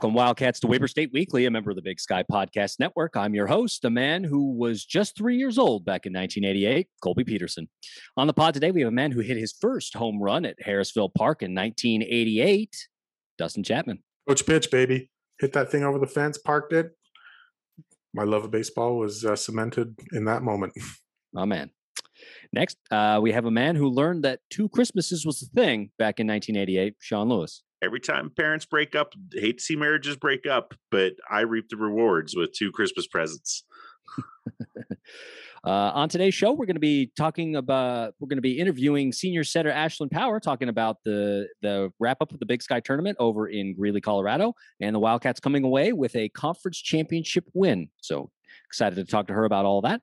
Welcome, 0.00 0.14
Wildcats, 0.14 0.60
to 0.60 0.66
Weber 0.66 0.88
State 0.88 1.10
Weekly, 1.12 1.44
a 1.44 1.50
member 1.50 1.68
of 1.68 1.76
the 1.76 1.82
Big 1.82 2.00
Sky 2.00 2.22
Podcast 2.22 2.80
Network. 2.80 3.18
I'm 3.18 3.34
your 3.34 3.46
host, 3.46 3.84
a 3.84 3.90
man 3.90 4.24
who 4.24 4.50
was 4.52 4.82
just 4.82 5.14
three 5.14 5.36
years 5.36 5.58
old 5.58 5.84
back 5.84 6.06
in 6.06 6.14
1988, 6.14 6.88
Colby 7.02 7.22
Peterson. 7.22 7.68
On 8.16 8.26
the 8.26 8.32
pod 8.32 8.54
today, 8.54 8.70
we 8.70 8.80
have 8.80 8.88
a 8.88 8.92
man 8.92 9.12
who 9.12 9.20
hit 9.20 9.36
his 9.36 9.52
first 9.52 9.92
home 9.92 10.18
run 10.18 10.46
at 10.46 10.56
Harrisville 10.66 11.12
Park 11.12 11.42
in 11.42 11.54
1988, 11.54 12.74
Dustin 13.36 13.62
Chapman. 13.62 14.02
Coach 14.26 14.46
pitch, 14.46 14.70
baby. 14.70 15.10
Hit 15.38 15.52
that 15.52 15.70
thing 15.70 15.84
over 15.84 15.98
the 15.98 16.06
fence, 16.06 16.38
parked 16.38 16.72
it. 16.72 16.92
My 18.14 18.24
love 18.24 18.44
of 18.44 18.50
baseball 18.50 18.96
was 18.96 19.22
uh, 19.26 19.36
cemented 19.36 19.98
in 20.12 20.24
that 20.24 20.42
moment. 20.42 20.72
Oh, 21.36 21.44
man. 21.46 21.70
Next, 22.52 22.78
uh, 22.90 23.20
we 23.22 23.32
have 23.32 23.44
a 23.44 23.52
man 23.52 23.76
who 23.76 23.88
learned 23.88 24.24
that 24.24 24.40
two 24.48 24.68
Christmases 24.70 25.24
was 25.24 25.40
the 25.40 25.46
thing 25.46 25.90
back 25.96 26.18
in 26.18 26.26
1988, 26.26 26.94
Sean 26.98 27.28
Lewis. 27.28 27.62
Every 27.82 28.00
time 28.00 28.30
parents 28.36 28.66
break 28.66 28.94
up, 28.94 29.14
hate 29.32 29.58
to 29.58 29.64
see 29.64 29.76
marriages 29.76 30.16
break 30.16 30.46
up, 30.46 30.74
but 30.90 31.14
I 31.30 31.40
reap 31.40 31.68
the 31.70 31.76
rewards 31.76 32.36
with 32.36 32.52
two 32.52 32.70
Christmas 32.72 33.06
presents. 33.06 33.64
uh, 35.64 35.70
on 35.70 36.08
today's 36.08 36.34
show, 36.34 36.52
we're 36.52 36.66
going 36.66 36.76
to 36.76 36.80
be 36.80 37.10
talking 37.16 37.56
about 37.56 38.14
we're 38.20 38.28
going 38.28 38.36
to 38.38 38.42
be 38.42 38.58
interviewing 38.58 39.12
senior 39.12 39.44
setter 39.44 39.70
Ashlyn 39.70 40.10
Power, 40.10 40.40
talking 40.40 40.68
about 40.68 40.98
the 41.04 41.48
the 41.62 41.90
wrap 41.98 42.18
up 42.20 42.32
of 42.32 42.38
the 42.38 42.46
Big 42.46 42.62
Sky 42.62 42.80
tournament 42.80 43.16
over 43.18 43.48
in 43.48 43.74
Greeley, 43.74 44.00
Colorado, 44.00 44.54
and 44.80 44.94
the 44.94 45.00
Wildcats 45.00 45.40
coming 45.40 45.64
away 45.64 45.92
with 45.92 46.14
a 46.16 46.28
conference 46.30 46.78
championship 46.78 47.44
win. 47.54 47.88
So 48.00 48.30
excited 48.70 48.94
to 48.96 49.04
talk 49.04 49.26
to 49.26 49.34
her 49.34 49.44
about 49.44 49.64
all 49.64 49.80
that. 49.82 50.00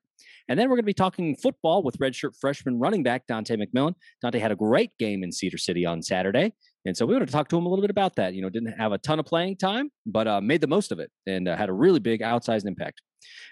And 0.48 0.58
then 0.58 0.68
we're 0.68 0.76
going 0.76 0.84
to 0.84 0.86
be 0.86 0.94
talking 0.94 1.36
football 1.36 1.82
with 1.82 1.98
redshirt 1.98 2.32
freshman 2.40 2.78
running 2.78 3.02
back 3.02 3.26
Dante 3.26 3.56
McMillan. 3.56 3.94
Dante 4.22 4.38
had 4.38 4.52
a 4.52 4.56
great 4.56 4.90
game 4.98 5.22
in 5.22 5.32
Cedar 5.32 5.58
City 5.58 5.84
on 5.84 6.02
Saturday. 6.02 6.52
And 6.86 6.96
so 6.96 7.04
we 7.04 7.14
wanted 7.14 7.26
to 7.26 7.32
talk 7.32 7.48
to 7.48 7.58
him 7.58 7.66
a 7.66 7.68
little 7.68 7.82
bit 7.82 7.90
about 7.90 8.16
that. 8.16 8.34
You 8.34 8.42
know, 8.42 8.48
didn't 8.48 8.78
have 8.78 8.92
a 8.92 8.98
ton 8.98 9.18
of 9.18 9.26
playing 9.26 9.56
time, 9.56 9.90
but 10.06 10.26
uh, 10.26 10.40
made 10.40 10.60
the 10.60 10.66
most 10.66 10.90
of 10.90 11.00
it 11.00 11.10
and 11.26 11.48
uh, 11.48 11.56
had 11.56 11.68
a 11.68 11.72
really 11.72 12.00
big 12.00 12.20
outsized 12.20 12.66
impact. 12.66 13.02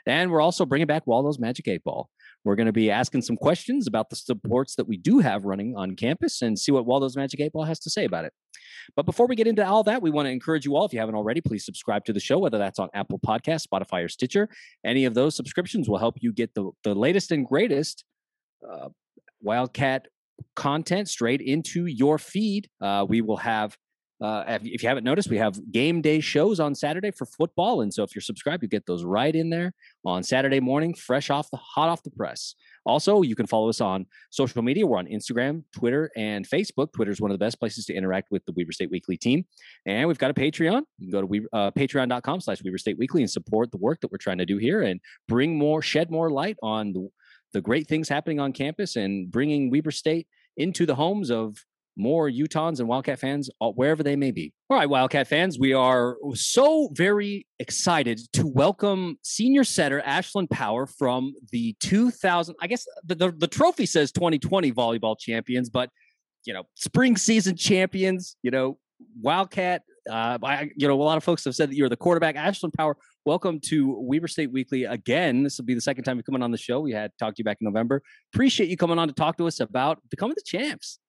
And 0.06 0.30
we're 0.30 0.40
also 0.40 0.64
bringing 0.64 0.86
back 0.86 1.06
Waldo's 1.06 1.38
Magic 1.38 1.68
8 1.68 1.84
Ball. 1.84 2.08
We're 2.46 2.54
going 2.54 2.66
to 2.66 2.72
be 2.72 2.92
asking 2.92 3.22
some 3.22 3.36
questions 3.36 3.88
about 3.88 4.08
the 4.08 4.14
supports 4.14 4.76
that 4.76 4.86
we 4.86 4.96
do 4.96 5.18
have 5.18 5.44
running 5.44 5.74
on 5.76 5.96
campus 5.96 6.42
and 6.42 6.56
see 6.56 6.70
what 6.70 6.86
Waldo's 6.86 7.16
Magic 7.16 7.40
8 7.40 7.52
Ball 7.52 7.64
has 7.64 7.80
to 7.80 7.90
say 7.90 8.04
about 8.04 8.24
it. 8.24 8.32
But 8.94 9.04
before 9.04 9.26
we 9.26 9.34
get 9.34 9.48
into 9.48 9.66
all 9.66 9.82
that, 9.82 10.00
we 10.00 10.10
want 10.10 10.26
to 10.26 10.30
encourage 10.30 10.64
you 10.64 10.76
all, 10.76 10.84
if 10.84 10.92
you 10.92 11.00
haven't 11.00 11.16
already, 11.16 11.40
please 11.40 11.64
subscribe 11.64 12.04
to 12.04 12.12
the 12.12 12.20
show, 12.20 12.38
whether 12.38 12.56
that's 12.56 12.78
on 12.78 12.88
Apple 12.94 13.18
Podcast, 13.18 13.66
Spotify, 13.66 14.04
or 14.04 14.08
Stitcher. 14.08 14.48
Any 14.84 15.06
of 15.06 15.14
those 15.14 15.34
subscriptions 15.34 15.88
will 15.88 15.98
help 15.98 16.18
you 16.20 16.32
get 16.32 16.54
the, 16.54 16.70
the 16.84 16.94
latest 16.94 17.32
and 17.32 17.44
greatest 17.44 18.04
uh, 18.70 18.90
Wildcat 19.42 20.06
content 20.54 21.08
straight 21.08 21.40
into 21.40 21.86
your 21.86 22.16
feed. 22.16 22.68
Uh, 22.80 23.04
we 23.08 23.22
will 23.22 23.38
have 23.38 23.76
uh, 24.20 24.58
if 24.62 24.82
you 24.82 24.88
haven't 24.88 25.04
noticed, 25.04 25.28
we 25.28 25.36
have 25.36 25.60
game 25.72 26.00
day 26.00 26.20
shows 26.20 26.58
on 26.58 26.74
Saturday 26.74 27.10
for 27.10 27.26
football, 27.26 27.82
and 27.82 27.92
so 27.92 28.02
if 28.02 28.14
you're 28.14 28.22
subscribed, 28.22 28.62
you 28.62 28.68
get 28.68 28.86
those 28.86 29.04
right 29.04 29.34
in 29.34 29.50
there 29.50 29.74
on 30.06 30.22
Saturday 30.22 30.58
morning, 30.58 30.94
fresh 30.94 31.28
off 31.28 31.50
the 31.50 31.58
hot 31.58 31.88
off 31.90 32.02
the 32.02 32.10
press. 32.10 32.54
Also, 32.86 33.20
you 33.22 33.36
can 33.36 33.46
follow 33.46 33.68
us 33.68 33.80
on 33.80 34.06
social 34.30 34.62
media. 34.62 34.86
We're 34.86 34.98
on 34.98 35.06
Instagram, 35.06 35.64
Twitter, 35.74 36.10
and 36.16 36.48
Facebook. 36.48 36.92
Twitter 36.92 37.10
is 37.10 37.20
one 37.20 37.30
of 37.30 37.34
the 37.34 37.44
best 37.44 37.58
places 37.58 37.84
to 37.86 37.94
interact 37.94 38.28
with 38.30 38.44
the 38.46 38.52
Weber 38.56 38.72
State 38.72 38.90
Weekly 38.90 39.18
team, 39.18 39.44
and 39.84 40.08
we've 40.08 40.18
got 40.18 40.30
a 40.30 40.34
Patreon. 40.34 40.82
You 40.98 41.08
can 41.08 41.10
go 41.10 41.20
to 41.20 41.26
we, 41.26 41.46
uh, 41.52 41.70
Patreon.com/slash 41.72 42.64
Weber 42.64 42.78
State 42.78 42.98
Weekly 42.98 43.22
and 43.22 43.30
support 43.30 43.70
the 43.70 43.78
work 43.78 44.00
that 44.00 44.10
we're 44.10 44.18
trying 44.18 44.38
to 44.38 44.46
do 44.46 44.56
here 44.56 44.82
and 44.82 44.98
bring 45.28 45.58
more, 45.58 45.82
shed 45.82 46.10
more 46.10 46.30
light 46.30 46.56
on 46.62 46.92
the 46.92 47.08
the 47.52 47.60
great 47.60 47.86
things 47.86 48.08
happening 48.08 48.40
on 48.40 48.52
campus 48.52 48.96
and 48.96 49.30
bringing 49.30 49.70
Weber 49.70 49.90
State 49.90 50.26
into 50.56 50.84
the 50.84 50.94
homes 50.94 51.30
of 51.30 51.56
more 51.96 52.30
Utahns 52.30 52.78
and 52.78 52.88
Wildcat 52.88 53.18
fans, 53.18 53.48
uh, 53.60 53.70
wherever 53.70 54.02
they 54.02 54.16
may 54.16 54.30
be. 54.30 54.52
All 54.68 54.76
right, 54.76 54.88
Wildcat 54.88 55.28
fans, 55.28 55.58
we 55.58 55.72
are 55.72 56.16
so 56.34 56.90
very 56.92 57.46
excited 57.58 58.20
to 58.34 58.46
welcome 58.46 59.18
senior 59.22 59.64
setter 59.64 60.02
Ashlyn 60.06 60.48
Power 60.50 60.86
from 60.86 61.34
the 61.52 61.74
2000. 61.80 62.54
I 62.60 62.66
guess 62.66 62.86
the, 63.04 63.14
the, 63.14 63.32
the 63.32 63.46
trophy 63.46 63.86
says 63.86 64.12
2020 64.12 64.72
volleyball 64.72 65.18
champions, 65.18 65.70
but 65.70 65.90
you 66.44 66.54
know, 66.54 66.64
spring 66.74 67.16
season 67.16 67.56
champions. 67.56 68.36
You 68.42 68.50
know, 68.50 68.78
Wildcat. 69.20 69.82
Uh, 70.08 70.38
I, 70.40 70.70
you 70.76 70.86
know, 70.86 70.94
a 70.94 71.02
lot 71.02 71.16
of 71.16 71.24
folks 71.24 71.44
have 71.44 71.56
said 71.56 71.68
that 71.70 71.74
you're 71.74 71.88
the 71.88 71.96
quarterback. 71.96 72.36
Ashlyn 72.36 72.72
Power, 72.72 72.96
welcome 73.24 73.58
to 73.64 73.96
Weber 73.98 74.28
State 74.28 74.52
Weekly 74.52 74.84
again. 74.84 75.42
This 75.42 75.58
will 75.58 75.64
be 75.64 75.74
the 75.74 75.80
second 75.80 76.04
time 76.04 76.16
you're 76.16 76.22
coming 76.22 76.42
on 76.42 76.52
the 76.52 76.58
show. 76.58 76.78
We 76.78 76.92
had 76.92 77.10
talked 77.18 77.38
to 77.38 77.40
you 77.40 77.44
back 77.44 77.58
in 77.60 77.64
November. 77.64 78.02
Appreciate 78.32 78.70
you 78.70 78.76
coming 78.76 79.00
on 79.00 79.08
to 79.08 79.14
talk 79.14 79.36
to 79.38 79.48
us 79.48 79.58
about 79.58 79.98
becoming 80.08 80.36
the 80.36 80.44
champs. 80.46 81.00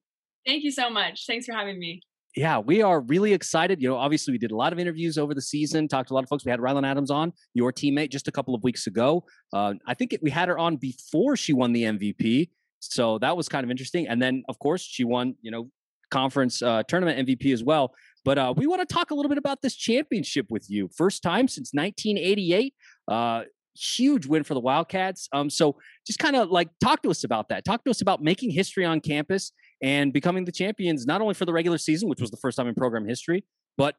Thank 0.48 0.64
you 0.64 0.72
so 0.72 0.90
much. 0.90 1.26
Thanks 1.28 1.46
for 1.46 1.54
having 1.54 1.78
me. 1.78 2.02
Yeah, 2.36 2.60
we 2.60 2.82
are 2.82 3.02
really 3.02 3.34
excited. 3.34 3.82
You 3.82 3.90
know, 3.90 3.98
obviously, 3.98 4.32
we 4.32 4.38
did 4.38 4.52
a 4.52 4.56
lot 4.56 4.72
of 4.72 4.80
interviews 4.80 5.18
over 5.18 5.34
the 5.34 5.42
season, 5.42 5.88
talked 5.88 6.10
to 6.10 6.14
a 6.14 6.16
lot 6.16 6.24
of 6.24 6.30
folks. 6.30 6.46
We 6.46 6.52
had 6.52 6.60
Rylan 6.60 6.86
Adams 6.86 7.12
on, 7.12 7.34
your 7.54 7.74
teammate, 7.74 8.12
just 8.12 8.28
a 8.28 8.32
couple 8.32 8.56
of 8.56 8.64
weeks 8.64 8.88
ago. 8.88 9.26
Uh, 9.52 9.74
I 9.88 9.94
think 9.94 10.14
it, 10.14 10.22
we 10.24 10.30
had 10.30 10.48
her 10.48 10.58
on 10.58 10.78
before 10.78 11.36
she 11.36 11.52
won 11.52 11.74
the 11.74 11.84
MVP. 11.84 12.50
So 12.80 13.18
that 13.20 13.36
was 13.36 13.50
kind 13.50 13.64
of 13.64 13.72
interesting. 13.72 14.08
And 14.08 14.22
then, 14.22 14.44
of 14.48 14.60
course, 14.60 14.84
she 14.84 15.04
won, 15.04 15.36
you 15.42 15.52
know, 15.52 15.70
conference 16.12 16.62
uh, 16.62 16.84
tournament 16.84 17.28
MVP 17.28 17.52
as 17.52 17.64
well. 17.64 17.94
But 18.24 18.38
uh, 18.38 18.54
we 18.56 18.68
want 18.68 18.88
to 18.88 18.94
talk 18.94 19.12
a 19.12 19.16
little 19.16 19.30
bit 19.30 19.38
about 19.38 19.62
this 19.62 19.76
championship 19.76 20.46
with 20.50 20.70
you. 20.70 20.90
First 20.96 21.24
time 21.24 21.48
since 21.48 21.72
1988. 21.74 22.74
Uh, 23.08 23.44
huge 23.78 24.26
win 24.26 24.44
for 24.44 24.54
the 24.54 24.60
Wildcats. 24.60 25.28
Um, 25.34 25.50
so 25.50 25.78
just 26.06 26.20
kind 26.20 26.36
of 26.36 26.50
like 26.50 26.70
talk 26.82 27.02
to 27.04 27.10
us 27.10 27.24
about 27.24 27.50
that. 27.50 27.66
Talk 27.66 27.84
to 27.86 27.90
us 27.90 28.02
about 28.02 28.22
making 28.22 28.52
history 28.52 28.86
on 28.86 29.02
campus 29.02 29.52
and 29.82 30.12
becoming 30.14 30.46
the 30.46 30.52
champions 30.52 31.06
not 31.06 31.22
only 31.22 31.34
for 31.34 31.46
the 31.46 31.54
regular 31.54 31.78
season, 31.78 32.10
which 32.10 32.22
was 32.22 32.32
the 32.32 32.38
first 32.38 32.58
time 32.58 32.68
in 32.68 32.76
program 32.76 33.08
history, 33.08 33.44
but 33.78 33.96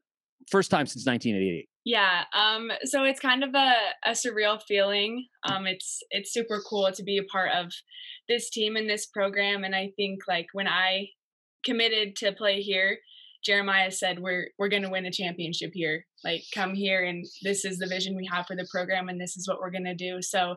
first 0.51 0.71
time 0.71 0.87
since 0.87 1.07
1988. 1.07 1.69
Yeah, 1.85 2.25
um, 2.35 2.71
so 2.85 3.05
it's 3.05 3.21
kind 3.21 3.43
of 3.43 3.55
a, 3.55 3.73
a 4.05 4.11
surreal 4.11 4.61
feeling. 4.63 5.27
Um, 5.45 5.67
it's 5.67 6.01
it's 6.11 6.33
super 6.33 6.61
cool 6.69 6.91
to 6.93 7.03
be 7.03 7.19
a 7.19 7.25
part 7.25 7.51
of 7.55 7.73
this 8.29 8.51
team 8.51 8.77
and 8.77 8.89
this 8.89 9.07
program, 9.07 9.65
and 9.65 9.75
I 9.75 9.93
think 9.97 10.21
like 10.29 10.47
when 10.53 10.69
I 10.69 11.09
committed 11.65 12.17
to 12.17 12.33
play 12.33 12.61
here, 12.61 12.99
Jeremiah 13.45 13.91
said 13.91 14.19
we're 14.19 14.49
we're 14.59 14.69
going 14.69 14.83
to 14.83 14.91
win 14.91 15.07
a 15.07 15.13
championship 15.13 15.71
here. 15.73 16.05
Like 16.25 16.43
come 16.53 16.75
here 16.75 17.05
and 17.05 17.25
this 17.43 17.65
is 17.65 17.79
the 17.79 17.87
vision 17.87 18.17
we 18.17 18.29
have 18.31 18.47
for 18.47 18.57
the 18.57 18.67
program 18.71 19.09
and 19.09 19.21
this 19.21 19.37
is 19.37 19.47
what 19.49 19.61
we're 19.61 19.71
going 19.71 19.85
to 19.85 19.95
do. 19.95 20.21
So 20.21 20.57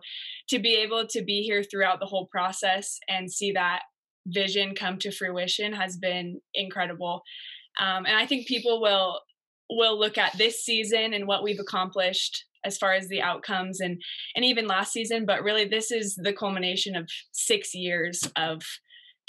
to 0.50 0.60
be 0.60 0.76
able 0.76 1.06
to 1.08 1.24
be 1.24 1.42
here 1.44 1.64
throughout 1.64 2.00
the 2.00 2.08
whole 2.08 2.28
process 2.28 2.98
and 3.08 3.32
see 3.32 3.52
that 3.54 3.82
vision 4.28 4.76
come 4.76 4.98
to 5.00 5.12
fruition 5.12 5.74
has 5.74 5.98
been 5.98 6.40
incredible. 6.54 7.24
Um, 7.80 8.06
and 8.06 8.16
I 8.16 8.26
think 8.26 8.48
people 8.48 8.82
will 8.82 9.20
will 9.70 9.98
look 9.98 10.18
at 10.18 10.38
this 10.38 10.64
season 10.64 11.14
and 11.14 11.26
what 11.26 11.44
we've 11.44 11.60
accomplished 11.60 12.46
as 12.66 12.78
far 12.78 12.94
as 12.94 13.08
the 13.08 13.22
outcomes 13.22 13.80
and 13.80 14.02
and 14.36 14.46
even 14.46 14.68
last 14.68 14.92
season 14.92 15.26
but 15.26 15.44
really 15.44 15.66
this 15.66 15.92
is 15.92 16.16
the 16.22 16.34
culmination 16.34 16.96
of 16.96 17.10
six 17.32 17.74
years 17.74 18.30
of 18.36 18.62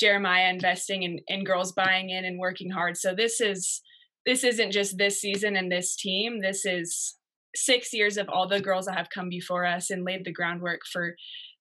jeremiah 0.00 0.50
investing 0.50 1.04
in, 1.04 1.20
in 1.28 1.44
girls 1.44 1.72
buying 1.72 2.10
in 2.10 2.24
and 2.24 2.40
working 2.40 2.70
hard 2.70 2.96
so 2.96 3.14
this 3.14 3.40
is 3.40 3.80
this 4.26 4.44
isn't 4.44 4.72
just 4.72 4.98
this 4.98 5.20
season 5.20 5.56
and 5.56 5.70
this 5.70 5.96
team 5.96 6.40
this 6.42 6.64
is 6.64 7.16
six 7.54 7.92
years 7.92 8.16
of 8.16 8.28
all 8.28 8.48
the 8.48 8.60
girls 8.60 8.86
that 8.86 8.96
have 8.96 9.10
come 9.10 9.28
before 9.28 9.64
us 9.64 9.90
and 9.90 10.04
laid 10.04 10.24
the 10.24 10.32
groundwork 10.32 10.80
for 10.90 11.14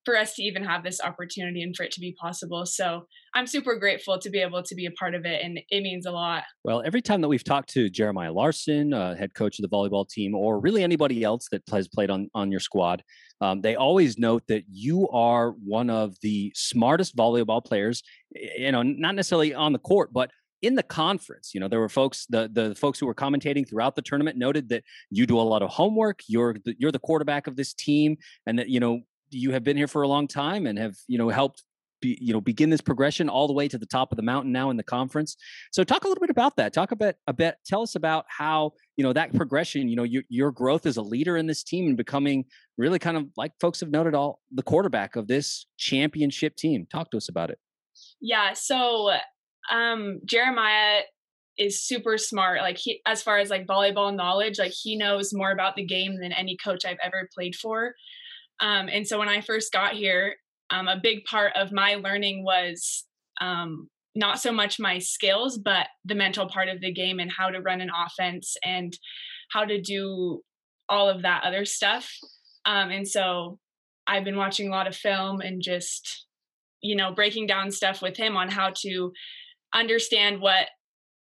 for 0.06 0.18
us 0.18 0.34
to 0.36 0.44
even 0.44 0.64
have 0.64 0.84
this 0.84 1.00
opportunity 1.02 1.62
and 1.62 1.76
for 1.76 1.84
it 1.84 1.92
to 1.92 2.00
be 2.00 2.16
possible. 2.20 2.66
So 2.66 3.06
I'm 3.36 3.48
super 3.48 3.76
grateful 3.76 4.20
to 4.20 4.30
be 4.30 4.40
able 4.40 4.64
to 4.64 4.76
be 4.76 4.86
a 4.86 4.92
part 4.92 5.16
of 5.16 5.26
it, 5.26 5.42
and 5.44 5.60
it 5.70 5.82
means 5.82 6.06
a 6.06 6.12
lot. 6.12 6.44
Well, 6.64 6.82
every 6.86 7.02
time 7.02 7.22
that 7.22 7.28
we've 7.28 7.44
talked 7.44 7.70
to 7.74 7.90
Jeremiah 7.90 8.34
Larson, 8.34 8.94
uh, 8.94 9.16
head 9.16 9.34
coach 9.34 9.60
of 9.60 9.64
the 9.64 9.70
volleyball 9.70 10.08
team, 10.08 10.36
or 10.36 10.60
really 10.60 10.84
anybody 10.84 11.24
else 11.24 11.48
that 11.52 11.62
has 11.72 11.88
played 11.88 12.10
on 12.10 12.30
on 12.34 12.52
your 12.52 12.60
squad, 12.60 13.04
um, 13.40 13.62
they 13.62 13.76
always 13.76 14.18
note 14.18 14.44
that 14.48 14.64
you 14.70 15.08
are 15.10 15.52
one 15.52 15.90
of 15.90 16.16
the 16.22 16.52
smartest 16.56 17.16
volleyball 17.16 17.64
players. 17.64 18.04
You 18.36 18.72
know, 18.72 18.84
not 18.84 19.16
necessarily 19.16 19.54
on 19.54 19.74
the 19.74 19.80
court, 19.80 20.12
but 20.14 20.32
in 20.62 20.76
the 20.76 20.84
conference 20.84 21.56
you 21.56 21.60
know 21.60 21.68
there 21.68 21.80
were 21.80 21.90
folks 21.90 22.26
the 22.30 22.50
the 22.54 22.76
folks 22.76 23.00
who 23.00 23.08
were 23.08 23.16
commentating 23.16 23.68
throughout 23.68 23.96
the 23.96 24.02
tournament 24.02 24.38
noted 24.38 24.70
that 24.70 24.84
you 25.10 25.26
do 25.26 25.40
a 25.40 25.42
lot 25.42 25.64
of 25.64 25.72
homework 25.72 26.20
you're 26.28 26.56
the, 26.66 26.76
you're 26.78 26.92
the 26.92 27.00
quarterback 27.00 27.48
of 27.48 27.56
this 27.56 27.74
team 27.74 28.16
and 28.46 28.60
that 28.60 28.70
you 28.70 28.80
know 28.80 29.02
you 29.32 29.52
have 29.52 29.64
been 29.64 29.78
here 29.78 29.88
for 29.88 30.02
a 30.02 30.08
long 30.08 30.28
time 30.28 30.66
and 30.66 30.78
have 30.78 30.96
you 31.08 31.18
know 31.18 31.30
helped 31.30 31.64
be, 32.02 32.18
you 32.20 32.34
know 32.34 32.42
begin 32.42 32.70
this 32.70 32.82
progression 32.82 33.30
all 33.30 33.48
the 33.48 33.54
way 33.54 33.68
to 33.68 33.78
the 33.78 33.86
top 33.86 34.12
of 34.12 34.18
the 34.18 34.24
mountain 34.24 34.52
now 34.52 34.70
in 34.70 34.78
the 34.78 34.84
conference. 34.84 35.38
So 35.72 35.84
talk 35.84 36.04
a 36.04 36.08
little 36.08 36.22
bit 36.22 36.30
about 36.30 36.58
that. 36.58 36.74
Talk 36.74 36.92
a 36.92 36.96
bit 36.96 37.16
a 37.28 37.34
bit 37.34 37.56
tell 37.66 37.82
us 37.82 37.96
about 37.96 38.26
how 38.28 38.72
you 38.98 39.04
know 39.04 39.14
that 39.14 39.34
progression 39.34 39.88
you 39.88 39.96
know 39.96 40.04
your, 40.04 40.24
your 40.30 40.52
growth 40.52 40.86
as 40.86 40.98
a 40.98 41.02
leader 41.02 41.38
in 41.38 41.48
this 41.48 41.64
team 41.64 41.88
and 41.88 41.96
becoming 41.96 42.46
really 42.78 43.00
kind 43.00 43.16
of 43.18 43.28
like 43.38 43.54
folks 43.62 43.80
have 43.80 43.90
noted 43.90 44.16
all 44.16 44.40
the 44.52 44.64
quarterback 44.64 45.16
of 45.16 45.28
this 45.28 45.68
championship 45.78 46.56
team. 46.56 46.88
Talk 46.92 47.12
to 47.12 47.18
us 47.18 47.30
about 47.30 47.50
it. 47.50 47.60
Yeah 48.20 48.54
so 48.54 49.12
um 49.72 50.20
jeremiah 50.26 51.02
is 51.58 51.86
super 51.86 52.18
smart. 52.18 52.62
Like 52.62 52.78
he 52.78 53.02
as 53.06 53.22
far 53.22 53.38
as 53.38 53.50
like 53.50 53.68
volleyball 53.68 54.16
knowledge 54.16 54.58
like 54.58 54.72
he 54.72 54.98
knows 54.98 55.32
more 55.34 55.52
about 55.52 55.76
the 55.76 55.86
game 55.86 56.20
than 56.20 56.32
any 56.32 56.58
coach 56.64 56.86
i've 56.86 56.98
ever 57.04 57.30
played 57.36 57.56
for 57.56 57.94
um, 58.62 58.88
and 58.90 59.06
so 59.06 59.18
when 59.20 59.30
I 59.30 59.42
first 59.42 59.74
got 59.74 59.94
here, 59.94 60.36
um, 60.70 60.88
a 60.88 61.00
big 61.02 61.26
part 61.26 61.54
of 61.56 61.72
my 61.72 61.96
learning 61.96 62.44
was 62.44 63.06
um, 63.42 63.90
not 64.16 64.40
so 64.40 64.52
much 64.52 64.80
my 64.80 65.00
skills, 65.00 65.58
but 65.58 65.88
the 66.06 66.16
mental 66.16 66.48
part 66.48 66.70
of 66.70 66.80
the 66.80 66.94
game 66.94 67.20
and 67.20 67.32
how 67.32 67.50
to 67.50 67.62
run 67.62 67.82
an 67.82 67.92
offense 68.06 68.56
and 68.64 68.98
how 69.52 69.66
to 69.66 69.82
do 69.82 70.42
all 70.88 71.10
of 71.10 71.24
that 71.24 71.44
other 71.44 71.66
stuff. 71.66 72.12
Um, 72.66 72.90
and 72.92 73.08
so 73.08 73.58
I've 74.08 74.24
been 74.24 74.38
watching 74.38 74.68
a 74.68 74.72
lot 74.72 74.88
of 74.88 74.96
film 74.96 75.42
and 75.42 75.62
just, 75.62 76.28
you 76.82 76.96
know, 76.96 77.14
breaking 77.14 77.48
down 77.48 77.72
stuff 77.72 78.02
with 78.02 78.16
him 78.16 78.38
on 78.38 78.50
how 78.50 78.74
to 78.82 79.12
understand 79.74 80.42
what 80.42 80.68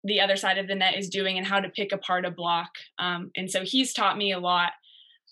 the 0.04 0.22
other 0.22 0.38
side 0.38 0.58
of 0.58 0.68
the 0.68 0.76
net 0.76 0.98
is 0.98 1.10
doing 1.10 1.38
and 1.38 1.46
how 1.46 1.60
to 1.60 1.70
pick 1.70 1.92
apart 1.92 2.26
a 2.26 2.32
block. 2.32 2.70
Um, 2.98 3.32
and 3.36 3.52
so 3.52 3.64
he's 3.64 3.94
taught 3.94 4.18
me 4.18 4.32
a 4.32 4.40
lot 4.40 4.72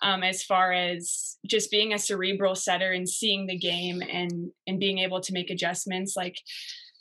um, 0.02 0.24
as 0.24 0.44
far 0.44 0.72
as 0.72 1.38
just 1.46 1.72
being 1.72 1.94
a 1.94 2.00
cerebral 2.00 2.56
setter 2.56 2.92
and 2.92 3.08
seeing 3.08 3.48
the 3.48 3.58
game 3.58 4.02
and 4.02 4.52
and 4.66 4.80
being 4.80 5.00
able 5.00 5.22
to 5.22 5.34
make 5.34 5.50
adjustments 5.50 6.14
like 6.16 6.38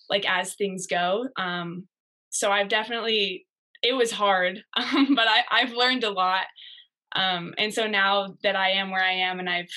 like 0.09 0.29
as 0.29 0.55
things 0.55 0.87
go. 0.87 1.29
Um, 1.37 1.89
so 2.31 2.51
I've 2.51 2.69
definitely 2.69 3.47
it 3.83 3.95
was 3.95 4.11
hard, 4.11 4.63
um, 4.77 5.15
but 5.15 5.27
I, 5.29 5.45
I've 5.51 5.73
learned 5.73 6.05
a 6.05 6.11
lot. 6.11 6.45
Um, 7.15 7.55
and 7.59 7.73
so 7.73 7.87
now 7.87 8.35
that 8.43 8.57
I 8.57 8.71
am 8.73 8.91
where 8.91 9.05
I 9.05 9.13
am 9.13 9.39
and 9.39 9.49
I've 9.49 9.71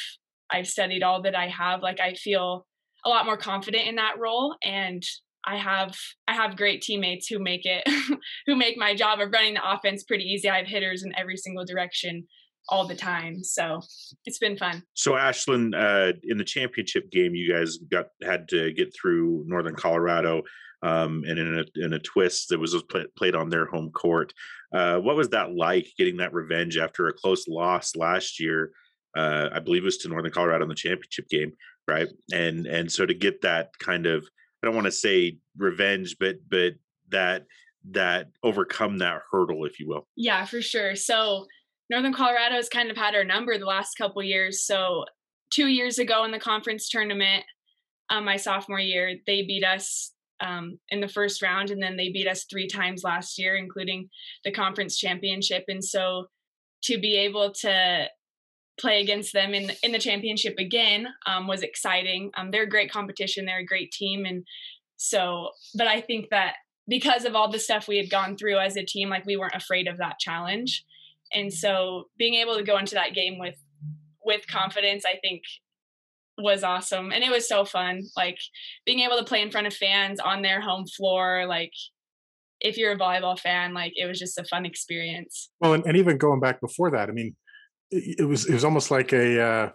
I've 0.51 0.67
studied 0.67 1.03
all 1.03 1.21
that 1.23 1.35
I 1.35 1.47
have, 1.47 1.81
like 1.81 1.99
I 1.99 2.13
feel 2.13 2.65
a 3.05 3.09
lot 3.09 3.25
more 3.25 3.37
confident 3.37 3.87
in 3.87 3.95
that 3.95 4.19
role 4.19 4.55
and 4.63 5.03
I 5.45 5.57
have 5.57 5.95
I 6.27 6.33
have 6.33 6.57
great 6.57 6.81
teammates 6.81 7.27
who 7.27 7.39
make 7.39 7.65
it 7.65 7.87
who 8.45 8.55
make 8.55 8.77
my 8.77 8.93
job 8.93 9.19
of 9.19 9.31
running 9.31 9.53
the 9.53 9.71
offense 9.71 10.03
pretty 10.03 10.25
easy. 10.25 10.49
I 10.49 10.57
have 10.57 10.67
hitters 10.67 11.03
in 11.03 11.13
every 11.17 11.37
single 11.37 11.65
direction 11.65 12.27
all 12.67 12.87
the 12.87 12.95
time. 12.95 13.43
So 13.43 13.81
it's 14.25 14.39
been 14.39 14.57
fun. 14.57 14.83
So 14.93 15.13
Ashlyn, 15.13 15.73
uh, 15.73 16.13
in 16.23 16.37
the 16.37 16.43
championship 16.43 17.11
game, 17.11 17.35
you 17.35 17.51
guys 17.51 17.77
got 17.77 18.07
had 18.23 18.47
to 18.49 18.73
get 18.73 18.93
through 18.93 19.43
Northern 19.47 19.75
Colorado, 19.75 20.43
um, 20.81 21.23
and 21.27 21.39
in 21.39 21.59
a 21.59 21.85
in 21.85 21.93
a 21.93 21.99
twist 21.99 22.49
that 22.49 22.59
was 22.59 22.75
play, 22.83 23.05
played 23.17 23.35
on 23.35 23.49
their 23.49 23.65
home 23.65 23.91
court. 23.91 24.33
Uh, 24.73 24.99
what 24.99 25.15
was 25.15 25.29
that 25.29 25.53
like 25.53 25.87
getting 25.97 26.17
that 26.17 26.33
revenge 26.33 26.77
after 26.77 27.07
a 27.07 27.13
close 27.13 27.47
loss 27.47 27.95
last 27.95 28.39
year? 28.39 28.71
Uh, 29.17 29.49
I 29.51 29.59
believe 29.59 29.81
it 29.81 29.85
was 29.85 29.97
to 29.99 30.09
Northern 30.09 30.31
Colorado 30.31 30.63
in 30.63 30.69
the 30.69 30.75
championship 30.75 31.27
game, 31.29 31.53
right? 31.87 32.07
And 32.31 32.67
and 32.67 32.91
so 32.91 33.05
to 33.05 33.13
get 33.13 33.41
that 33.41 33.71
kind 33.79 34.05
of 34.05 34.27
I 34.61 34.67
don't 34.67 34.75
want 34.75 34.85
to 34.85 34.91
say 34.91 35.37
revenge, 35.57 36.17
but 36.19 36.37
but 36.49 36.73
that 37.09 37.45
that 37.91 38.27
overcome 38.43 38.97
that 38.99 39.21
hurdle, 39.31 39.65
if 39.65 39.79
you 39.79 39.87
will. 39.87 40.07
Yeah, 40.15 40.45
for 40.45 40.61
sure. 40.61 40.95
So 40.95 41.47
Northern 41.89 42.13
Colorado 42.13 42.55
has 42.55 42.69
kind 42.69 42.91
of 42.91 42.97
had 42.97 43.15
our 43.15 43.23
number 43.23 43.57
the 43.57 43.65
last 43.65 43.95
couple 43.95 44.21
years. 44.21 44.65
So 44.65 45.05
two 45.51 45.67
years 45.67 45.97
ago 45.97 46.23
in 46.23 46.31
the 46.31 46.39
conference 46.39 46.89
tournament, 46.89 47.43
um, 48.09 48.25
my 48.25 48.37
sophomore 48.37 48.79
year, 48.79 49.15
they 49.25 49.43
beat 49.43 49.63
us 49.63 50.13
um, 50.41 50.79
in 50.89 51.01
the 51.01 51.07
first 51.07 51.41
round, 51.41 51.69
and 51.69 51.81
then 51.81 51.97
they 51.97 52.11
beat 52.11 52.27
us 52.27 52.45
three 52.45 52.67
times 52.67 53.03
last 53.03 53.37
year, 53.37 53.55
including 53.55 54.09
the 54.43 54.51
conference 54.51 54.97
championship. 54.97 55.65
And 55.67 55.83
so 55.83 56.27
to 56.83 56.99
be 56.99 57.17
able 57.17 57.51
to 57.61 58.07
play 58.79 59.01
against 59.01 59.33
them 59.33 59.53
in 59.53 59.71
in 59.83 59.91
the 59.91 59.99
championship 59.99 60.55
again 60.57 61.07
um, 61.25 61.47
was 61.47 61.61
exciting. 61.61 62.31
Um, 62.37 62.51
they're 62.51 62.63
a 62.63 62.69
great 62.69 62.91
competition. 62.91 63.45
They're 63.45 63.59
a 63.59 63.65
great 63.65 63.91
team, 63.91 64.25
and 64.25 64.45
so. 64.95 65.49
But 65.75 65.87
I 65.87 66.01
think 66.01 66.29
that 66.29 66.55
because 66.87 67.25
of 67.25 67.35
all 67.35 67.51
the 67.51 67.59
stuff 67.59 67.87
we 67.87 67.97
had 67.97 68.09
gone 68.09 68.37
through 68.37 68.59
as 68.59 68.77
a 68.77 68.85
team, 68.85 69.09
like 69.09 69.25
we 69.25 69.37
weren't 69.37 69.55
afraid 69.55 69.87
of 69.87 69.97
that 69.97 70.19
challenge 70.19 70.85
and 71.33 71.53
so 71.53 72.05
being 72.17 72.35
able 72.35 72.55
to 72.55 72.63
go 72.63 72.77
into 72.77 72.95
that 72.95 73.13
game 73.13 73.37
with 73.39 73.55
with 74.23 74.47
confidence 74.47 75.03
i 75.05 75.17
think 75.21 75.41
was 76.37 76.63
awesome 76.63 77.11
and 77.11 77.23
it 77.23 77.31
was 77.31 77.47
so 77.47 77.65
fun 77.65 78.01
like 78.15 78.37
being 78.85 78.99
able 78.99 79.17
to 79.17 79.25
play 79.25 79.41
in 79.41 79.51
front 79.51 79.67
of 79.67 79.73
fans 79.73 80.19
on 80.19 80.41
their 80.41 80.61
home 80.61 80.85
floor 80.85 81.45
like 81.47 81.73
if 82.61 82.77
you're 82.77 82.93
a 82.93 82.97
volleyball 82.97 83.37
fan 83.37 83.73
like 83.73 83.93
it 83.95 84.05
was 84.05 84.19
just 84.19 84.37
a 84.37 84.43
fun 84.45 84.65
experience 84.65 85.49
well 85.59 85.73
and, 85.73 85.85
and 85.85 85.97
even 85.97 86.17
going 86.17 86.39
back 86.39 86.61
before 86.61 86.91
that 86.91 87.09
i 87.09 87.11
mean 87.11 87.35
it, 87.91 88.19
it 88.19 88.25
was 88.25 88.45
it 88.45 88.53
was 88.53 88.63
almost 88.63 88.89
like 88.89 89.11
a 89.13 89.41
uh 89.41 89.69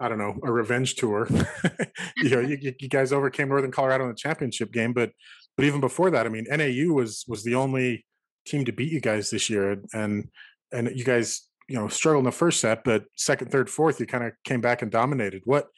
I 0.00 0.08
don't 0.08 0.16
know, 0.16 0.38
a 0.42 0.50
revenge 0.50 0.94
tour. 0.94 1.28
you 2.16 2.30
know, 2.30 2.40
you, 2.40 2.56
you, 2.80 2.88
guys 2.88 3.12
overcame 3.12 3.50
Northern 3.50 3.70
Colorado 3.70 4.04
in 4.04 4.10
the 4.10 4.16
championship 4.16 4.72
game, 4.72 4.94
but 4.94 5.10
but 5.56 5.66
even 5.66 5.80
before 5.80 6.10
that, 6.10 6.24
I 6.24 6.30
mean, 6.30 6.46
NAU 6.48 6.94
was 6.94 7.26
was 7.28 7.44
the 7.44 7.54
only 7.54 8.06
team 8.46 8.64
to 8.64 8.72
beat 8.72 8.90
you 8.90 9.00
guys 9.00 9.28
this 9.28 9.50
year, 9.50 9.76
and 9.92 10.30
and 10.72 10.90
you 10.94 11.04
guys 11.04 11.48
you 11.68 11.76
know 11.76 11.88
struggled 11.88 12.22
in 12.22 12.26
the 12.26 12.32
first 12.32 12.60
set 12.60 12.82
but 12.84 13.04
second 13.16 13.50
third 13.50 13.70
fourth 13.70 14.00
you 14.00 14.06
kind 14.06 14.24
of 14.24 14.32
came 14.44 14.60
back 14.60 14.82
and 14.82 14.90
dominated. 14.90 15.42
What 15.44 15.68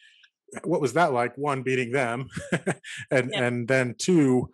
what 0.64 0.80
was 0.80 0.92
that 0.94 1.12
like? 1.12 1.36
One 1.36 1.62
beating 1.62 1.92
them 1.92 2.28
and 3.10 3.30
yeah. 3.32 3.44
and 3.44 3.68
then 3.68 3.94
two 3.98 4.50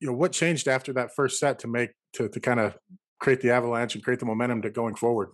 you 0.00 0.08
know 0.08 0.14
what 0.14 0.32
changed 0.32 0.68
after 0.68 0.92
that 0.94 1.14
first 1.14 1.38
set 1.38 1.58
to 1.60 1.68
make 1.68 1.90
to 2.14 2.28
to 2.28 2.40
kind 2.40 2.60
of 2.60 2.76
create 3.20 3.40
the 3.40 3.50
avalanche 3.50 3.94
and 3.94 4.02
create 4.02 4.20
the 4.20 4.26
momentum 4.26 4.62
to 4.62 4.70
going 4.70 4.94
forward? 4.94 5.30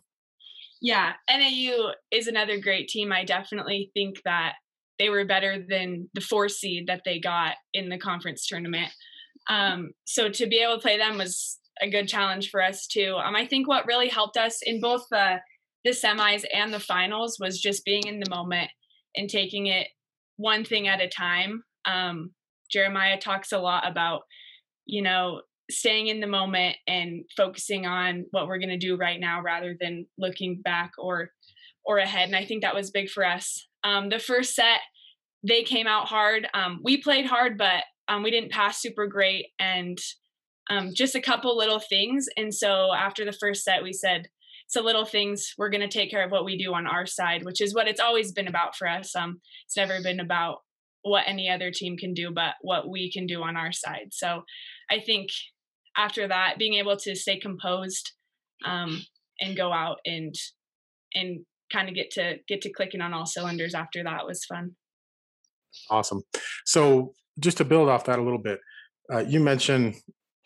Yeah 0.81 1.15
nau 1.31 1.93
is 2.11 2.27
another 2.27 2.59
great 2.59 2.89
team. 2.89 3.13
I 3.13 3.25
definitely 3.25 3.91
think 3.95 4.23
that 4.25 4.55
they 4.99 5.11
were 5.11 5.25
better 5.25 5.65
than 5.67 6.09
the 6.15 6.21
four 6.21 6.49
seed 6.49 6.89
that 6.89 7.03
they 7.05 7.21
got 7.21 7.55
in 7.73 7.89
the 7.89 7.99
conference 7.99 8.47
tournament. 8.47 8.91
Um, 9.49 9.91
so 10.05 10.29
to 10.29 10.47
be 10.47 10.59
able 10.59 10.75
to 10.75 10.81
play 10.81 10.99
them 10.99 11.19
was 11.19 11.59
a 11.81 11.91
good 11.91 12.09
challenge 12.09 12.51
for 12.51 12.63
us 12.63 12.87
too. 12.87 13.17
Um, 13.23 13.37
I 13.37 13.47
think 13.47 13.69
what 13.69 13.87
really 13.87 14.09
helped 14.09 14.37
us 14.37 14.61
in 14.63 14.81
both 14.81 15.07
the 15.11 15.37
the 15.85 15.91
semis 15.91 16.45
and 16.53 16.73
the 16.75 16.81
finals 16.81 17.39
was 17.41 17.61
just 17.61 17.85
being 17.85 18.07
in 18.07 18.21
the 18.21 18.31
moment 18.31 18.71
and 19.17 19.31
taking 19.31 19.67
it 19.67 19.87
one 20.37 20.65
thing 20.65 20.89
at 20.89 21.01
a 21.01 21.09
time. 21.09 21.63
Um, 21.85 22.33
Jeremiah 22.71 23.19
talks 23.19 23.53
a 23.53 23.59
lot 23.59 23.89
about, 23.89 24.23
you 24.87 25.03
know, 25.03 25.43
staying 25.71 26.09
in 26.09 26.21
the 26.21 26.27
moment 26.27 26.77
and 26.87 27.25
focusing 27.37 27.87
on 27.87 28.27
what 28.31 28.47
we're 28.47 28.59
going 28.59 28.69
to 28.71 28.79
do 28.79 28.97
right 28.97 29.21
now 29.21 29.41
rather 29.43 29.77
than 29.81 30.07
looking 30.19 30.61
back 30.63 30.93
or 30.99 31.31
or 31.85 31.99
ahead. 31.99 32.29
And 32.29 32.37
I 32.37 32.45
think 32.45 32.63
that 32.63 32.75
was 32.75 32.91
big 32.91 33.09
for 33.09 33.25
us. 33.25 33.67
Um, 33.83 34.11
the 34.11 34.19
first 34.19 34.55
set, 34.55 34.81
they 35.47 35.63
came 35.63 35.87
out 35.87 36.07
hard. 36.07 36.47
Um, 36.53 36.81
we 36.83 37.01
played 37.01 37.25
hard, 37.25 37.57
but 37.57 37.85
um, 38.09 38.23
we 38.23 38.31
didn't 38.31 38.53
pass 38.53 38.81
super 38.81 39.07
great 39.07 39.47
and 39.59 39.99
um, 40.71 40.93
just 40.95 41.15
a 41.15 41.21
couple 41.21 41.57
little 41.57 41.81
things. 41.81 42.29
And 42.37 42.55
so 42.55 42.93
after 42.95 43.25
the 43.25 43.33
first 43.33 43.65
set, 43.65 43.83
we 43.83 43.93
said, 43.93 44.29
so 44.67 44.83
little 44.83 45.07
things, 45.07 45.55
we're 45.57 45.71
going 45.71 45.81
to 45.81 45.89
take 45.89 46.11
care 46.11 46.25
of 46.25 46.31
what 46.31 46.45
we 46.45 46.59
do 46.59 46.75
on 46.75 46.87
our 46.87 47.07
side, 47.07 47.43
which 47.43 47.63
is 47.63 47.75
what 47.75 47.89
it's 47.89 48.01
always 48.01 48.33
been 48.33 48.49
about 48.49 48.77
for 48.77 48.87
us. 48.87 49.17
Um, 49.17 49.41
it's 49.65 49.77
never 49.77 50.03
been 50.03 50.21
about 50.21 50.59
what 51.03 51.25
any 51.27 51.49
other 51.49 51.71
team 51.71 51.97
can 51.97 52.13
do, 52.13 52.31
but 52.31 52.55
what 52.61 52.89
we 52.89 53.11
can 53.11 53.27
do 53.27 53.43
on 53.43 53.57
our 53.57 53.73
side. 53.73 54.09
So 54.13 54.43
I 54.91 55.01
think 55.01 55.31
after 55.97 56.29
that, 56.29 56.59
being 56.59 56.75
able 56.75 56.97
to 56.99 57.17
stay 57.17 57.39
composed 57.39 58.13
um, 58.67 59.03
and 59.41 59.57
go 59.57 59.73
out 59.73 59.99
and 60.05 60.35
and 61.15 61.41
kind 61.73 61.89
of 61.89 61.95
get 61.95 62.11
to 62.13 62.37
get 62.47 62.61
to 62.63 62.73
clicking 62.73 63.01
on 63.01 63.15
all 63.15 63.27
cylinders 63.27 63.75
after 63.75 64.05
that 64.05 64.27
was 64.27 64.45
fun. 64.45 64.73
Awesome. 65.91 66.23
So 66.67 67.15
just 67.39 67.57
to 67.59 67.65
build 67.65 67.89
off 67.89 68.05
that 68.05 68.19
a 68.19 68.23
little 68.23 68.39
bit, 68.39 68.59
uh, 69.13 69.21
you 69.21 69.41
mentioned 69.41 69.97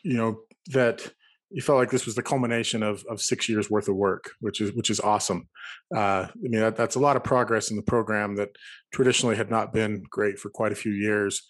you 0.02 0.16
know 0.16 0.40
that 0.68 1.12
you 1.50 1.60
felt 1.60 1.78
like 1.78 1.90
this 1.90 2.06
was 2.06 2.14
the 2.14 2.22
culmination 2.22 2.82
of 2.82 3.04
of 3.10 3.20
six 3.20 3.48
years 3.48 3.70
worth 3.70 3.88
of 3.88 3.96
work, 3.96 4.30
which 4.40 4.60
is 4.60 4.72
which 4.72 4.90
is 4.90 5.00
awesome. 5.00 5.48
Uh, 5.94 6.26
I 6.28 6.32
mean, 6.36 6.60
that, 6.60 6.76
that's 6.76 6.96
a 6.96 7.00
lot 7.00 7.16
of 7.16 7.24
progress 7.24 7.70
in 7.70 7.76
the 7.76 7.82
program 7.82 8.36
that 8.36 8.50
traditionally 8.92 9.36
had 9.36 9.50
not 9.50 9.72
been 9.72 10.02
great 10.10 10.38
for 10.38 10.50
quite 10.50 10.72
a 10.72 10.76
few 10.76 10.92
years. 10.92 11.42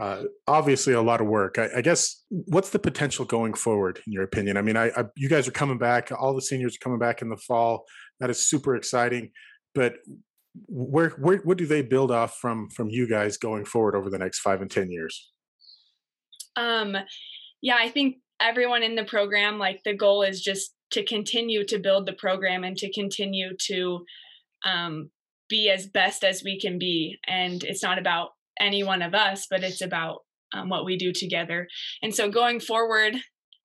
Uh, 0.00 0.24
obviously, 0.48 0.92
a 0.92 1.00
lot 1.00 1.20
of 1.20 1.28
work. 1.28 1.56
I, 1.56 1.68
I, 1.76 1.80
guess 1.80 2.24
what's 2.28 2.70
the 2.70 2.80
potential 2.80 3.24
going 3.24 3.54
forward, 3.54 4.00
in 4.04 4.12
your 4.12 4.24
opinion? 4.24 4.56
I 4.56 4.62
mean, 4.62 4.76
I, 4.76 4.86
I, 4.88 5.04
you 5.16 5.28
guys 5.28 5.46
are 5.46 5.52
coming 5.52 5.78
back. 5.78 6.10
All 6.10 6.34
the 6.34 6.42
seniors 6.42 6.74
are 6.74 6.82
coming 6.82 6.98
back 6.98 7.22
in 7.22 7.28
the 7.28 7.36
fall. 7.36 7.84
That 8.18 8.28
is 8.28 8.48
super 8.48 8.74
exciting. 8.74 9.30
But 9.72 9.94
where 10.66 11.10
where 11.10 11.38
what 11.38 11.58
do 11.58 11.66
they 11.66 11.82
build 11.82 12.10
off 12.10 12.38
from 12.40 12.68
from 12.70 12.88
you 12.88 13.08
guys 13.08 13.36
going 13.36 13.64
forward 13.64 13.94
over 13.94 14.10
the 14.10 14.18
next 14.18 14.40
five 14.40 14.62
and 14.62 14.70
ten 14.70 14.90
years? 14.90 15.30
Um 16.56 16.96
yeah, 17.64 17.76
I 17.80 17.88
think 17.88 18.16
everyone 18.40 18.82
in 18.82 18.94
the 18.94 19.04
program, 19.04 19.58
like 19.58 19.80
the 19.84 19.96
goal 19.96 20.22
is 20.22 20.42
just 20.42 20.74
to 20.90 21.02
continue 21.02 21.64
to 21.64 21.78
build 21.78 22.06
the 22.06 22.12
program 22.12 22.62
and 22.62 22.76
to 22.76 22.92
continue 22.92 23.56
to 23.68 24.04
um, 24.66 25.10
be 25.48 25.70
as 25.70 25.86
best 25.86 26.24
as 26.24 26.42
we 26.44 26.60
can 26.60 26.78
be. 26.78 27.16
And 27.26 27.64
it's 27.64 27.82
not 27.82 27.98
about 27.98 28.32
any 28.60 28.84
one 28.84 29.00
of 29.00 29.14
us, 29.14 29.46
but 29.48 29.64
it's 29.64 29.80
about 29.80 30.18
um, 30.52 30.68
what 30.68 30.84
we 30.84 30.98
do 30.98 31.10
together. 31.10 31.66
And 32.02 32.14
so 32.14 32.30
going 32.30 32.60
forward, 32.60 33.14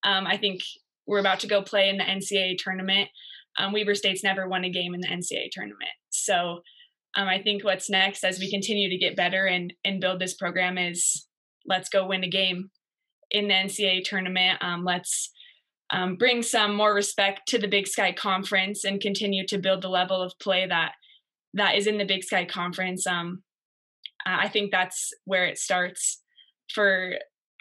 um, 0.06 0.26
I 0.26 0.38
think 0.38 0.62
we're 1.06 1.20
about 1.20 1.42
to 1.42 1.48
go 1.48 1.62
play 1.62 1.90
in 1.90 1.98
the 1.98 2.06
NCAA 2.06 2.56
tournament. 2.58 3.10
Um, 3.58 3.74
Weber 3.74 3.96
State's 3.96 4.24
never 4.24 4.48
won 4.48 4.64
a 4.64 4.72
game 4.72 4.94
in 4.94 5.02
the 5.02 5.10
NCAA 5.10 5.50
tournament. 5.52 5.92
So 6.10 6.62
um, 7.18 7.28
I 7.28 7.42
think 7.42 7.66
what's 7.66 7.90
next 7.90 8.24
as 8.24 8.40
we 8.40 8.50
continue 8.50 8.90
to 8.90 8.98
get 8.98 9.18
better 9.18 9.46
and, 9.46 9.74
and 9.84 10.00
build 10.00 10.22
this 10.22 10.36
program 10.36 10.78
is 10.78 11.28
let's 11.66 11.90
go 11.90 12.08
win 12.08 12.24
a 12.24 12.30
game 12.30 12.70
in 13.32 13.48
the 13.48 13.54
NCAA 13.54 14.04
tournament. 14.04 14.58
Um, 14.62 14.84
let's 14.84 15.32
um, 15.92 16.16
bring 16.16 16.42
some 16.44 16.76
more 16.76 16.94
respect 16.94 17.48
to 17.48 17.58
the 17.58 17.68
Big 17.68 17.88
Sky 17.88 18.12
Conference 18.12 18.84
and 18.84 19.02
continue 19.02 19.46
to 19.48 19.58
build 19.58 19.82
the 19.82 19.90
level 19.90 20.22
of 20.22 20.38
play 20.40 20.66
that 20.68 20.94
that 21.56 21.76
is 21.76 21.88
in 21.88 21.98
the 21.98 22.06
Big 22.06 22.24
Sky 22.24 22.46
Conference. 22.46 23.08
Um, 23.08 23.44
I 24.26 24.48
think 24.50 24.72
that's 24.72 25.12
where 25.26 25.46
it 25.46 25.58
starts 25.58 26.22
for 26.74 27.16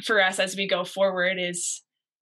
for 0.04 0.22
us 0.22 0.38
as 0.38 0.56
we 0.56 0.68
go 0.68 0.84
forward. 0.84 1.38
Is 1.38 1.82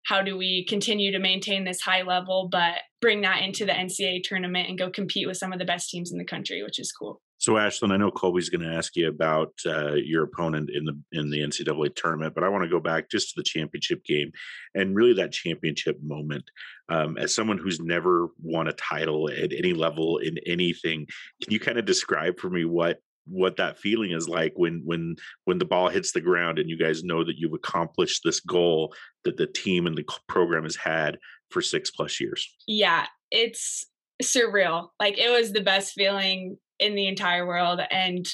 how 0.05 0.21
do 0.21 0.37
we 0.37 0.65
continue 0.67 1.11
to 1.11 1.19
maintain 1.19 1.63
this 1.63 1.81
high 1.81 2.01
level, 2.01 2.49
but 2.51 2.75
bring 3.01 3.21
that 3.21 3.41
into 3.41 3.65
the 3.65 3.71
NCAA 3.71 4.23
tournament 4.23 4.67
and 4.69 4.77
go 4.77 4.89
compete 4.89 5.27
with 5.27 5.37
some 5.37 5.53
of 5.53 5.59
the 5.59 5.65
best 5.65 5.89
teams 5.89 6.11
in 6.11 6.17
the 6.17 6.25
country, 6.25 6.61
which 6.63 6.79
is 6.79 6.91
cool. 6.91 7.21
So, 7.43 7.55
Ashlyn, 7.55 7.91
I 7.91 7.97
know 7.97 8.09
Colby's 8.09 8.47
going 8.47 8.61
to 8.61 8.73
ask 8.73 8.95
you 8.95 9.09
about 9.09 9.51
uh, 9.65 9.95
your 9.95 10.23
opponent 10.23 10.69
in 10.69 10.85
the 10.85 10.97
in 11.11 11.29
the 11.29 11.41
NCAA 11.41 11.93
tournament, 11.93 12.33
but 12.33 12.45
I 12.45 12.47
want 12.47 12.63
to 12.63 12.69
go 12.69 12.79
back 12.79 13.09
just 13.11 13.31
to 13.31 13.33
the 13.35 13.43
championship 13.43 14.05
game 14.05 14.31
and 14.75 14.95
really 14.95 15.11
that 15.15 15.33
championship 15.33 15.97
moment. 16.01 16.45
Um, 16.87 17.17
as 17.17 17.35
someone 17.35 17.57
who's 17.57 17.81
never 17.81 18.29
won 18.41 18.69
a 18.69 18.71
title 18.71 19.29
at 19.29 19.51
any 19.51 19.73
level 19.73 20.19
in 20.19 20.37
anything, 20.45 21.05
can 21.43 21.51
you 21.51 21.59
kind 21.59 21.77
of 21.77 21.83
describe 21.83 22.39
for 22.39 22.49
me 22.49 22.63
what 22.63 22.99
what 23.27 23.57
that 23.57 23.77
feeling 23.77 24.11
is 24.11 24.29
like 24.29 24.53
when 24.55 24.81
when 24.85 25.17
when 25.43 25.57
the 25.57 25.65
ball 25.65 25.89
hits 25.89 26.13
the 26.13 26.21
ground 26.21 26.59
and 26.59 26.69
you 26.69 26.77
guys 26.77 27.03
know 27.03 27.25
that 27.25 27.35
you've 27.37 27.51
accomplished 27.51 28.21
this 28.23 28.39
goal 28.39 28.95
that 29.25 29.35
the 29.35 29.47
team 29.47 29.85
and 29.85 29.97
the 29.97 30.05
program 30.29 30.63
has 30.63 30.77
had 30.77 31.17
for 31.49 31.61
six 31.61 31.91
plus 31.91 32.21
years 32.21 32.53
yeah 32.67 33.05
it's 33.31 33.85
surreal 34.21 34.89
like 34.99 35.17
it 35.17 35.29
was 35.29 35.53
the 35.53 35.61
best 35.61 35.93
feeling 35.93 36.57
in 36.83 36.95
the 36.95 37.07
entire 37.07 37.45
world 37.47 37.79
and 37.91 38.27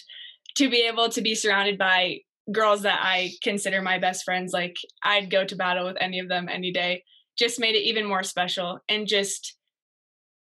to 0.55 0.69
be 0.69 0.81
able 0.81 1.09
to 1.09 1.21
be 1.21 1.35
surrounded 1.35 1.77
by 1.77 2.17
girls 2.51 2.81
that 2.81 2.99
i 3.01 3.31
consider 3.43 3.81
my 3.81 3.99
best 3.99 4.23
friends 4.23 4.51
like 4.53 4.75
i'd 5.03 5.29
go 5.29 5.45
to 5.45 5.55
battle 5.55 5.85
with 5.85 5.97
any 5.99 6.19
of 6.19 6.27
them 6.27 6.47
any 6.49 6.71
day 6.71 7.03
just 7.37 7.59
made 7.59 7.75
it 7.75 7.87
even 7.87 8.05
more 8.07 8.23
special 8.23 8.79
and 8.89 9.07
just 9.07 9.55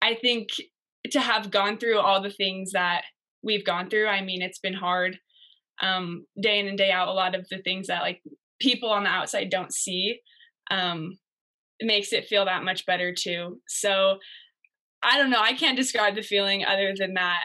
i 0.00 0.14
think 0.14 0.48
to 1.10 1.20
have 1.20 1.50
gone 1.50 1.78
through 1.78 1.98
all 1.98 2.22
the 2.22 2.30
things 2.30 2.72
that 2.72 3.02
we've 3.42 3.64
gone 3.64 3.88
through. 3.88 4.06
I 4.06 4.22
mean, 4.22 4.42
it's 4.42 4.58
been 4.58 4.74
hard 4.74 5.18
um, 5.80 6.24
day 6.40 6.58
in 6.58 6.68
and 6.68 6.78
day 6.78 6.90
out. 6.90 7.08
A 7.08 7.12
lot 7.12 7.34
of 7.34 7.46
the 7.50 7.58
things 7.58 7.86
that 7.86 8.02
like 8.02 8.22
people 8.60 8.90
on 8.90 9.04
the 9.04 9.10
outside 9.10 9.50
don't 9.50 9.72
see 9.72 10.20
um, 10.70 11.18
makes 11.80 12.12
it 12.12 12.26
feel 12.26 12.44
that 12.44 12.64
much 12.64 12.86
better 12.86 13.14
too. 13.14 13.60
So 13.68 14.18
I 15.02 15.16
don't 15.18 15.30
know. 15.30 15.40
I 15.40 15.52
can't 15.52 15.76
describe 15.76 16.16
the 16.16 16.22
feeling 16.22 16.64
other 16.64 16.92
than 16.96 17.14
that. 17.14 17.44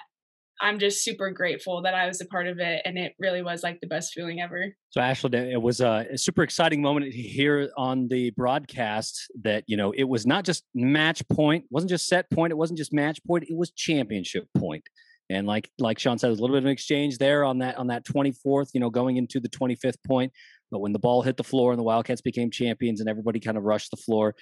I'm 0.62 0.80
just 0.80 1.04
super 1.04 1.32
grateful 1.32 1.82
that 1.82 1.94
I 1.94 2.08
was 2.08 2.22
a 2.22 2.26
part 2.26 2.48
of 2.48 2.60
it, 2.60 2.82
and 2.86 2.98
it 2.98 3.14
really 3.20 3.42
was 3.42 3.64
like 3.64 3.82
the 3.82 3.88
best 3.88 4.14
feeling 4.14 4.40
ever. 4.40 4.74
So, 4.90 5.02
Ashley, 5.02 5.38
it 5.52 5.62
was 5.62 5.82
a, 5.82 6.06
super 6.16 6.44
exciting 6.44 6.82
moment 6.82 7.12
here 7.14 7.70
on 7.76 8.08
the 8.08 8.30
broadcast. 8.32 9.32
That 9.42 9.64
you 9.68 9.78
know, 9.78 9.92
it 9.92 10.04
was 10.04 10.26
not 10.26 10.46
just 10.46 10.64
match 10.74 11.28
point, 11.30 11.66
wasn't 11.70 11.90
just 11.90 12.08
set 12.08 12.30
point, 12.30 12.52
it 12.52 12.58
wasn't 12.58 12.78
just 12.78 12.94
match 12.94 13.20
point, 13.26 13.46
it 13.50 13.58
was 13.58 13.72
championship 13.72 14.48
point. 14.58 14.88
And 15.30 15.48
like 15.48 15.70
like 15.80 16.00
Sean 16.00 16.18
said, 16.18 16.30
a 16.30 16.34
little 16.34 16.50
bit 16.50 16.60
of 16.60 16.66
an 16.66 16.72
exchange 16.72 17.18
there 17.18 17.44
on 17.44 17.60
that 17.60 17.78
on 17.78 17.88
that 17.88 18.06
24th, 18.06 18.70
you 18.74 18.80
know, 18.80 18.90
going 18.90 19.18
into 19.18 19.40
the 19.40 19.50
25th 19.50 20.04
point. 20.06 20.32
But 20.72 20.80
when 20.80 20.94
the 20.94 21.00
ball 21.00 21.22
hit 21.22 21.38
the 21.38 21.44
floor 21.44 21.72
and 21.72 21.80
the 21.80 21.84
Wildcats 21.84 22.22
became 22.22 22.50
champions 22.50 23.00
and 23.00 23.10
everybody 23.10 23.40
kind 23.40 23.58
of 23.58 23.64
rushed 23.64 23.92
the 23.92 23.98
floor, 23.98 24.36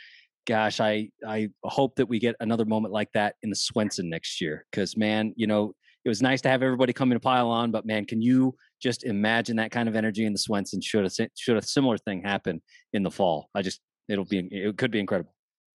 gosh, 0.47 0.79
I 0.79 1.09
I 1.27 1.49
hope 1.63 1.95
that 1.95 2.07
we 2.07 2.19
get 2.19 2.35
another 2.39 2.65
moment 2.65 2.93
like 2.93 3.11
that 3.13 3.35
in 3.43 3.49
the 3.49 3.55
Swenson 3.55 4.09
next 4.09 4.41
year. 4.41 4.65
Because 4.71 4.97
man, 4.97 5.33
you 5.35 5.47
know, 5.47 5.73
it 6.03 6.09
was 6.09 6.21
nice 6.21 6.41
to 6.41 6.49
have 6.49 6.63
everybody 6.63 6.93
come 6.93 7.11
in 7.11 7.17
a 7.17 7.19
pile 7.19 7.49
on, 7.49 7.71
but 7.71 7.85
man, 7.85 8.05
can 8.05 8.21
you 8.21 8.55
just 8.81 9.03
imagine 9.03 9.57
that 9.57 9.71
kind 9.71 9.87
of 9.87 9.95
energy 9.95 10.25
in 10.25 10.33
the 10.33 10.39
Swenson? 10.39 10.81
Should 10.81 11.05
a 11.05 11.29
should 11.35 11.57
a 11.57 11.61
similar 11.61 11.97
thing 11.97 12.21
happen 12.23 12.61
in 12.93 13.03
the 13.03 13.11
fall? 13.11 13.49
I 13.53 13.61
just 13.61 13.81
it'll 14.09 14.25
be 14.25 14.39
it 14.51 14.77
could 14.77 14.91
be 14.91 14.99
incredible. 14.99 15.33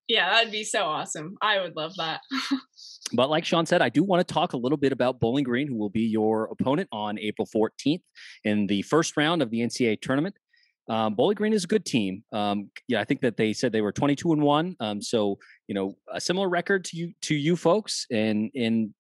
Yeah, 0.09 0.31
that'd 0.31 0.53
be 0.53 0.63
so 0.63 0.85
awesome. 0.85 1.37
I 1.43 1.61
would 1.61 1.75
love 1.75 1.93
that. 1.97 2.21
but 3.13 3.29
like 3.29 3.45
Sean 3.45 3.67
said, 3.67 3.83
I 3.83 3.89
do 3.89 4.05
want 4.05 4.27
to 4.27 4.35
talk 4.35 4.53
a 4.53 4.57
little 4.57 4.79
bit 4.79 4.93
about 4.93 5.19
Bowling 5.19 5.43
Green, 5.43 5.67
who 5.67 5.75
will 5.75 5.91
be 5.91 6.03
your 6.03 6.45
opponent 6.45 6.89
on 6.93 7.19
April 7.19 7.49
14th 7.55 8.03
in 8.45 8.69
the 8.69 8.83
first 8.83 9.17
round 9.17 9.43
of 9.43 9.51
the 9.51 9.61
NCAA 9.61 10.01
tournament. 10.01 10.37
Um, 10.89 11.15
Bowling 11.15 11.35
Green 11.35 11.53
is 11.53 11.65
a 11.65 11.67
good 11.67 11.85
team. 11.85 12.23
Um, 12.33 12.71
yeah, 12.87 13.01
I 13.01 13.05
think 13.05 13.21
that 13.23 13.37
they 13.37 13.53
said 13.53 13.73
they 13.73 13.81
were 13.81 13.91
22 13.91 14.33
and 14.33 14.43
one. 14.43 14.77
Um, 14.79 15.03
so 15.03 15.39
you 15.67 15.75
know, 15.75 15.97
a 16.13 16.21
similar 16.21 16.49
record 16.49 16.85
to 16.85 16.97
you 16.97 17.13
to 17.23 17.35
you 17.35 17.57
folks, 17.57 18.07
and 18.13 18.51
in 18.55 18.95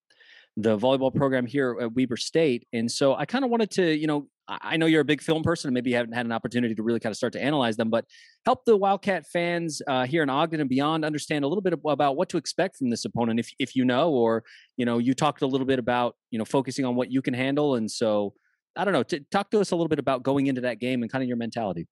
the 0.56 0.78
volleyball 0.78 1.14
program 1.14 1.46
here 1.46 1.76
at 1.80 1.92
Weber 1.92 2.16
State. 2.16 2.66
And 2.72 2.90
so 2.90 3.14
I 3.14 3.26
kind 3.26 3.44
of 3.44 3.50
wanted 3.50 3.70
to, 3.72 3.94
you 3.94 4.06
know, 4.06 4.26
I 4.48 4.76
know 4.76 4.86
you're 4.86 5.00
a 5.00 5.04
big 5.04 5.20
film 5.20 5.42
person 5.42 5.68
and 5.68 5.74
maybe 5.74 5.90
you 5.90 5.96
haven't 5.96 6.12
had 6.12 6.24
an 6.24 6.32
opportunity 6.32 6.74
to 6.74 6.82
really 6.82 7.00
kind 7.00 7.10
of 7.10 7.16
start 7.16 7.32
to 7.32 7.42
analyze 7.42 7.76
them, 7.76 7.90
but 7.90 8.04
help 8.44 8.64
the 8.64 8.76
Wildcat 8.76 9.26
fans 9.26 9.82
uh, 9.88 10.06
here 10.06 10.22
in 10.22 10.30
Ogden 10.30 10.60
and 10.60 10.70
beyond 10.70 11.04
understand 11.04 11.44
a 11.44 11.48
little 11.48 11.62
bit 11.62 11.74
about 11.84 12.16
what 12.16 12.28
to 12.30 12.36
expect 12.36 12.76
from 12.76 12.88
this 12.88 13.04
opponent, 13.04 13.40
if 13.40 13.50
if 13.58 13.74
you 13.74 13.84
know, 13.84 14.10
or 14.10 14.44
you 14.76 14.86
know, 14.86 14.98
you 14.98 15.14
talked 15.14 15.42
a 15.42 15.46
little 15.46 15.66
bit 15.66 15.80
about 15.80 16.14
you 16.30 16.38
know 16.38 16.44
focusing 16.44 16.84
on 16.84 16.94
what 16.94 17.10
you 17.10 17.20
can 17.22 17.34
handle, 17.34 17.74
and 17.74 17.90
so 17.90 18.34
I 18.76 18.84
don't 18.84 18.94
know, 18.94 19.02
t- 19.02 19.26
talk 19.32 19.50
to 19.50 19.60
us 19.60 19.72
a 19.72 19.76
little 19.76 19.88
bit 19.88 19.98
about 19.98 20.22
going 20.22 20.46
into 20.46 20.60
that 20.60 20.78
game 20.78 21.02
and 21.02 21.10
kind 21.10 21.22
of 21.22 21.28
your 21.28 21.36
mentality. 21.36 21.88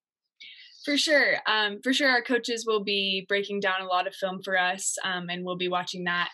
For 0.84 0.96
sure, 0.96 1.38
um, 1.46 1.80
for 1.82 1.92
sure, 1.92 2.08
our 2.08 2.22
coaches 2.22 2.66
will 2.66 2.84
be 2.84 3.26
breaking 3.28 3.60
down 3.60 3.80
a 3.80 3.86
lot 3.86 4.06
of 4.06 4.14
film 4.14 4.42
for 4.44 4.56
us, 4.56 4.96
um, 5.02 5.28
and 5.28 5.44
we'll 5.44 5.56
be 5.56 5.68
watching 5.68 6.04
that. 6.04 6.28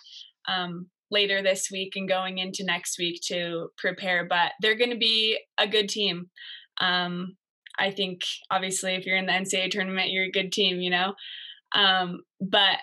Um, 0.46 0.88
later 1.10 1.42
this 1.42 1.70
week 1.70 1.94
and 1.96 2.08
going 2.08 2.38
into 2.38 2.64
next 2.64 2.98
week 2.98 3.20
to 3.26 3.68
prepare. 3.76 4.26
But 4.28 4.52
they're 4.60 4.78
going 4.78 4.90
to 4.90 4.96
be 4.96 5.38
a 5.58 5.66
good 5.66 5.88
team. 5.88 6.30
Um, 6.80 7.36
I 7.78 7.90
think 7.90 8.22
obviously 8.50 8.94
if 8.94 9.06
you're 9.06 9.16
in 9.16 9.26
the 9.26 9.32
NCAA 9.32 9.70
tournament, 9.70 10.10
you're 10.10 10.24
a 10.24 10.30
good 10.30 10.52
team, 10.52 10.80
you 10.80 10.90
know. 10.90 11.14
Um, 11.74 12.22
but 12.40 12.78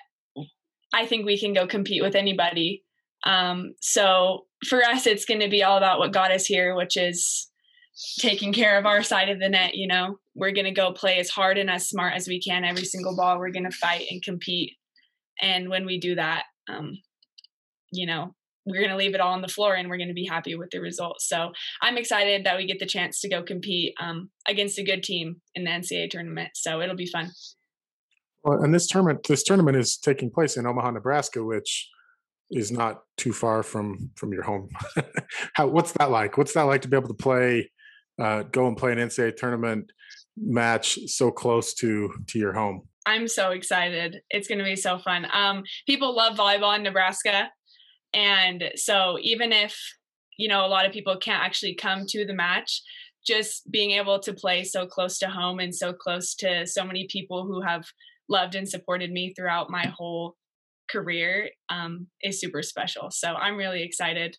I 0.93 1.05
think 1.05 1.25
we 1.25 1.39
can 1.39 1.53
go 1.53 1.67
compete 1.67 2.01
with 2.01 2.15
anybody. 2.15 2.83
Um, 3.25 3.73
so 3.81 4.45
for 4.65 4.83
us, 4.83 5.05
it's 5.05 5.25
going 5.25 5.41
to 5.41 5.49
be 5.49 5.63
all 5.63 5.77
about 5.77 5.99
what 5.99 6.13
got 6.13 6.31
us 6.31 6.45
here, 6.45 6.75
which 6.75 6.97
is 6.97 7.49
taking 8.19 8.53
care 8.53 8.77
of 8.77 8.85
our 8.85 9.03
side 9.03 9.29
of 9.29 9.39
the 9.39 9.49
net. 9.49 9.75
You 9.75 9.87
know, 9.87 10.19
we're 10.35 10.51
going 10.51 10.65
to 10.65 10.71
go 10.71 10.93
play 10.93 11.17
as 11.19 11.29
hard 11.29 11.57
and 11.57 11.69
as 11.69 11.89
smart 11.89 12.13
as 12.15 12.27
we 12.27 12.41
can 12.41 12.63
every 12.63 12.85
single 12.85 13.15
ball. 13.15 13.37
We're 13.37 13.51
going 13.51 13.69
to 13.69 13.71
fight 13.71 14.05
and 14.09 14.23
compete. 14.23 14.73
And 15.41 15.69
when 15.69 15.85
we 15.85 15.99
do 15.99 16.15
that, 16.15 16.43
um, 16.69 16.97
you 17.91 18.05
know, 18.05 18.33
we're 18.65 18.81
going 18.81 18.89
to 18.89 18.97
leave 18.97 19.15
it 19.15 19.21
all 19.21 19.33
on 19.33 19.41
the 19.41 19.47
floor 19.47 19.75
and 19.75 19.89
we're 19.89 19.97
going 19.97 20.09
to 20.09 20.13
be 20.13 20.25
happy 20.25 20.55
with 20.55 20.69
the 20.71 20.79
results. 20.79 21.27
So 21.27 21.51
I'm 21.81 21.97
excited 21.97 22.45
that 22.45 22.57
we 22.57 22.67
get 22.67 22.79
the 22.79 22.85
chance 22.85 23.21
to 23.21 23.29
go 23.29 23.41
compete 23.41 23.93
um, 23.99 24.29
against 24.47 24.77
a 24.77 24.83
good 24.83 25.03
team 25.03 25.37
in 25.55 25.63
the 25.63 25.71
NCAA 25.71 26.09
tournament. 26.09 26.49
So 26.55 26.81
it'll 26.81 26.95
be 26.95 27.07
fun. 27.07 27.31
Well, 28.43 28.61
and 28.63 28.73
this 28.73 28.87
tournament, 28.87 29.25
this 29.27 29.43
tournament 29.43 29.77
is 29.77 29.97
taking 29.97 30.29
place 30.29 30.57
in 30.57 30.65
Omaha, 30.65 30.91
Nebraska, 30.91 31.43
which 31.43 31.89
is 32.51 32.71
not 32.71 33.01
too 33.17 33.33
far 33.33 33.63
from 33.63 34.09
from 34.15 34.31
your 34.31 34.43
home. 34.43 34.69
How 35.53 35.67
what's 35.67 35.91
that 35.93 36.11
like? 36.11 36.37
What's 36.37 36.53
that 36.53 36.63
like 36.63 36.81
to 36.83 36.87
be 36.87 36.95
able 36.95 37.09
to 37.09 37.13
play, 37.13 37.69
uh, 38.21 38.43
go 38.43 38.67
and 38.67 38.77
play 38.77 38.93
an 38.93 38.99
NCAA 38.99 39.35
tournament 39.35 39.91
match 40.37 40.97
so 41.07 41.29
close 41.29 41.73
to 41.75 42.13
to 42.27 42.39
your 42.39 42.53
home? 42.53 42.87
I'm 43.05 43.27
so 43.27 43.51
excited. 43.51 44.21
It's 44.29 44.47
going 44.47 44.59
to 44.59 44.65
be 44.65 44.75
so 44.75 44.97
fun. 44.99 45.27
Um, 45.33 45.63
people 45.85 46.15
love 46.15 46.37
volleyball 46.37 46.75
in 46.75 46.83
Nebraska. 46.83 47.49
And 48.17 48.71
so 48.75 49.19
even 49.21 49.51
if, 49.51 49.79
you 50.37 50.47
know, 50.47 50.65
a 50.65 50.67
lot 50.67 50.87
of 50.87 50.91
people 50.91 51.15
can't 51.17 51.43
actually 51.43 51.75
come 51.75 52.05
to 52.07 52.25
the 52.25 52.33
match, 52.33 52.81
just 53.25 53.69
being 53.69 53.91
able 53.91 54.19
to 54.21 54.33
play 54.33 54.63
so 54.63 54.87
close 54.87 55.19
to 55.19 55.27
home 55.27 55.59
and 55.59 55.73
so 55.73 55.93
close 55.93 56.33
to 56.35 56.65
so 56.65 56.83
many 56.83 57.07
people 57.11 57.45
who 57.45 57.61
have 57.61 57.85
loved 58.27 58.55
and 58.55 58.67
supported 58.67 59.11
me 59.11 59.33
throughout 59.35 59.69
my 59.69 59.85
whole 59.85 60.35
career 60.89 61.49
um, 61.69 62.07
is 62.23 62.39
super 62.39 62.63
special. 62.63 63.11
So 63.11 63.35
I'm 63.35 63.55
really 63.55 63.83
excited 63.83 64.35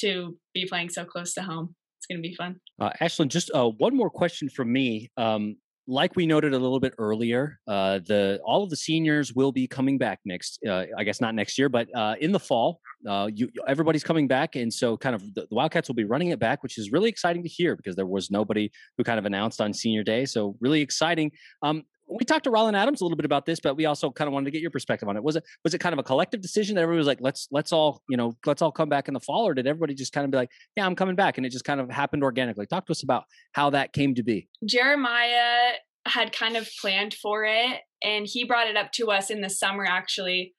to 0.00 0.36
be 0.52 0.66
playing 0.66 0.88
so 0.88 1.04
close 1.04 1.32
to 1.34 1.42
home. 1.42 1.76
It's 1.98 2.06
going 2.06 2.20
to 2.20 2.28
be 2.28 2.34
fun. 2.34 2.56
Uh, 2.80 2.90
Ashlyn, 3.00 3.28
just 3.28 3.50
uh, 3.54 3.68
one 3.68 3.96
more 3.96 4.10
question 4.10 4.48
from 4.48 4.72
me. 4.72 5.10
Um, 5.16 5.56
like 5.90 6.14
we 6.14 6.24
noted 6.24 6.54
a 6.54 6.58
little 6.58 6.78
bit 6.78 6.94
earlier, 6.98 7.58
uh, 7.66 7.98
the 8.06 8.40
all 8.44 8.62
of 8.62 8.70
the 8.70 8.76
seniors 8.76 9.34
will 9.34 9.50
be 9.50 9.66
coming 9.66 9.98
back 9.98 10.20
next. 10.24 10.60
Uh, 10.66 10.84
I 10.96 11.02
guess 11.04 11.20
not 11.20 11.34
next 11.34 11.58
year, 11.58 11.68
but 11.68 11.88
uh, 11.94 12.14
in 12.20 12.32
the 12.32 12.38
fall. 12.38 12.80
Uh, 13.08 13.28
you, 13.34 13.48
everybody's 13.66 14.04
coming 14.04 14.28
back, 14.28 14.56
and 14.56 14.72
so 14.72 14.96
kind 14.96 15.14
of 15.14 15.22
the, 15.34 15.46
the, 15.48 15.54
Wildcats 15.54 15.88
will 15.88 15.94
be 15.94 16.04
running 16.04 16.28
it 16.28 16.38
back, 16.38 16.62
which 16.62 16.76
is 16.78 16.92
really 16.92 17.08
exciting 17.08 17.42
to 17.42 17.48
hear 17.48 17.74
because 17.74 17.96
there 17.96 18.06
was 18.06 18.30
nobody 18.30 18.70
who 18.98 19.04
kind 19.04 19.18
of 19.18 19.24
announced 19.24 19.60
on 19.60 19.72
senior 19.72 20.04
day. 20.04 20.26
So 20.26 20.54
really 20.60 20.82
exciting. 20.82 21.32
Um, 21.62 21.84
we 22.10 22.24
talked 22.24 22.44
to 22.44 22.50
Roland 22.50 22.76
Adams 22.76 23.00
a 23.00 23.04
little 23.04 23.16
bit 23.16 23.24
about 23.24 23.46
this, 23.46 23.60
but 23.60 23.76
we 23.76 23.86
also 23.86 24.10
kind 24.10 24.26
of 24.26 24.32
wanted 24.32 24.46
to 24.46 24.50
get 24.50 24.60
your 24.60 24.70
perspective 24.70 25.08
on 25.08 25.16
it. 25.16 25.22
Was 25.22 25.36
it 25.36 25.44
was 25.64 25.74
it 25.74 25.78
kind 25.78 25.92
of 25.92 25.98
a 25.98 26.02
collective 26.02 26.40
decision 26.40 26.74
that 26.74 26.82
everybody 26.82 26.98
was 26.98 27.06
like, 27.06 27.20
let's 27.20 27.48
let's 27.50 27.72
all 27.72 28.02
you 28.08 28.16
know 28.16 28.36
let's 28.46 28.62
all 28.62 28.72
come 28.72 28.88
back 28.88 29.08
in 29.08 29.14
the 29.14 29.20
fall, 29.20 29.46
or 29.46 29.54
did 29.54 29.66
everybody 29.66 29.94
just 29.94 30.12
kind 30.12 30.24
of 30.24 30.30
be 30.30 30.36
like, 30.36 30.50
yeah, 30.76 30.86
I'm 30.86 30.96
coming 30.96 31.16
back, 31.16 31.36
and 31.36 31.46
it 31.46 31.50
just 31.50 31.64
kind 31.64 31.80
of 31.80 31.90
happened 31.90 32.22
organically? 32.24 32.66
Talk 32.66 32.86
to 32.86 32.92
us 32.92 33.02
about 33.02 33.24
how 33.52 33.70
that 33.70 33.92
came 33.92 34.14
to 34.14 34.22
be. 34.22 34.48
Jeremiah 34.66 35.74
had 36.06 36.32
kind 36.32 36.56
of 36.56 36.68
planned 36.80 37.14
for 37.14 37.44
it 37.44 37.80
and 38.02 38.26
he 38.26 38.44
brought 38.44 38.68
it 38.68 38.76
up 38.76 38.90
to 38.92 39.10
us 39.10 39.30
in 39.30 39.40
the 39.40 39.50
summer 39.50 39.84
actually 39.84 40.54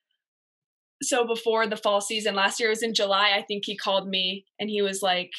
so 1.01 1.25
before 1.25 1.65
the 1.65 1.75
fall 1.75 2.00
season 2.00 2.36
last 2.36 2.60
year 2.60 2.70
was 2.70 2.84
in 2.84 2.93
july 2.93 3.31
i 3.36 3.41
think 3.41 3.63
he 3.65 3.75
called 3.75 4.08
me 4.08 4.46
and 4.60 4.70
he 4.70 4.84
was 4.84 5.01
like 5.01 5.31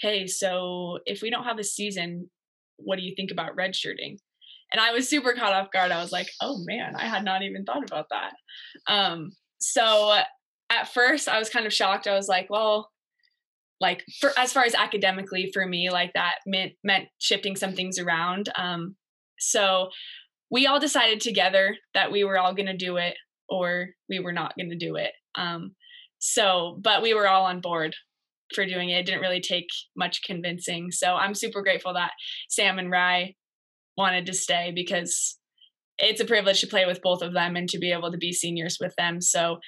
hey 0.00 0.26
so 0.26 0.98
if 1.06 1.22
we 1.22 1.30
don't 1.30 1.44
have 1.44 1.58
a 1.58 1.64
season 1.64 2.28
what 2.78 2.96
do 2.96 3.04
you 3.04 3.14
think 3.16 3.30
about 3.30 3.56
redshirting 3.56 4.16
and 4.72 4.80
i 4.80 4.92
was 4.92 5.08
super 5.08 5.32
caught 5.34 5.52
off 5.52 5.72
guard 5.72 5.90
i 5.90 6.00
was 6.00 6.12
like 6.12 6.28
oh 6.42 6.58
man 6.66 6.94
i 6.96 7.06
had 7.06 7.24
not 7.24 7.42
even 7.42 7.64
thought 7.64 7.84
about 7.84 8.06
that 8.10 8.32
um 8.92 9.30
so 9.60 10.16
at 10.70 10.88
first 10.88 11.28
i 11.28 11.38
was 11.38 11.48
kind 11.48 11.66
of 11.66 11.72
shocked 11.72 12.06
i 12.06 12.14
was 12.14 12.28
like 12.28 12.48
well 12.50 12.90
like 13.80 14.04
for 14.20 14.30
as 14.36 14.52
far 14.52 14.64
as 14.64 14.74
academically 14.74 15.50
for 15.52 15.66
me 15.66 15.90
like 15.90 16.12
that 16.14 16.36
meant 16.46 16.72
meant 16.82 17.08
shifting 17.18 17.56
some 17.56 17.72
things 17.72 17.98
around 17.98 18.48
um 18.56 18.96
so 19.38 19.88
we 20.50 20.66
all 20.66 20.80
decided 20.80 21.20
together 21.20 21.76
that 21.94 22.10
we 22.10 22.24
were 22.24 22.38
all 22.38 22.54
going 22.54 22.66
to 22.66 22.76
do 22.76 22.96
it 22.96 23.16
or 23.48 23.88
we 24.08 24.18
were 24.18 24.32
not 24.32 24.54
going 24.56 24.70
to 24.70 24.76
do 24.76 24.96
it. 24.96 25.12
Um, 25.34 25.74
so, 26.18 26.78
but 26.82 27.02
we 27.02 27.14
were 27.14 27.28
all 27.28 27.44
on 27.44 27.60
board 27.60 27.94
for 28.54 28.64
doing 28.64 28.90
it. 28.90 28.98
It 28.98 29.06
didn't 29.06 29.20
really 29.20 29.40
take 29.40 29.68
much 29.96 30.22
convincing. 30.24 30.90
So 30.90 31.14
I'm 31.14 31.34
super 31.34 31.62
grateful 31.62 31.94
that 31.94 32.12
Sam 32.48 32.78
and 32.78 32.90
Rye 32.90 33.34
wanted 33.98 34.24
to 34.26 34.32
stay 34.32 34.72
because 34.74 35.36
it's 35.98 36.20
a 36.20 36.24
privilege 36.24 36.60
to 36.60 36.66
play 36.66 36.86
with 36.86 37.02
both 37.02 37.20
of 37.20 37.34
them 37.34 37.56
and 37.56 37.68
to 37.68 37.78
be 37.78 37.92
able 37.92 38.12
to 38.12 38.18
be 38.18 38.32
seniors 38.32 38.78
with 38.80 38.94
them. 38.96 39.20
So 39.20 39.58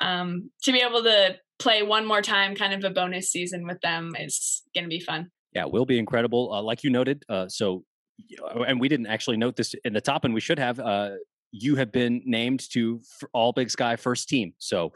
um, 0.00 0.50
to 0.62 0.72
be 0.72 0.80
able 0.80 1.02
to 1.02 1.36
play 1.58 1.82
one 1.82 2.06
more 2.06 2.22
time, 2.22 2.54
kind 2.54 2.72
of 2.72 2.84
a 2.84 2.90
bonus 2.90 3.30
season 3.30 3.66
with 3.66 3.80
them, 3.80 4.14
is 4.18 4.62
going 4.74 4.84
to 4.84 4.88
be 4.88 5.00
fun. 5.00 5.30
Yeah, 5.54 5.64
will 5.64 5.86
be 5.86 5.98
incredible. 5.98 6.52
Uh, 6.52 6.62
like 6.62 6.84
you 6.84 6.90
noted, 6.90 7.24
uh, 7.28 7.48
so 7.48 7.84
and 8.66 8.80
we 8.80 8.88
didn't 8.88 9.06
actually 9.06 9.36
note 9.36 9.56
this 9.56 9.74
in 9.84 9.92
the 9.92 10.00
top, 10.00 10.24
and 10.24 10.34
we 10.34 10.40
should 10.40 10.58
have. 10.58 10.78
Uh, 10.78 11.10
you 11.52 11.74
have 11.76 11.90
been 11.90 12.22
named 12.24 12.68
to 12.70 13.00
All 13.32 13.52
Big 13.52 13.70
Sky 13.70 13.96
first 13.96 14.28
team. 14.28 14.54
So, 14.58 14.92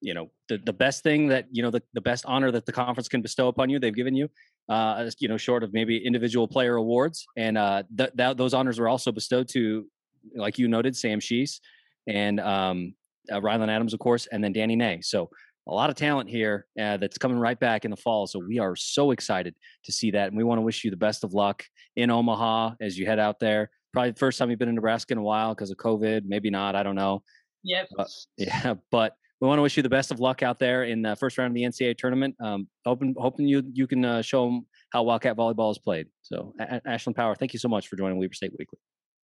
you 0.00 0.14
know, 0.14 0.30
the 0.48 0.58
the 0.58 0.72
best 0.72 1.02
thing 1.02 1.28
that 1.28 1.46
you 1.50 1.62
know 1.62 1.70
the 1.70 1.82
the 1.94 2.00
best 2.00 2.24
honor 2.26 2.50
that 2.52 2.66
the 2.66 2.72
conference 2.72 3.08
can 3.08 3.22
bestow 3.22 3.48
upon 3.48 3.70
you, 3.70 3.78
they've 3.78 3.94
given 3.94 4.14
you. 4.14 4.28
Uh, 4.68 5.08
you 5.20 5.28
know, 5.28 5.36
short 5.36 5.62
of 5.62 5.72
maybe 5.72 5.96
individual 6.04 6.48
player 6.48 6.74
awards, 6.76 7.24
and 7.36 7.56
uh, 7.56 7.82
th- 7.96 8.10
that 8.14 8.36
those 8.36 8.52
honors 8.52 8.80
were 8.80 8.88
also 8.88 9.12
bestowed 9.12 9.48
to, 9.48 9.86
like 10.34 10.58
you 10.58 10.66
noted, 10.66 10.96
Sam 10.96 11.20
Shees 11.20 11.60
and 12.06 12.40
um, 12.40 12.94
uh, 13.30 13.40
Rylan 13.40 13.68
Adams, 13.68 13.94
of 13.94 14.00
course, 14.00 14.26
and 14.30 14.42
then 14.42 14.52
Danny 14.52 14.76
Nay. 14.76 15.00
So 15.02 15.30
a 15.68 15.74
lot 15.74 15.90
of 15.90 15.96
talent 15.96 16.30
here 16.30 16.66
uh, 16.80 16.96
that's 16.96 17.18
coming 17.18 17.38
right 17.38 17.58
back 17.58 17.84
in 17.84 17.90
the 17.90 17.96
fall. 17.96 18.26
So 18.26 18.38
we 18.38 18.58
are 18.58 18.76
so 18.76 19.10
excited 19.10 19.54
to 19.84 19.92
see 19.92 20.12
that. 20.12 20.28
And 20.28 20.36
we 20.36 20.44
want 20.44 20.58
to 20.58 20.62
wish 20.62 20.84
you 20.84 20.90
the 20.90 20.96
best 20.96 21.24
of 21.24 21.34
luck 21.34 21.64
in 21.96 22.10
Omaha 22.10 22.74
as 22.80 22.96
you 22.96 23.06
head 23.06 23.18
out 23.18 23.40
there. 23.40 23.70
Probably 23.92 24.12
the 24.12 24.18
first 24.18 24.38
time 24.38 24.50
you've 24.50 24.58
been 24.58 24.68
in 24.68 24.76
Nebraska 24.76 25.12
in 25.12 25.18
a 25.18 25.22
while 25.22 25.54
because 25.54 25.70
of 25.70 25.76
COVID. 25.78 26.22
Maybe 26.26 26.50
not. 26.50 26.76
I 26.76 26.82
don't 26.82 26.94
know. 26.94 27.22
Yep. 27.64 27.88
But, 27.96 28.08
yeah. 28.36 28.74
But 28.90 29.16
we 29.40 29.48
want 29.48 29.58
to 29.58 29.62
wish 29.62 29.76
you 29.76 29.82
the 29.82 29.88
best 29.88 30.10
of 30.10 30.20
luck 30.20 30.42
out 30.42 30.58
there 30.58 30.84
in 30.84 31.02
the 31.02 31.14
first 31.16 31.36
round 31.38 31.50
of 31.50 31.54
the 31.54 31.62
NCAA 31.62 31.96
tournament. 31.98 32.34
Um, 32.40 32.68
hoping, 32.84 33.14
hoping 33.18 33.46
you 33.46 33.62
you 33.72 33.86
can 33.86 34.04
uh, 34.04 34.22
show 34.22 34.46
them 34.46 34.66
how 34.92 35.02
Wildcat 35.02 35.36
volleyball 35.36 35.70
is 35.70 35.78
played. 35.78 36.06
So, 36.22 36.54
a- 36.58 36.80
Ashlyn 36.86 37.14
Power, 37.14 37.34
thank 37.34 37.52
you 37.52 37.58
so 37.58 37.68
much 37.68 37.88
for 37.88 37.96
joining 37.96 38.18
Weber 38.18 38.34
State 38.34 38.52
Weekly. 38.58 38.78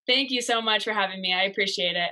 Thank 0.06 0.30
you 0.30 0.42
so 0.42 0.60
much 0.60 0.84
for 0.84 0.92
having 0.92 1.20
me. 1.20 1.32
I 1.32 1.44
appreciate 1.44 1.96
it. 1.96 2.10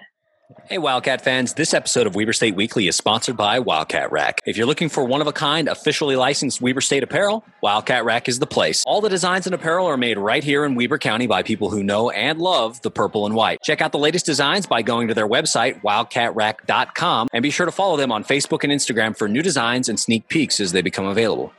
Hey, 0.66 0.78
Wildcat 0.78 1.22
fans. 1.22 1.54
This 1.54 1.72
episode 1.72 2.08
of 2.08 2.16
Weber 2.16 2.32
State 2.32 2.56
Weekly 2.56 2.88
is 2.88 2.96
sponsored 2.96 3.36
by 3.36 3.60
Wildcat 3.60 4.10
Rack. 4.10 4.40
If 4.44 4.56
you're 4.56 4.66
looking 4.66 4.88
for 4.88 5.04
one 5.04 5.20
of 5.20 5.28
a 5.28 5.32
kind, 5.32 5.68
officially 5.68 6.16
licensed 6.16 6.60
Weber 6.60 6.80
State 6.80 7.04
apparel, 7.04 7.44
Wildcat 7.62 8.04
Rack 8.04 8.28
is 8.28 8.40
the 8.40 8.48
place. 8.48 8.82
All 8.84 9.00
the 9.00 9.08
designs 9.08 9.46
and 9.46 9.54
apparel 9.54 9.86
are 9.86 9.96
made 9.96 10.18
right 10.18 10.42
here 10.42 10.64
in 10.64 10.74
Weber 10.74 10.98
County 10.98 11.28
by 11.28 11.44
people 11.44 11.70
who 11.70 11.84
know 11.84 12.10
and 12.10 12.40
love 12.40 12.82
the 12.82 12.90
purple 12.90 13.26
and 13.26 13.34
white. 13.36 13.60
Check 13.62 13.80
out 13.80 13.92
the 13.92 13.98
latest 13.98 14.26
designs 14.26 14.66
by 14.66 14.82
going 14.82 15.06
to 15.06 15.14
their 15.14 15.28
website, 15.28 15.82
wildcatrack.com, 15.82 17.28
and 17.32 17.42
be 17.44 17.50
sure 17.50 17.66
to 17.66 17.72
follow 17.72 17.96
them 17.96 18.10
on 18.10 18.24
Facebook 18.24 18.64
and 18.64 18.72
Instagram 18.72 19.16
for 19.16 19.28
new 19.28 19.42
designs 19.42 19.88
and 19.88 20.00
sneak 20.00 20.26
peeks 20.26 20.58
as 20.58 20.72
they 20.72 20.82
become 20.82 21.06
available. 21.06 21.52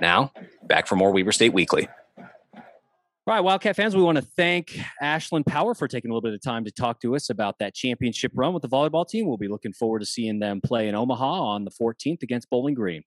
Now, 0.00 0.32
back 0.62 0.86
for 0.86 0.96
more 0.96 1.10
Weber 1.10 1.32
State 1.32 1.52
Weekly. 1.52 1.88
All 3.26 3.34
right, 3.34 3.40
Wildcat 3.40 3.76
fans, 3.76 3.94
we 3.94 4.02
want 4.02 4.16
to 4.16 4.22
thank 4.22 4.80
Ashlyn 5.02 5.44
Power 5.44 5.74
for 5.74 5.86
taking 5.86 6.10
a 6.10 6.14
little 6.14 6.22
bit 6.22 6.32
of 6.32 6.40
time 6.40 6.64
to 6.64 6.70
talk 6.70 7.00
to 7.02 7.14
us 7.14 7.28
about 7.28 7.58
that 7.58 7.74
championship 7.74 8.32
run 8.34 8.54
with 8.54 8.62
the 8.62 8.68
volleyball 8.68 9.06
team. 9.06 9.26
We'll 9.26 9.36
be 9.36 9.46
looking 9.46 9.74
forward 9.74 9.98
to 9.98 10.06
seeing 10.06 10.38
them 10.38 10.62
play 10.62 10.88
in 10.88 10.94
Omaha 10.94 11.26
on 11.26 11.64
the 11.64 11.70
14th 11.70 12.22
against 12.22 12.48
Bowling 12.48 12.72
Green. 12.72 13.02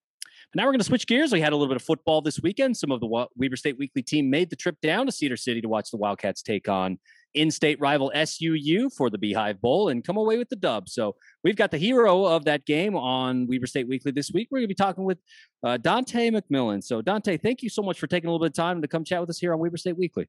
But 0.53 0.61
now 0.61 0.65
we're 0.65 0.73
going 0.73 0.81
to 0.81 0.85
switch 0.85 1.07
gears. 1.07 1.31
We 1.31 1.41
had 1.41 1.51
a 1.51 1.55
little 1.55 1.67
bit 1.67 1.77
of 1.77 1.81
football 1.81 2.21
this 2.21 2.39
weekend. 2.43 2.77
Some 2.77 2.91
of 2.91 2.99
the 2.99 3.27
Weber 3.35 3.55
State 3.55 3.79
Weekly 3.79 4.03
team 4.03 4.29
made 4.29 4.51
the 4.51 4.55
trip 4.55 4.77
down 4.83 5.07
to 5.07 5.11
Cedar 5.11 5.35
City 5.35 5.61
to 5.61 5.67
watch 5.67 5.89
the 5.89 5.97
Wildcats 5.97 6.43
take 6.43 6.69
on 6.69 6.99
in-state 7.33 7.79
rival 7.79 8.11
SUU 8.15 8.93
for 8.93 9.09
the 9.09 9.17
Beehive 9.17 9.61
Bowl 9.61 9.89
and 9.89 10.03
come 10.03 10.17
away 10.17 10.37
with 10.37 10.49
the 10.49 10.55
dub. 10.55 10.89
So 10.89 11.15
we've 11.43 11.55
got 11.55 11.71
the 11.71 11.77
hero 11.77 12.25
of 12.25 12.45
that 12.45 12.65
game 12.65 12.95
on 12.95 13.47
Weber 13.47 13.67
State 13.67 13.87
Weekly 13.87 14.11
this 14.11 14.31
week. 14.33 14.49
We're 14.51 14.59
going 14.59 14.65
to 14.65 14.69
be 14.69 14.75
talking 14.75 15.03
with 15.03 15.19
uh, 15.63 15.77
Dante 15.77 16.29
McMillan. 16.31 16.83
So 16.83 17.01
Dante, 17.01 17.37
thank 17.37 17.63
you 17.63 17.69
so 17.69 17.81
much 17.81 17.99
for 17.99 18.07
taking 18.07 18.27
a 18.27 18.31
little 18.31 18.45
bit 18.45 18.51
of 18.51 18.55
time 18.55 18.81
to 18.81 18.87
come 18.87 19.03
chat 19.03 19.21
with 19.21 19.29
us 19.29 19.39
here 19.39 19.53
on 19.53 19.59
Weber 19.59 19.77
State 19.77 19.97
Weekly. 19.97 20.27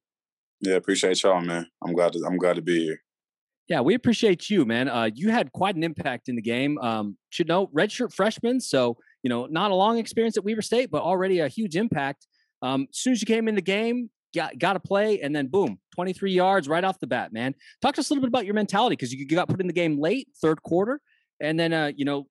Yeah, 0.60 0.74
appreciate 0.74 1.22
y'all, 1.22 1.40
man. 1.40 1.66
I'm 1.84 1.92
glad 1.92 2.12
to 2.12 2.24
I'm 2.26 2.38
glad 2.38 2.56
to 2.56 2.62
be 2.62 2.84
here. 2.84 3.02
Yeah, 3.68 3.80
we 3.80 3.94
appreciate 3.94 4.50
you, 4.50 4.64
man. 4.66 4.88
Uh, 4.88 5.08
you 5.14 5.30
had 5.30 5.50
quite 5.52 5.74
an 5.74 5.82
impact 5.82 6.28
in 6.28 6.36
the 6.36 6.42
game. 6.42 6.78
Um, 6.78 7.16
should 7.30 7.48
know, 7.48 7.68
redshirt 7.68 8.12
freshman, 8.12 8.60
so 8.60 8.98
you 9.22 9.30
know, 9.30 9.46
not 9.46 9.70
a 9.70 9.74
long 9.74 9.98
experience 9.98 10.36
at 10.36 10.44
Weber 10.44 10.62
State, 10.62 10.90
but 10.90 11.02
already 11.02 11.40
a 11.40 11.48
huge 11.48 11.76
impact. 11.76 12.26
Um, 12.62 12.86
as 12.90 12.98
soon 12.98 13.12
as 13.14 13.22
you 13.22 13.26
came 13.26 13.48
in 13.48 13.54
the 13.54 13.62
game, 13.62 14.10
got 14.34 14.58
got 14.58 14.74
to 14.74 14.80
play, 14.80 15.20
and 15.20 15.34
then 15.34 15.46
boom, 15.46 15.78
23 15.94 16.32
yards 16.32 16.68
right 16.68 16.84
off 16.84 16.98
the 17.00 17.06
bat, 17.06 17.32
man. 17.32 17.54
Talk 17.80 17.94
to 17.94 18.00
us 18.00 18.10
a 18.10 18.12
little 18.12 18.22
bit 18.22 18.28
about 18.28 18.44
your 18.44 18.54
mentality 18.54 18.96
because 18.96 19.12
you 19.12 19.26
got 19.26 19.48
put 19.48 19.60
in 19.60 19.66
the 19.66 19.72
game 19.72 19.98
late, 20.00 20.28
third 20.40 20.62
quarter, 20.62 21.00
and 21.40 21.58
then 21.58 21.72
uh, 21.72 21.92
you 21.94 22.04
know, 22.04 22.26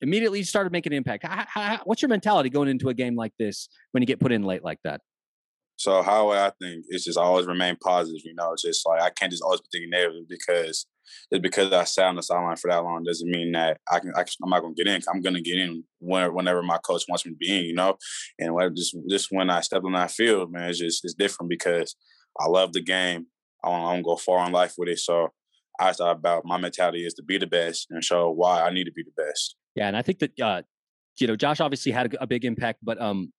immediately 0.00 0.42
started 0.42 0.72
making 0.72 0.92
an 0.92 0.96
impact. 0.96 1.26
How, 1.26 1.44
how, 1.48 1.80
what's 1.84 2.02
your 2.02 2.08
mentality 2.08 2.50
going 2.50 2.68
into 2.68 2.88
a 2.88 2.94
game 2.94 3.16
like 3.16 3.32
this 3.38 3.68
when 3.92 4.02
you 4.02 4.06
get 4.06 4.20
put 4.20 4.32
in 4.32 4.42
late 4.42 4.64
like 4.64 4.78
that? 4.84 5.00
So 5.76 6.02
how 6.02 6.30
I 6.30 6.50
think 6.60 6.86
is 6.88 7.04
just 7.04 7.18
always 7.18 7.46
remain 7.46 7.76
positive. 7.76 8.22
You 8.24 8.34
know, 8.34 8.52
it's 8.52 8.62
just 8.62 8.86
like 8.86 9.00
I 9.00 9.10
can't 9.10 9.30
just 9.30 9.42
always 9.42 9.60
be 9.60 9.68
thinking 9.72 9.90
negative 9.90 10.24
because 10.28 10.86
just 11.32 11.42
because 11.42 11.72
I 11.72 11.84
sat 11.84 12.06
on 12.06 12.16
the 12.16 12.22
sideline 12.22 12.56
for 12.56 12.70
that 12.70 12.82
long 12.82 13.02
doesn't 13.04 13.30
mean 13.30 13.52
that 13.52 13.78
I 13.90 14.00
can. 14.00 14.12
I, 14.16 14.20
am 14.20 14.50
not 14.50 14.60
gonna 14.60 14.74
get 14.74 14.86
in. 14.86 15.02
I'm 15.12 15.20
gonna 15.20 15.40
get 15.40 15.58
in 15.58 15.84
whenever, 16.00 16.32
whenever 16.32 16.62
my 16.62 16.78
coach 16.78 17.04
wants 17.08 17.26
me 17.26 17.32
to 17.32 17.36
be 17.36 17.56
in. 17.56 17.64
You 17.64 17.74
know, 17.74 17.96
and 18.38 18.54
when, 18.54 18.74
just 18.74 18.96
just 19.08 19.28
when 19.30 19.50
I 19.50 19.60
step 19.60 19.84
on 19.84 19.92
that 19.92 20.10
field, 20.10 20.52
man, 20.52 20.70
it's 20.70 20.78
just 20.78 21.04
it's 21.04 21.14
different 21.14 21.50
because 21.50 21.96
I 22.38 22.48
love 22.48 22.72
the 22.72 22.82
game. 22.82 23.26
I 23.64 23.68
want, 23.68 23.82
I 23.82 23.86
want 23.86 23.98
to 23.98 24.02
go 24.04 24.16
far 24.16 24.46
in 24.46 24.52
life 24.52 24.74
with 24.78 24.88
it. 24.88 24.98
So 24.98 25.28
I 25.78 25.92
thought 25.92 26.16
about 26.16 26.44
my 26.44 26.58
mentality 26.58 27.04
is 27.04 27.14
to 27.14 27.22
be 27.22 27.38
the 27.38 27.46
best 27.46 27.86
and 27.90 28.02
show 28.02 28.30
why 28.30 28.62
I 28.62 28.70
need 28.70 28.84
to 28.84 28.92
be 28.92 29.02
the 29.02 29.22
best. 29.22 29.56
Yeah, 29.74 29.88
and 29.88 29.96
I 29.96 30.02
think 30.02 30.18
that 30.20 30.40
uh, 30.40 30.62
you 31.20 31.26
know 31.26 31.36
Josh 31.36 31.60
obviously 31.60 31.92
had 31.92 32.14
a, 32.14 32.24
a 32.24 32.26
big 32.26 32.44
impact, 32.44 32.80
but 32.82 33.00
um, 33.00 33.32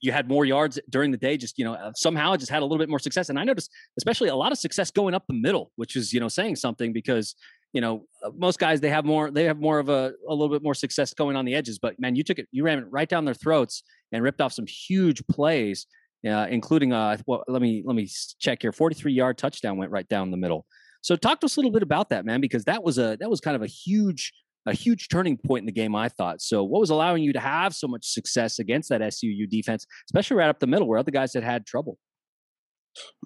you 0.00 0.12
had 0.12 0.28
more 0.28 0.44
yards 0.44 0.78
during 0.90 1.10
the 1.10 1.16
day 1.16 1.36
just 1.36 1.58
you 1.58 1.64
know 1.64 1.74
uh, 1.74 1.92
somehow 1.94 2.36
just 2.36 2.50
had 2.50 2.62
a 2.62 2.64
little 2.64 2.78
bit 2.78 2.88
more 2.88 2.98
success. 2.98 3.28
And 3.28 3.38
i 3.38 3.44
noticed 3.44 3.70
especially 3.98 4.28
a 4.28 4.36
lot 4.36 4.52
of 4.52 4.58
success 4.58 4.90
going 4.90 5.14
up 5.14 5.24
the 5.26 5.34
middle 5.34 5.70
which 5.76 5.96
is 5.96 6.12
you 6.12 6.20
know 6.20 6.28
saying 6.28 6.56
something 6.56 6.92
because 6.92 7.34
you 7.72 7.80
know 7.80 8.06
uh, 8.24 8.30
most 8.36 8.58
guys 8.58 8.80
they 8.80 8.90
have 8.90 9.04
more 9.04 9.30
they 9.30 9.44
have 9.44 9.58
more 9.58 9.78
of 9.78 9.88
a, 9.88 10.12
a 10.28 10.34
little 10.34 10.48
bit 10.48 10.62
more 10.62 10.74
success 10.74 11.14
going 11.14 11.36
on 11.36 11.44
the 11.44 11.54
edges. 11.54 11.78
But 11.78 11.98
man 11.98 12.16
you 12.16 12.24
took 12.24 12.38
it 12.38 12.48
you 12.52 12.64
ran 12.64 12.78
it 12.78 12.86
right 12.90 13.08
down 13.08 13.24
their 13.24 13.34
throats 13.34 13.82
and 14.12 14.22
ripped 14.22 14.40
off 14.40 14.52
some 14.52 14.66
huge 14.66 15.26
plays 15.26 15.86
uh, 16.26 16.46
including 16.48 16.92
uh 16.92 17.16
well, 17.26 17.44
let 17.48 17.60
me 17.62 17.82
let 17.84 17.96
me 17.96 18.08
check 18.38 18.62
here. 18.62 18.72
43 18.72 19.12
yard 19.12 19.38
touchdown 19.38 19.76
went 19.76 19.90
right 19.90 20.08
down 20.08 20.30
the 20.30 20.36
middle. 20.36 20.66
So 21.02 21.16
talk 21.16 21.40
to 21.40 21.46
us 21.46 21.56
a 21.56 21.60
little 21.60 21.70
bit 21.72 21.82
about 21.82 22.08
that 22.10 22.24
man 22.24 22.40
because 22.40 22.64
that 22.64 22.82
was 22.82 22.98
a 22.98 23.16
that 23.20 23.28
was 23.28 23.40
kind 23.40 23.56
of 23.56 23.62
a 23.62 23.66
huge 23.66 24.32
a 24.66 24.72
huge 24.72 25.08
turning 25.08 25.36
point 25.36 25.62
in 25.62 25.66
the 25.66 25.72
game, 25.72 25.94
I 25.94 26.08
thought. 26.08 26.40
So, 26.40 26.62
what 26.62 26.80
was 26.80 26.90
allowing 26.90 27.22
you 27.22 27.32
to 27.32 27.40
have 27.40 27.74
so 27.74 27.86
much 27.86 28.06
success 28.06 28.58
against 28.58 28.88
that 28.88 29.00
SUU 29.00 29.48
defense, 29.48 29.86
especially 30.08 30.36
right 30.36 30.48
up 30.48 30.60
the 30.60 30.66
middle 30.66 30.88
where 30.88 30.98
other 30.98 31.10
guys 31.10 31.34
had 31.34 31.44
had 31.44 31.66
trouble? 31.66 31.98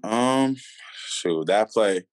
Um, 0.03 0.57
shoot, 1.09 1.47
that 1.47 1.71
play, 1.71 2.05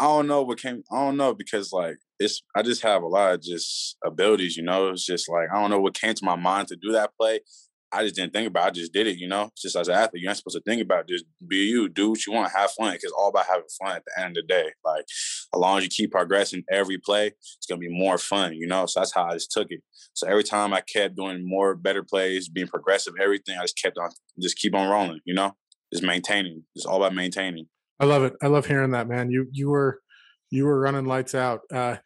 I 0.00 0.04
don't 0.04 0.28
know 0.28 0.42
what 0.42 0.60
came. 0.60 0.82
I 0.92 0.96
don't 0.96 1.16
know 1.16 1.34
because 1.34 1.72
like 1.72 1.96
it's. 2.20 2.40
I 2.54 2.62
just 2.62 2.82
have 2.82 3.02
a 3.02 3.08
lot 3.08 3.34
of 3.34 3.42
just 3.42 3.96
abilities, 4.04 4.56
you 4.56 4.62
know. 4.62 4.90
It's 4.90 5.04
just 5.04 5.28
like 5.28 5.48
I 5.52 5.60
don't 5.60 5.70
know 5.70 5.80
what 5.80 5.94
came 5.94 6.14
to 6.14 6.24
my 6.24 6.36
mind 6.36 6.68
to 6.68 6.76
do 6.76 6.92
that 6.92 7.10
play. 7.20 7.40
I 7.90 8.02
just 8.02 8.16
didn't 8.16 8.32
think 8.32 8.46
about. 8.46 8.64
it. 8.64 8.66
I 8.66 8.70
just 8.70 8.92
did 8.92 9.06
it, 9.06 9.16
you 9.16 9.28
know. 9.28 9.50
Just 9.56 9.76
as 9.76 9.88
an 9.88 9.94
athlete, 9.94 10.22
you're 10.22 10.30
not 10.30 10.36
supposed 10.36 10.56
to 10.56 10.62
think 10.62 10.82
about 10.82 11.00
it. 11.00 11.08
just 11.08 11.24
be 11.46 11.56
you, 11.56 11.88
do 11.88 12.10
what 12.10 12.26
you 12.26 12.32
want, 12.32 12.52
have 12.52 12.70
fun. 12.72 12.92
Because 12.92 13.12
all 13.18 13.28
about 13.28 13.46
having 13.46 13.64
fun 13.80 13.96
at 13.96 14.04
the 14.04 14.22
end 14.22 14.36
of 14.36 14.46
the 14.46 14.54
day. 14.54 14.70
Like 14.84 15.04
as 15.04 15.58
long 15.58 15.78
as 15.78 15.84
you 15.84 15.90
keep 15.90 16.12
progressing 16.12 16.64
every 16.70 16.98
play, 16.98 17.28
it's 17.28 17.66
gonna 17.68 17.78
be 17.78 17.88
more 17.88 18.18
fun, 18.18 18.54
you 18.54 18.66
know. 18.66 18.86
So 18.86 19.00
that's 19.00 19.14
how 19.14 19.24
I 19.24 19.34
just 19.34 19.50
took 19.50 19.68
it. 19.70 19.80
So 20.12 20.26
every 20.26 20.44
time 20.44 20.74
I 20.74 20.82
kept 20.82 21.16
doing 21.16 21.48
more 21.48 21.74
better 21.74 22.02
plays, 22.02 22.48
being 22.48 22.68
progressive, 22.68 23.14
everything, 23.20 23.56
I 23.58 23.62
just 23.62 23.80
kept 23.80 23.96
on, 23.98 24.10
just 24.40 24.58
keep 24.58 24.74
on 24.74 24.88
rolling, 24.88 25.20
you 25.24 25.34
know. 25.34 25.54
Just 25.92 26.04
maintaining. 26.04 26.64
It's 26.74 26.84
all 26.84 26.96
about 26.96 27.14
maintaining. 27.14 27.66
I 27.98 28.04
love 28.04 28.22
it. 28.22 28.34
I 28.42 28.48
love 28.48 28.66
hearing 28.66 28.90
that, 28.90 29.08
man. 29.08 29.30
You 29.30 29.46
you 29.52 29.70
were 29.70 30.00
you 30.50 30.66
were 30.66 30.78
running 30.78 31.06
lights 31.06 31.34
out. 31.34 31.60
Uh, 31.72 31.96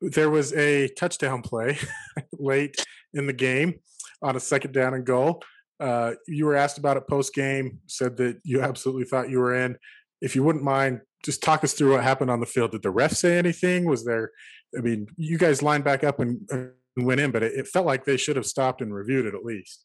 there 0.00 0.30
was 0.30 0.52
a 0.52 0.88
touchdown 0.88 1.42
play 1.42 1.78
late 2.38 2.76
in 3.14 3.26
the 3.26 3.32
game 3.32 3.80
on 4.22 4.36
a 4.36 4.40
second 4.40 4.72
down 4.72 4.94
and 4.94 5.04
goal. 5.04 5.42
Uh, 5.78 6.12
you 6.26 6.46
were 6.46 6.56
asked 6.56 6.78
about 6.78 6.96
it 6.96 7.06
post 7.08 7.34
game, 7.34 7.80
said 7.86 8.16
that 8.16 8.38
you 8.44 8.62
absolutely 8.62 9.04
thought 9.04 9.30
you 9.30 9.38
were 9.38 9.54
in. 9.54 9.76
If 10.20 10.34
you 10.34 10.42
wouldn't 10.42 10.64
mind, 10.64 11.00
just 11.24 11.42
talk 11.42 11.64
us 11.64 11.74
through 11.74 11.92
what 11.92 12.02
happened 12.02 12.30
on 12.30 12.40
the 12.40 12.46
field. 12.46 12.70
Did 12.70 12.82
the 12.82 12.90
ref 12.90 13.12
say 13.12 13.36
anything? 13.36 13.84
Was 13.84 14.04
there, 14.04 14.30
I 14.76 14.80
mean, 14.80 15.06
you 15.16 15.38
guys 15.38 15.62
lined 15.62 15.84
back 15.84 16.04
up 16.04 16.20
and, 16.20 16.40
and 16.50 16.72
went 16.96 17.20
in, 17.20 17.30
but 17.30 17.42
it, 17.42 17.52
it, 17.54 17.68
felt 17.68 17.84
like 17.84 18.04
they 18.04 18.16
should 18.16 18.36
have 18.36 18.46
stopped 18.46 18.80
and 18.80 18.94
reviewed 18.94 19.26
it 19.26 19.34
at 19.34 19.44
least. 19.44 19.84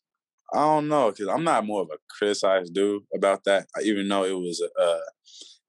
I 0.53 0.59
don't 0.59 0.87
know 0.87 1.11
because 1.11 1.27
I'm 1.27 1.43
not 1.43 1.65
more 1.65 1.81
of 1.81 1.89
a 1.93 1.97
criticized 2.09 2.73
dude 2.73 3.03
about 3.13 3.43
that. 3.45 3.67
Even 3.83 4.07
though 4.07 4.23
it 4.23 4.37
was 4.37 4.61
a, 4.61 4.81
uh, 4.81 4.99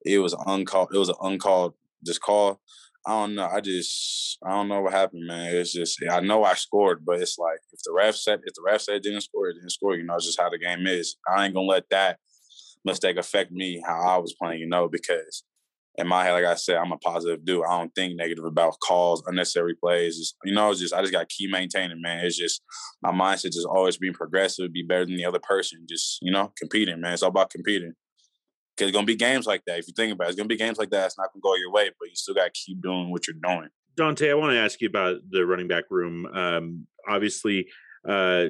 it 0.04 0.18
was 0.18 0.34
uncalled, 0.46 0.90
it 0.92 0.98
was 0.98 1.08
an 1.08 1.16
uncalled 1.22 1.74
just 2.04 2.20
call. 2.20 2.60
I 3.06 3.10
don't 3.10 3.34
know. 3.34 3.46
I 3.46 3.60
just 3.60 4.38
I 4.44 4.50
don't 4.50 4.68
know 4.68 4.80
what 4.80 4.92
happened, 4.92 5.26
man. 5.26 5.54
It's 5.54 5.72
just 5.72 5.98
I 6.10 6.20
know 6.20 6.44
I 6.44 6.54
scored, 6.54 7.04
but 7.04 7.20
it's 7.20 7.38
like 7.38 7.58
if 7.72 7.80
the 7.84 7.92
ref 7.92 8.14
said 8.14 8.40
if 8.44 8.54
the 8.54 8.62
ref 8.64 8.82
said 8.82 9.02
didn't 9.02 9.22
score, 9.22 9.48
it 9.48 9.54
didn't 9.54 9.70
score. 9.70 9.96
You 9.96 10.04
know, 10.04 10.14
it's 10.14 10.26
just 10.26 10.40
how 10.40 10.50
the 10.50 10.58
game 10.58 10.86
is. 10.86 11.16
I 11.28 11.44
ain't 11.44 11.54
gonna 11.54 11.66
let 11.66 11.88
that 11.90 12.18
mistake 12.84 13.16
affect 13.16 13.50
me 13.50 13.82
how 13.84 14.00
I 14.00 14.16
was 14.18 14.34
playing. 14.40 14.60
You 14.60 14.68
know, 14.68 14.88
because 14.88 15.42
in 15.96 16.06
my 16.06 16.24
head, 16.24 16.32
like 16.32 16.44
I 16.44 16.54
said, 16.54 16.76
I'm 16.76 16.92
a 16.92 16.98
positive 16.98 17.44
dude. 17.44 17.64
I 17.68 17.78
don't 17.78 17.94
think 17.94 18.16
negative 18.16 18.44
about 18.44 18.78
calls, 18.80 19.22
unnecessary 19.26 19.74
plays. 19.74 20.16
Just, 20.16 20.36
you 20.44 20.54
know, 20.54 20.70
it's 20.70 20.80
just 20.80 20.94
I 20.94 21.00
just 21.00 21.12
got 21.12 21.28
to 21.28 21.34
keep 21.34 21.50
maintaining, 21.50 22.00
man. 22.00 22.24
It's 22.24 22.36
just 22.36 22.62
my 23.02 23.10
mindset 23.10 23.52
just 23.52 23.66
always 23.66 23.98
being 23.98 24.14
progressive, 24.14 24.72
be 24.72 24.82
better 24.82 25.04
than 25.04 25.16
the 25.16 25.24
other 25.24 25.40
person. 25.40 25.86
Just 25.88 26.18
you 26.22 26.30
know, 26.30 26.52
competing, 26.56 27.00
man. 27.00 27.14
It's 27.14 27.22
all 27.22 27.28
about 27.30 27.50
competing. 27.50 27.94
It's 28.82 28.94
gonna 28.94 29.06
be 29.06 29.16
games 29.16 29.46
like 29.46 29.64
that. 29.66 29.78
If 29.78 29.88
you 29.88 29.94
think 29.94 30.12
about 30.12 30.26
it, 30.26 30.30
it's 30.30 30.36
gonna 30.36 30.48
be 30.48 30.56
games 30.56 30.78
like 30.78 30.90
that. 30.90 31.06
It's 31.06 31.18
not 31.18 31.32
gonna 31.32 31.42
go 31.42 31.54
your 31.56 31.72
way, 31.72 31.90
but 31.98 32.08
you 32.08 32.14
still 32.14 32.34
gotta 32.34 32.50
keep 32.50 32.82
doing 32.82 33.10
what 33.10 33.26
you're 33.26 33.36
doing. 33.42 33.68
Dante, 33.96 34.30
I 34.30 34.34
want 34.34 34.52
to 34.52 34.58
ask 34.58 34.80
you 34.80 34.88
about 34.88 35.16
the 35.28 35.44
running 35.44 35.68
back 35.68 35.84
room. 35.90 36.26
Um, 36.26 36.86
obviously, 37.06 37.68
uh, 38.08 38.46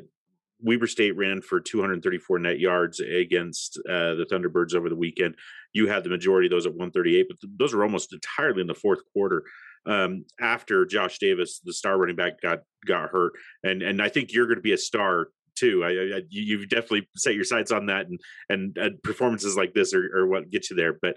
Weber 0.61 0.87
State 0.87 1.16
ran 1.16 1.42
for 1.42 1.61
234 1.61 2.38
net 2.38 2.61
yards 2.61 3.01
against 3.01 3.79
uh, 3.88 4.14
the 4.14 4.27
Thunderbirds 4.31 4.75
over 4.75 4.88
the 4.88 4.97
weekend. 4.97 5.35
You 5.73 5.88
had 5.88 6.05
the 6.05 6.11
majority 6.11 6.47
of 6.47 6.53
those 6.53 6.66
at 6.66 6.73
138, 6.73 7.27
but 7.29 7.40
th- 7.40 7.53
those 7.57 7.75
were 7.75 7.83
almost 7.83 8.12
entirely 8.12 8.61
in 8.61 8.68
the 8.68 8.75
fourth 8.75 9.01
quarter. 9.12 9.42
Um, 9.85 10.25
after 10.40 10.87
Josh 10.87 11.18
Davis, 11.18 11.61
the 11.64 11.73
star 11.73 11.99
running 11.99 12.14
back, 12.14 12.40
got 12.40 12.61
got 12.87 13.11
hurt, 13.11 13.33
and 13.64 13.83
and 13.83 14.01
I 14.01 14.09
think 14.09 14.33
you're 14.33 14.47
going 14.47 14.57
to 14.57 14.62
be 14.62 14.73
a 14.73 14.79
star 14.79 15.29
too. 15.55 15.85
I, 15.85 16.17
I, 16.17 16.23
you've 16.29 16.69
definitely 16.69 17.09
set 17.17 17.35
your 17.35 17.45
sights 17.45 17.73
on 17.73 17.87
that, 17.87 18.07
and 18.07 18.21
and, 18.49 18.77
and 18.77 19.03
performances 19.03 19.57
like 19.57 19.75
this 19.75 19.95
are, 19.95 20.17
are, 20.17 20.27
what 20.27 20.51
get 20.51 20.71
you 20.71 20.77
there. 20.77 20.97
But 21.01 21.17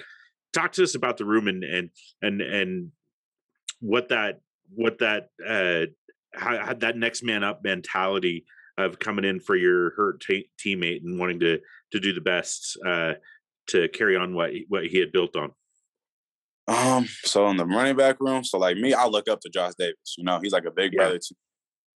talk 0.53 0.71
to 0.73 0.83
us 0.83 0.95
about 0.95 1.17
the 1.17 1.25
room 1.25 1.47
and 1.47 1.63
and 1.63 1.89
and 2.21 2.41
and 2.41 2.91
what 3.79 4.09
that 4.09 4.39
what 4.73 4.99
that 4.99 5.29
uh, 5.45 5.87
how, 6.33 6.65
how 6.65 6.73
that 6.73 6.97
next 6.97 7.23
man 7.23 7.43
up 7.43 7.63
mentality 7.63 8.45
of 8.77 8.99
coming 8.99 9.25
in 9.25 9.39
for 9.39 9.55
your 9.55 9.91
hurt 9.91 10.21
t- 10.21 10.49
teammate 10.63 11.03
and 11.03 11.19
wanting 11.19 11.39
to 11.39 11.59
to 11.91 11.99
do 11.99 12.13
the 12.13 12.21
best 12.21 12.77
uh, 12.85 13.13
to 13.67 13.87
carry 13.89 14.15
on 14.15 14.35
what 14.35 14.51
what 14.67 14.85
he 14.85 14.99
had 14.99 15.11
built 15.11 15.35
on. 15.35 15.51
Um, 16.67 17.05
so 17.23 17.47
in 17.47 17.57
the 17.57 17.65
running 17.65 17.95
back 17.95 18.19
room, 18.19 18.43
so 18.43 18.57
like 18.57 18.77
me, 18.77 18.93
I 18.93 19.05
look 19.05 19.29
up 19.29 19.39
to 19.41 19.49
Josh 19.49 19.73
Davis. 19.77 20.15
You 20.17 20.23
know, 20.23 20.39
he's 20.41 20.51
like 20.51 20.65
a 20.65 20.71
big 20.71 20.93
yeah. 20.93 20.97
brother 20.97 21.19
to 21.19 21.35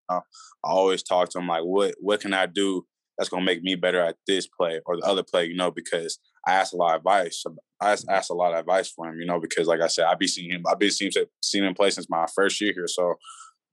I 0.09 0.21
always 0.63 1.03
talk 1.03 1.29
to 1.29 1.39
him 1.39 1.47
like, 1.47 1.63
what 1.63 1.95
what 1.99 2.21
can 2.21 2.33
I 2.33 2.45
do 2.45 2.85
that's 3.17 3.29
gonna 3.29 3.45
make 3.45 3.61
me 3.61 3.75
better 3.75 4.01
at 4.01 4.15
this 4.27 4.47
play 4.47 4.79
or 4.85 4.97
the 4.97 5.05
other 5.05 5.23
play, 5.23 5.45
you 5.45 5.55
know, 5.55 5.71
because 5.71 6.19
I 6.47 6.53
ask 6.53 6.73
a 6.73 6.77
lot 6.77 6.95
of 6.95 6.99
advice. 6.99 7.43
Um, 7.45 7.57
I 7.81 7.93
mm-hmm. 7.93 8.09
ask 8.09 8.29
a 8.29 8.33
lot 8.33 8.53
of 8.53 8.59
advice 8.59 8.89
for 8.89 9.07
him, 9.07 9.19
you 9.19 9.25
know, 9.25 9.39
because 9.39 9.67
like 9.67 9.81
I 9.81 9.87
said, 9.87 10.05
I've 10.05 10.19
been 10.19 10.29
seeing 10.29 10.51
him, 10.51 10.63
I've 10.67 10.79
been 10.79 10.91
seeing, 10.91 11.11
seeing 11.43 11.65
him 11.65 11.73
play 11.73 11.89
since 11.91 12.09
my 12.09 12.25
first 12.33 12.59
year 12.61 12.73
here. 12.73 12.87
So 12.87 13.15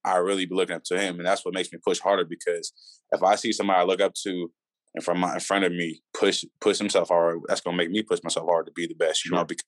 I 0.05 0.17
really 0.17 0.47
be 0.47 0.55
looking 0.55 0.77
up 0.77 0.85
to 0.87 0.99
him. 0.99 1.19
And 1.19 1.27
that's 1.27 1.45
what 1.45 1.55
makes 1.55 1.73
me 1.73 1.79
push 1.85 2.01
harder 2.01 2.25
because 2.25 2.73
if 3.13 3.23
I 3.23 3.37
see 3.37 3.53
somebody 3.53 3.81
I 3.81 3.85
look 3.85 4.01
up 4.01 4.15
to 4.25 4.51
and 4.95 5.05
from 5.05 5.21
my, 5.21 5.35
in 5.35 5.41
front 5.41 5.65
of 5.65 5.73
me 5.73 6.01
push 6.19 6.45
push 6.61 6.79
himself 6.79 7.09
hard, 7.09 7.39
that's 7.47 7.61
gonna 7.61 7.77
make 7.77 7.91
me 7.91 8.03
push 8.03 8.21
myself 8.25 8.47
hard 8.49 8.67
to 8.67 8.73
be 8.73 8.87
the 8.87 8.95
best, 8.95 9.25
you 9.25 9.31
know, 9.31 9.45
because 9.45 9.65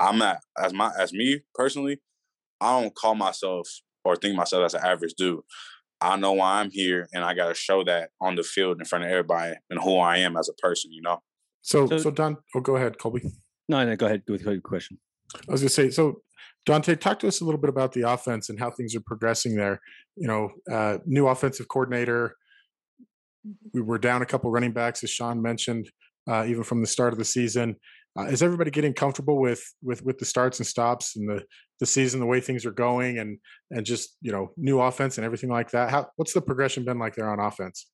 I'm 0.00 0.18
not 0.18 0.40
as 0.58 0.72
my 0.72 0.90
as 0.98 1.12
me 1.12 1.40
personally, 1.54 2.00
I 2.60 2.80
don't 2.80 2.94
call 2.94 3.14
myself 3.14 3.68
or 4.04 4.16
think 4.16 4.36
myself 4.36 4.64
as 4.64 4.74
an 4.74 4.84
average 4.84 5.14
dude. 5.16 5.40
I 6.00 6.16
know 6.16 6.32
why 6.32 6.60
I'm 6.60 6.70
here, 6.70 7.08
and 7.12 7.24
I 7.24 7.34
got 7.34 7.48
to 7.48 7.54
show 7.54 7.82
that 7.84 8.10
on 8.20 8.36
the 8.36 8.42
field 8.42 8.78
in 8.78 8.84
front 8.84 9.04
of 9.04 9.10
everybody 9.10 9.54
and 9.70 9.80
who 9.82 9.98
I 9.98 10.18
am 10.18 10.36
as 10.36 10.48
a 10.48 10.54
person. 10.54 10.92
You 10.92 11.02
know. 11.02 11.22
So, 11.62 11.86
so, 11.86 11.98
so 11.98 12.10
Don, 12.10 12.36
oh, 12.54 12.60
go 12.60 12.76
ahead, 12.76 12.98
Colby. 12.98 13.22
No, 13.68 13.84
no, 13.84 13.96
go 13.96 14.06
ahead 14.06 14.22
do 14.26 14.32
with 14.32 14.42
your 14.42 14.60
question. 14.60 14.98
I 15.34 15.52
was 15.52 15.60
going 15.60 15.68
to 15.68 15.74
say, 15.74 15.90
so 15.90 16.22
Dante, 16.64 16.94
talk 16.96 17.18
to 17.20 17.28
us 17.28 17.40
a 17.40 17.44
little 17.44 17.60
bit 17.60 17.70
about 17.70 17.92
the 17.92 18.02
offense 18.02 18.48
and 18.48 18.58
how 18.58 18.70
things 18.70 18.94
are 18.94 19.00
progressing 19.00 19.56
there. 19.56 19.80
You 20.16 20.28
know, 20.28 20.50
uh, 20.70 20.98
new 21.06 21.26
offensive 21.26 21.68
coordinator. 21.68 22.36
We 23.72 23.80
were 23.80 23.98
down 23.98 24.22
a 24.22 24.26
couple 24.26 24.50
running 24.50 24.72
backs, 24.72 25.02
as 25.04 25.10
Sean 25.10 25.40
mentioned, 25.40 25.90
uh, 26.28 26.44
even 26.46 26.64
from 26.64 26.80
the 26.80 26.86
start 26.86 27.12
of 27.12 27.18
the 27.18 27.24
season. 27.24 27.76
Uh, 28.18 28.24
is 28.24 28.42
everybody 28.42 28.70
getting 28.70 28.94
comfortable 28.94 29.40
with 29.40 29.62
with 29.82 30.04
with 30.04 30.18
the 30.18 30.24
starts 30.24 30.58
and 30.58 30.66
stops 30.66 31.16
and 31.16 31.28
the 31.28 31.44
the 31.80 31.86
season, 31.86 32.20
the 32.20 32.26
way 32.26 32.40
things 32.40 32.66
are 32.66 32.72
going, 32.72 33.18
and 33.18 33.38
and 33.70 33.86
just 33.86 34.16
you 34.20 34.32
know 34.32 34.50
new 34.56 34.80
offense 34.80 35.18
and 35.18 35.24
everything 35.24 35.50
like 35.50 35.70
that? 35.70 35.90
How 35.90 36.08
what's 36.16 36.32
the 36.32 36.40
progression 36.40 36.84
been 36.84 36.98
like 36.98 37.14
there 37.14 37.30
on 37.30 37.40
offense? 37.40 37.86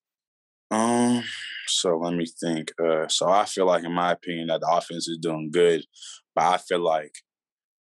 Um, 0.70 1.22
so 1.66 1.98
let 1.98 2.14
me 2.14 2.26
think. 2.26 2.72
Uh, 2.82 3.06
so 3.08 3.28
I 3.28 3.44
feel 3.44 3.66
like, 3.66 3.84
in 3.84 3.92
my 3.92 4.12
opinion, 4.12 4.48
that 4.48 4.60
the 4.60 4.68
offense 4.68 5.08
is 5.08 5.18
doing 5.18 5.50
good, 5.52 5.84
but 6.34 6.44
I 6.44 6.56
feel 6.56 6.80
like, 6.80 7.12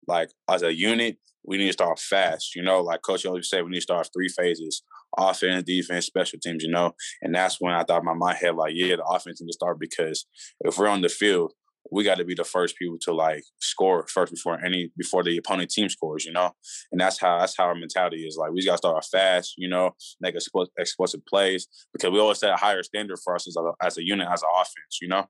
like 0.08 0.30
as 0.50 0.64
a 0.64 0.74
unit, 0.74 1.18
we 1.44 1.58
need 1.58 1.68
to 1.68 1.74
start 1.74 2.00
fast. 2.00 2.56
You 2.56 2.64
know, 2.64 2.82
like 2.82 3.02
Coach 3.02 3.26
always 3.26 3.50
said, 3.50 3.64
we 3.64 3.72
need 3.72 3.78
to 3.78 3.82
start 3.82 4.10
three 4.14 4.30
phases: 4.30 4.84
offense, 5.18 5.64
defense, 5.64 6.06
special 6.06 6.40
teams. 6.40 6.64
You 6.64 6.72
know, 6.72 6.94
and 7.22 7.36
that's 7.36 7.60
when 7.60 7.74
I 7.74 7.84
thought 7.84 8.04
my 8.04 8.34
head, 8.34 8.56
like, 8.56 8.74
yeah, 8.76 8.96
the 8.96 9.04
offense 9.04 9.42
needs 9.42 9.56
to 9.56 9.60
start 9.60 9.80
because 9.80 10.26
if 10.62 10.78
we're 10.78 10.88
on 10.88 11.02
the 11.02 11.10
field, 11.10 11.54
we 11.92 12.04
got 12.04 12.18
to 12.18 12.26
be 12.26 12.36
the 12.36 12.44
first 12.44 12.78
people 12.78 12.98
to 13.02 13.14
like 13.14 13.44
score 13.60 14.06
first 14.08 14.34
before 14.34 14.64
any 14.64 14.92
before 14.98 15.24
the 15.24 15.38
opponent 15.38 15.70
team 15.70 15.90
scores, 15.90 16.26
you 16.26 16.32
know. 16.32 16.52
And 16.92 17.00
that's 17.00 17.20
how 17.20 17.40
that's 17.40 17.58
how 17.58 17.66
our 17.66 17.76
mentality 17.76 18.26
is. 18.26 18.38
Like 18.38 18.52
we 18.52 18.66
got 18.66 18.74
to 18.74 18.78
start 18.78 18.98
off 18.98 19.08
fast, 19.12 19.54
you 19.58 19.70
know, 19.70 19.92
make 20.22 20.36
explosive 20.36 21.26
plays 21.28 21.68
because 21.94 22.12
we 22.12 22.20
always 22.20 22.40
set 22.40 22.54
a 22.54 22.58
higher 22.58 22.84
standard 22.84 23.18
for 23.24 23.36
us 23.36 23.48
as 23.48 23.56
a, 23.56 23.86
as 23.86 23.98
a 23.98 24.06
unit, 24.06 24.28
as 24.32 24.44
an 24.44 24.50
offense, 24.54 25.00
you 25.02 25.08
know. 25.08 25.26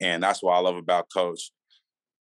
And 0.00 0.22
that's 0.22 0.42
what 0.42 0.54
I 0.54 0.58
love 0.60 0.76
about 0.76 1.06
Coach, 1.14 1.50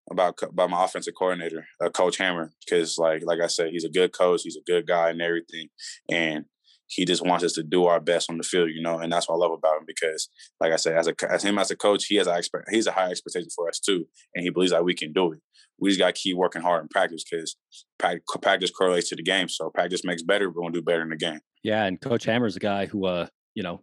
about 0.09 0.41
about 0.43 0.69
my 0.69 0.83
offensive 0.83 1.13
coordinator, 1.17 1.65
uh, 1.83 1.89
Coach 1.89 2.17
Hammer, 2.17 2.51
because 2.65 2.97
like 2.97 3.23
like 3.25 3.39
I 3.41 3.47
said, 3.47 3.69
he's 3.71 3.85
a 3.85 3.89
good 3.89 4.13
coach, 4.13 4.41
he's 4.43 4.57
a 4.57 4.71
good 4.71 4.87
guy 4.87 5.09
and 5.09 5.21
everything, 5.21 5.69
and 6.09 6.45
he 6.87 7.05
just 7.05 7.25
wants 7.25 7.43
us 7.43 7.53
to 7.53 7.63
do 7.63 7.85
our 7.85 7.99
best 7.99 8.29
on 8.29 8.37
the 8.37 8.43
field, 8.43 8.69
you 8.73 8.81
know, 8.81 8.99
and 8.99 9.11
that's 9.11 9.27
what 9.27 9.35
I 9.35 9.39
love 9.39 9.51
about 9.51 9.77
him 9.77 9.83
because, 9.87 10.29
like 10.59 10.71
I 10.71 10.75
said, 10.75 10.97
as 10.97 11.07
a 11.07 11.15
as 11.31 11.43
him 11.43 11.57
as 11.57 11.71
a 11.71 11.75
coach, 11.75 12.05
he 12.05 12.15
has 12.15 12.27
a 12.27 12.35
expect 12.37 12.69
he's 12.69 12.87
a 12.87 12.91
high 12.91 13.09
expectation 13.09 13.49
for 13.55 13.67
us 13.67 13.79
too, 13.79 14.07
and 14.33 14.43
he 14.43 14.49
believes 14.49 14.71
that 14.71 14.85
we 14.85 14.93
can 14.93 15.13
do 15.13 15.33
it. 15.33 15.39
We 15.79 15.89
just 15.89 15.99
got 15.99 16.15
to 16.15 16.21
keep 16.21 16.37
working 16.37 16.61
hard 16.61 16.83
in 16.83 16.87
practice 16.87 17.23
because 17.29 17.57
practice 17.99 18.71
correlates 18.71 19.09
to 19.09 19.15
the 19.15 19.23
game. 19.23 19.49
So 19.49 19.69
practice 19.69 20.05
makes 20.05 20.23
better. 20.23 20.49
We're 20.49 20.61
gonna 20.61 20.73
do 20.73 20.81
better 20.81 21.01
in 21.01 21.09
the 21.09 21.17
game. 21.17 21.39
Yeah, 21.63 21.85
and 21.85 21.99
Coach 21.99 22.25
Hammer's 22.25 22.55
a 22.55 22.59
guy 22.59 22.85
who, 22.85 23.05
uh, 23.05 23.27
you 23.55 23.63
know, 23.63 23.81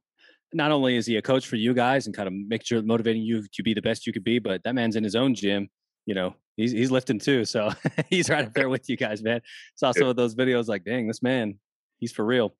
not 0.52 0.70
only 0.70 0.96
is 0.96 1.06
he 1.06 1.16
a 1.16 1.22
coach 1.22 1.46
for 1.46 1.56
you 1.56 1.74
guys 1.74 2.06
and 2.06 2.14
kind 2.14 2.28
of 2.28 2.34
make 2.34 2.64
sure 2.64 2.80
motivating 2.82 3.22
you 3.22 3.44
to 3.52 3.62
be 3.62 3.74
the 3.74 3.82
best 3.82 4.06
you 4.06 4.12
could 4.12 4.24
be, 4.24 4.38
but 4.38 4.62
that 4.64 4.74
man's 4.74 4.96
in 4.96 5.04
his 5.04 5.16
own 5.16 5.34
gym. 5.34 5.68
You 6.06 6.14
know, 6.14 6.34
he's 6.56 6.72
he's 6.72 6.90
lifting 6.90 7.18
too, 7.18 7.44
so 7.44 7.70
he's 8.10 8.30
right 8.30 8.46
up 8.46 8.54
there 8.54 8.68
with 8.68 8.88
you 8.88 8.96
guys, 8.96 9.22
man. 9.22 9.40
Saw 9.74 9.92
some 9.92 10.06
of 10.06 10.16
those 10.16 10.34
videos, 10.34 10.68
like, 10.68 10.84
dang, 10.84 11.06
this 11.06 11.22
man, 11.22 11.58
he's 11.98 12.12
for 12.12 12.24
real. 12.24 12.54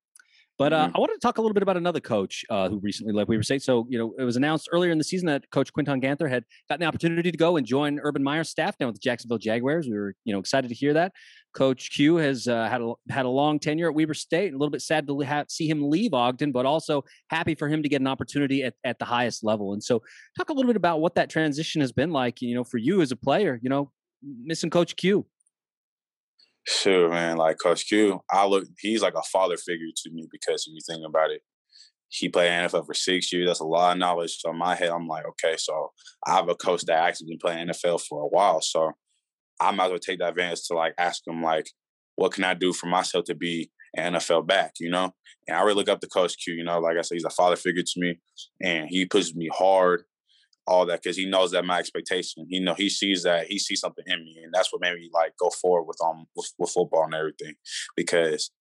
But 0.57 0.71
uh, 0.71 0.87
mm-hmm. 0.87 0.95
I 0.95 0.99
wanted 0.99 1.13
to 1.13 1.19
talk 1.19 1.39
a 1.39 1.41
little 1.41 1.53
bit 1.53 1.63
about 1.63 1.77
another 1.77 1.99
coach 1.99 2.45
uh, 2.49 2.69
who 2.69 2.79
recently 2.79 3.11
left 3.11 3.27
Weber 3.27 3.41
State. 3.41 3.63
So, 3.63 3.87
you 3.89 3.97
know, 3.97 4.13
it 4.19 4.23
was 4.23 4.35
announced 4.35 4.69
earlier 4.71 4.91
in 4.91 4.99
the 4.99 5.03
season 5.03 5.25
that 5.27 5.49
Coach 5.49 5.73
Quinton 5.73 5.99
Ganther 5.99 6.27
had 6.27 6.43
gotten 6.69 6.81
the 6.81 6.87
opportunity 6.87 7.31
to 7.31 7.37
go 7.37 7.57
and 7.57 7.65
join 7.65 7.99
Urban 7.99 8.21
Meyer's 8.23 8.49
staff 8.49 8.77
down 8.77 8.87
with 8.87 8.95
the 8.95 8.99
Jacksonville 8.99 9.39
Jaguars. 9.39 9.87
We 9.87 9.97
were, 9.97 10.13
you 10.25 10.33
know, 10.33 10.39
excited 10.39 10.67
to 10.67 10.75
hear 10.75 10.93
that. 10.93 11.13
Coach 11.55 11.91
Q 11.91 12.17
has 12.17 12.47
uh, 12.47 12.67
had 12.67 12.81
a 12.81 12.93
had 13.09 13.25
a 13.25 13.29
long 13.29 13.59
tenure 13.59 13.89
at 13.89 13.95
Weber 13.95 14.13
State. 14.13 14.53
A 14.53 14.57
little 14.57 14.71
bit 14.71 14.81
sad 14.81 15.07
to 15.07 15.19
have, 15.21 15.49
see 15.49 15.67
him 15.67 15.89
leave 15.89 16.13
Ogden, 16.13 16.51
but 16.51 16.65
also 16.65 17.03
happy 17.29 17.55
for 17.55 17.67
him 17.67 17.83
to 17.83 17.89
get 17.89 18.01
an 18.01 18.07
opportunity 18.07 18.63
at, 18.63 18.73
at 18.83 18.99
the 18.99 19.05
highest 19.05 19.43
level. 19.43 19.73
And 19.73 19.83
so, 19.83 20.01
talk 20.37 20.49
a 20.49 20.53
little 20.53 20.69
bit 20.69 20.77
about 20.77 20.99
what 20.99 21.15
that 21.15 21.29
transition 21.29 21.81
has 21.81 21.91
been 21.91 22.11
like. 22.11 22.41
You 22.41 22.55
know, 22.55 22.63
for 22.63 22.77
you 22.77 23.01
as 23.01 23.11
a 23.11 23.15
player. 23.15 23.59
You 23.61 23.69
know, 23.69 23.91
missing 24.23 24.69
Coach 24.69 24.95
Q. 24.95 25.25
Sure, 26.65 27.09
man. 27.09 27.37
Like 27.37 27.57
Coach 27.61 27.87
Q, 27.87 28.21
I 28.31 28.45
look. 28.45 28.65
He's 28.79 29.01
like 29.01 29.15
a 29.15 29.23
father 29.23 29.57
figure 29.57 29.87
to 29.95 30.11
me 30.11 30.27
because 30.31 30.65
if 30.67 30.73
you 30.73 30.79
think 30.87 31.05
about 31.05 31.31
it, 31.31 31.41
he 32.07 32.29
played 32.29 32.51
NFL 32.51 32.85
for 32.85 32.93
six 32.93 33.33
years. 33.33 33.47
That's 33.47 33.59
a 33.59 33.65
lot 33.65 33.93
of 33.93 33.97
knowledge. 33.97 34.37
So 34.39 34.51
in 34.51 34.57
my 34.57 34.75
head, 34.75 34.89
I'm 34.89 35.07
like, 35.07 35.25
okay, 35.27 35.55
so 35.57 35.91
I 36.27 36.35
have 36.35 36.47
a 36.47 36.55
coach 36.55 36.83
that 36.83 37.03
actually 37.03 37.27
been 37.29 37.39
playing 37.39 37.67
NFL 37.67 38.01
for 38.07 38.21
a 38.21 38.27
while. 38.27 38.61
So 38.61 38.91
I 39.59 39.71
might 39.71 39.85
as 39.85 39.89
well 39.91 39.99
take 39.99 40.19
that 40.19 40.29
advantage 40.29 40.61
to 40.67 40.75
like 40.75 40.93
ask 40.97 41.25
him 41.27 41.41
like, 41.41 41.69
what 42.15 42.31
can 42.31 42.43
I 42.43 42.53
do 42.53 42.71
for 42.71 42.85
myself 42.85 43.25
to 43.25 43.35
be 43.35 43.71
an 43.95 44.13
NFL 44.13 44.47
back, 44.47 44.73
you 44.79 44.89
know? 44.89 45.11
And 45.47 45.57
I 45.57 45.61
really 45.63 45.75
look 45.75 45.89
up 45.89 45.99
to 46.01 46.07
Coach 46.07 46.35
Q, 46.43 46.53
you 46.53 46.63
know, 46.63 46.79
like 46.79 46.97
I 46.97 47.01
said, 47.01 47.15
he's 47.15 47.25
a 47.25 47.29
father 47.29 47.55
figure 47.55 47.83
to 47.83 47.99
me 47.99 48.19
and 48.61 48.87
he 48.89 49.05
pushes 49.05 49.35
me 49.35 49.49
hard 49.51 50.03
all 50.67 50.85
that 50.85 51.03
because 51.03 51.17
he 51.17 51.25
knows 51.25 51.51
that 51.51 51.65
my 51.65 51.79
expectation. 51.79 52.45
He 52.49 52.59
know 52.59 52.73
he 52.73 52.89
sees 52.89 53.23
that 53.23 53.47
he 53.47 53.59
sees 53.59 53.79
something 53.79 54.05
in 54.07 54.23
me, 54.23 54.39
and 54.43 54.53
that's 54.53 54.71
what 54.71 54.81
made 54.81 54.95
me 54.95 55.09
like 55.13 55.33
go 55.39 55.49
forward 55.49 55.85
with 55.85 55.97
um 56.03 56.25
with, 56.35 56.51
with 56.57 56.69
football 56.69 57.03
and 57.05 57.13
everything. 57.13 57.55
Because 57.95 58.51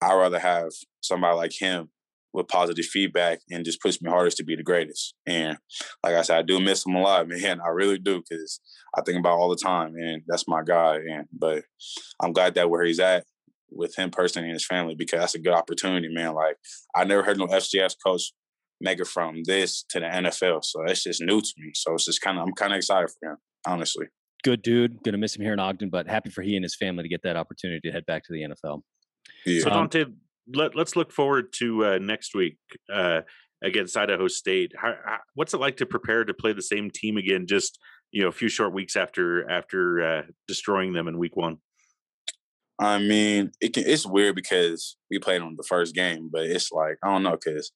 I 0.00 0.14
rather 0.14 0.38
have 0.38 0.70
somebody 1.00 1.36
like 1.36 1.52
him 1.58 1.90
with 2.32 2.48
positive 2.48 2.84
feedback 2.84 3.40
and 3.50 3.64
just 3.64 3.80
push 3.80 4.00
me 4.00 4.10
hardest 4.10 4.36
to 4.36 4.44
be 4.44 4.54
the 4.54 4.62
greatest. 4.62 5.14
And 5.26 5.56
like 6.04 6.14
I 6.14 6.22
said, 6.22 6.38
I 6.38 6.42
do 6.42 6.60
miss 6.60 6.86
him 6.86 6.94
a 6.94 7.00
lot, 7.00 7.28
man. 7.28 7.60
I 7.60 7.68
really 7.68 7.98
do 7.98 8.22
because 8.28 8.60
I 8.96 9.02
think 9.02 9.18
about 9.18 9.38
all 9.38 9.48
the 9.48 9.56
time, 9.56 9.94
and 9.96 10.22
that's 10.26 10.48
my 10.48 10.62
guy. 10.62 10.96
And 10.96 11.26
but 11.32 11.64
I'm 12.20 12.32
glad 12.32 12.54
that 12.54 12.70
where 12.70 12.84
he's 12.84 13.00
at 13.00 13.24
with 13.70 13.94
him 13.96 14.10
personally 14.10 14.48
and 14.48 14.54
his 14.54 14.66
family 14.66 14.94
because 14.94 15.20
that's 15.20 15.34
a 15.34 15.40
good 15.40 15.52
opportunity, 15.52 16.08
man. 16.08 16.34
Like 16.34 16.56
I 16.94 17.04
never 17.04 17.22
heard 17.22 17.38
no 17.38 17.46
FCS 17.46 17.96
coach 18.04 18.32
make 18.80 19.00
it 19.00 19.06
from 19.06 19.42
this 19.44 19.84
to 19.90 20.00
the 20.00 20.06
NFL. 20.06 20.64
So 20.64 20.82
it's 20.84 21.04
just 21.04 21.20
new 21.20 21.40
to 21.40 21.54
me. 21.58 21.72
So 21.74 21.94
it's 21.94 22.06
just 22.06 22.20
kind 22.20 22.38
of 22.38 22.46
I'm 22.46 22.52
kind 22.52 22.72
of 22.72 22.76
excited 22.76 23.10
for 23.10 23.30
him, 23.30 23.36
honestly. 23.66 24.06
Good 24.44 24.62
dude. 24.62 25.02
Gonna 25.02 25.18
miss 25.18 25.34
him 25.34 25.42
here 25.42 25.52
in 25.52 25.60
Ogden, 25.60 25.90
but 25.90 26.08
happy 26.08 26.30
for 26.30 26.42
he 26.42 26.56
and 26.56 26.64
his 26.64 26.76
family 26.76 27.02
to 27.02 27.08
get 27.08 27.22
that 27.22 27.36
opportunity 27.36 27.80
to 27.88 27.92
head 27.92 28.06
back 28.06 28.24
to 28.24 28.32
the 28.32 28.42
NFL. 28.42 28.82
Yeah. 29.44 29.62
So 29.62 29.70
Dante, 29.70 30.04
let, 30.54 30.76
us 30.76 30.96
look 30.96 31.12
forward 31.12 31.52
to 31.58 31.84
uh, 31.84 31.98
next 31.98 32.34
week 32.34 32.58
uh, 32.92 33.22
against 33.62 33.96
Idaho 33.96 34.28
State. 34.28 34.72
How, 34.76 34.94
how, 35.04 35.18
what's 35.34 35.54
it 35.54 35.60
like 35.60 35.76
to 35.78 35.86
prepare 35.86 36.24
to 36.24 36.34
play 36.34 36.52
the 36.52 36.62
same 36.62 36.90
team 36.90 37.16
again? 37.16 37.46
Just 37.46 37.78
you 38.10 38.22
know 38.22 38.28
a 38.28 38.32
few 38.32 38.48
short 38.48 38.72
weeks 38.72 38.96
after 38.96 39.48
after 39.50 40.02
uh, 40.02 40.22
destroying 40.46 40.92
them 40.92 41.08
in 41.08 41.18
week 41.18 41.36
one? 41.36 41.58
I 42.80 42.98
mean, 43.00 43.50
it 43.60 43.74
can, 43.74 43.84
it's 43.86 44.06
weird 44.06 44.36
because 44.36 44.96
we 45.10 45.18
played 45.18 45.42
on 45.42 45.56
the 45.56 45.64
first 45.64 45.94
game, 45.94 46.30
but 46.32 46.44
it's 46.44 46.70
like 46.70 46.96
I 47.02 47.08
don't 47.08 47.24
know 47.24 47.32
because 47.42 47.72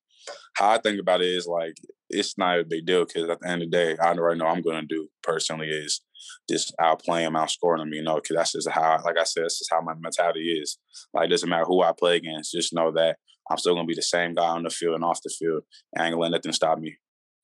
how 0.55 0.71
I 0.71 0.79
think 0.79 1.01
about 1.01 1.21
it 1.21 1.29
is 1.29 1.47
like 1.47 1.75
it's 2.11 2.37
not 2.37 2.59
a 2.59 2.65
big 2.65 2.87
deal 2.87 3.05
because 3.05 3.29
at 3.29 3.41
the 3.41 3.49
end 3.49 3.63
of 3.63 3.71
the 3.71 3.77
day, 3.77 3.97
I 3.99 4.13
already 4.13 4.39
know 4.39 4.47
I'm 4.47 4.63
going 4.63 4.81
to 4.81 4.87
do 4.87 5.09
personally 5.23 5.69
is 5.69 6.01
just 6.49 6.75
outplaying 6.81 7.27
them, 7.27 7.35
outscoring 7.35 7.79
them. 7.79 7.93
You 7.93 8.03
know, 8.03 8.17
because 8.17 8.37
that's 8.37 8.53
just 8.53 8.69
how, 8.69 9.01
like 9.05 9.19
I 9.19 9.25
said, 9.25 9.45
this 9.45 9.61
is 9.61 9.69
how 9.71 9.81
my 9.81 9.95
mentality 9.99 10.59
is. 10.61 10.79
Like, 11.15 11.27
it 11.27 11.31
doesn't 11.31 11.49
matter 11.49 11.65
who 11.65 11.83
I 11.83 11.93
play 11.99 12.17
against, 12.17 12.53
just 12.53 12.75
know 12.75 12.93
that 12.93 13.17
I'm 13.51 13.59
still 13.59 13.75
going 13.75 13.87
to 13.87 13.91
be 13.91 13.97
the 13.97 14.03
same 14.03 14.35
guy 14.35 14.47
on 14.47 14.63
the 14.63 14.71
field 14.71 14.95
and 14.95 15.05
off 15.05 15.21
the 15.23 15.31
field. 15.31 15.63
And 15.93 16.03
I 16.03 16.07
ain't 16.07 16.15
going 16.15 16.31
to 16.31 16.33
let 16.33 16.39
nothing 16.39 16.53
stop 16.53 16.79
me. 16.79 16.97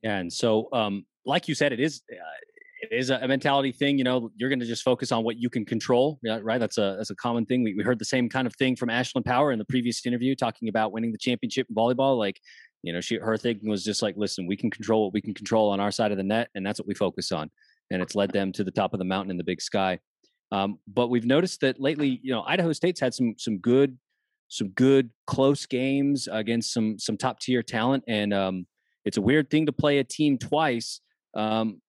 Yeah, 0.02 0.18
and 0.18 0.32
so, 0.32 0.68
um, 0.72 1.06
like 1.26 1.48
you 1.48 1.54
said, 1.54 1.72
it 1.72 1.80
is. 1.80 2.02
Uh, 2.10 2.16
it 2.80 2.92
is 2.92 3.10
a 3.10 3.26
mentality 3.26 3.72
thing. 3.72 3.98
You 3.98 4.04
know, 4.04 4.30
you're 4.36 4.48
going 4.48 4.60
to 4.60 4.66
just 4.66 4.84
focus 4.84 5.10
on 5.10 5.24
what 5.24 5.36
you 5.36 5.50
can 5.50 5.64
control, 5.64 6.20
right? 6.24 6.58
That's 6.58 6.78
a 6.78 6.94
that's 6.96 7.10
a 7.10 7.16
common 7.16 7.44
thing. 7.44 7.64
We, 7.64 7.74
we 7.74 7.82
heard 7.82 7.98
the 7.98 8.04
same 8.04 8.28
kind 8.28 8.46
of 8.46 8.54
thing 8.54 8.76
from 8.76 8.88
Ashlyn 8.88 9.24
Power 9.24 9.50
in 9.50 9.58
the 9.58 9.64
previous 9.64 10.04
interview, 10.06 10.36
talking 10.36 10.68
about 10.68 10.92
winning 10.92 11.10
the 11.10 11.18
championship 11.18 11.66
in 11.68 11.74
volleyball. 11.74 12.16
Like, 12.16 12.40
you 12.82 12.92
know, 12.92 13.00
she 13.00 13.16
her 13.16 13.36
thinking 13.36 13.68
was 13.68 13.84
just 13.84 14.02
like, 14.02 14.16
listen, 14.16 14.46
we 14.46 14.56
can 14.56 14.70
control 14.70 15.04
what 15.04 15.12
we 15.12 15.20
can 15.20 15.34
control 15.34 15.70
on 15.70 15.80
our 15.80 15.90
side 15.90 16.12
of 16.12 16.16
the 16.16 16.24
net, 16.24 16.48
and 16.54 16.64
that's 16.64 16.78
what 16.78 16.86
we 16.86 16.94
focus 16.94 17.32
on. 17.32 17.50
And 17.90 18.02
it's 18.02 18.14
led 18.14 18.32
them 18.32 18.52
to 18.52 18.64
the 18.64 18.70
top 18.70 18.92
of 18.92 18.98
the 18.98 19.04
mountain 19.04 19.30
in 19.30 19.36
the 19.36 19.44
Big 19.44 19.60
Sky. 19.60 19.98
Um, 20.52 20.78
but 20.86 21.08
we've 21.08 21.26
noticed 21.26 21.60
that 21.60 21.80
lately, 21.80 22.20
you 22.22 22.32
know, 22.32 22.42
Idaho 22.42 22.72
State's 22.72 23.00
had 23.00 23.14
some 23.14 23.34
some 23.38 23.58
good 23.58 23.98
some 24.48 24.68
good 24.70 25.10
close 25.26 25.66
games 25.66 26.28
against 26.30 26.72
some 26.72 26.98
some 26.98 27.16
top 27.16 27.40
tier 27.40 27.62
talent, 27.62 28.04
and 28.06 28.32
um, 28.32 28.66
it's 29.04 29.16
a 29.16 29.22
weird 29.22 29.50
thing 29.50 29.66
to 29.66 29.72
play 29.72 29.98
a 29.98 30.04
team 30.04 30.38
twice. 30.38 31.00
Um, 31.34 31.80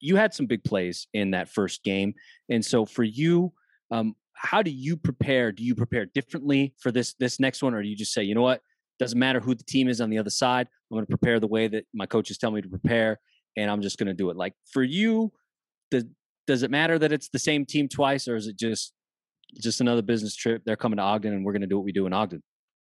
you 0.00 0.16
had 0.16 0.34
some 0.34 0.46
big 0.46 0.64
plays 0.64 1.06
in 1.14 1.32
that 1.32 1.48
first 1.48 1.84
game, 1.84 2.14
and 2.48 2.64
so 2.64 2.84
for 2.84 3.04
you, 3.04 3.52
um, 3.90 4.14
how 4.34 4.62
do 4.62 4.70
you 4.70 4.96
prepare? 4.96 5.52
Do 5.52 5.62
you 5.64 5.74
prepare 5.74 6.06
differently 6.06 6.74
for 6.80 6.90
this 6.90 7.14
this 7.14 7.40
next 7.40 7.62
one, 7.62 7.74
or 7.74 7.82
do 7.82 7.88
you 7.88 7.96
just 7.96 8.12
say, 8.12 8.22
you 8.22 8.34
know 8.34 8.42
what, 8.42 8.60
doesn't 8.98 9.18
matter 9.18 9.40
who 9.40 9.54
the 9.54 9.64
team 9.64 9.88
is 9.88 10.00
on 10.00 10.10
the 10.10 10.18
other 10.18 10.30
side. 10.30 10.68
I'm 10.90 10.96
going 10.96 11.06
to 11.06 11.10
prepare 11.10 11.40
the 11.40 11.48
way 11.48 11.68
that 11.68 11.86
my 11.94 12.06
coaches 12.06 12.38
tell 12.38 12.50
me 12.50 12.62
to 12.62 12.68
prepare, 12.68 13.18
and 13.56 13.70
I'm 13.70 13.82
just 13.82 13.98
going 13.98 14.08
to 14.08 14.14
do 14.14 14.30
it. 14.30 14.36
Like 14.36 14.54
for 14.72 14.82
you, 14.82 15.32
the, 15.90 16.08
does 16.46 16.62
it 16.62 16.70
matter 16.70 16.98
that 16.98 17.12
it's 17.12 17.28
the 17.28 17.38
same 17.38 17.64
team 17.64 17.88
twice, 17.88 18.28
or 18.28 18.36
is 18.36 18.46
it 18.46 18.58
just 18.58 18.92
just 19.60 19.80
another 19.80 20.02
business 20.02 20.34
trip? 20.34 20.62
They're 20.64 20.76
coming 20.76 20.96
to 20.96 21.02
Ogden, 21.02 21.32
and 21.32 21.44
we're 21.44 21.52
going 21.52 21.62
to 21.62 21.68
do 21.68 21.76
what 21.76 21.84
we 21.84 21.92
do 21.92 22.06
in 22.06 22.12
Ogden. 22.12 22.42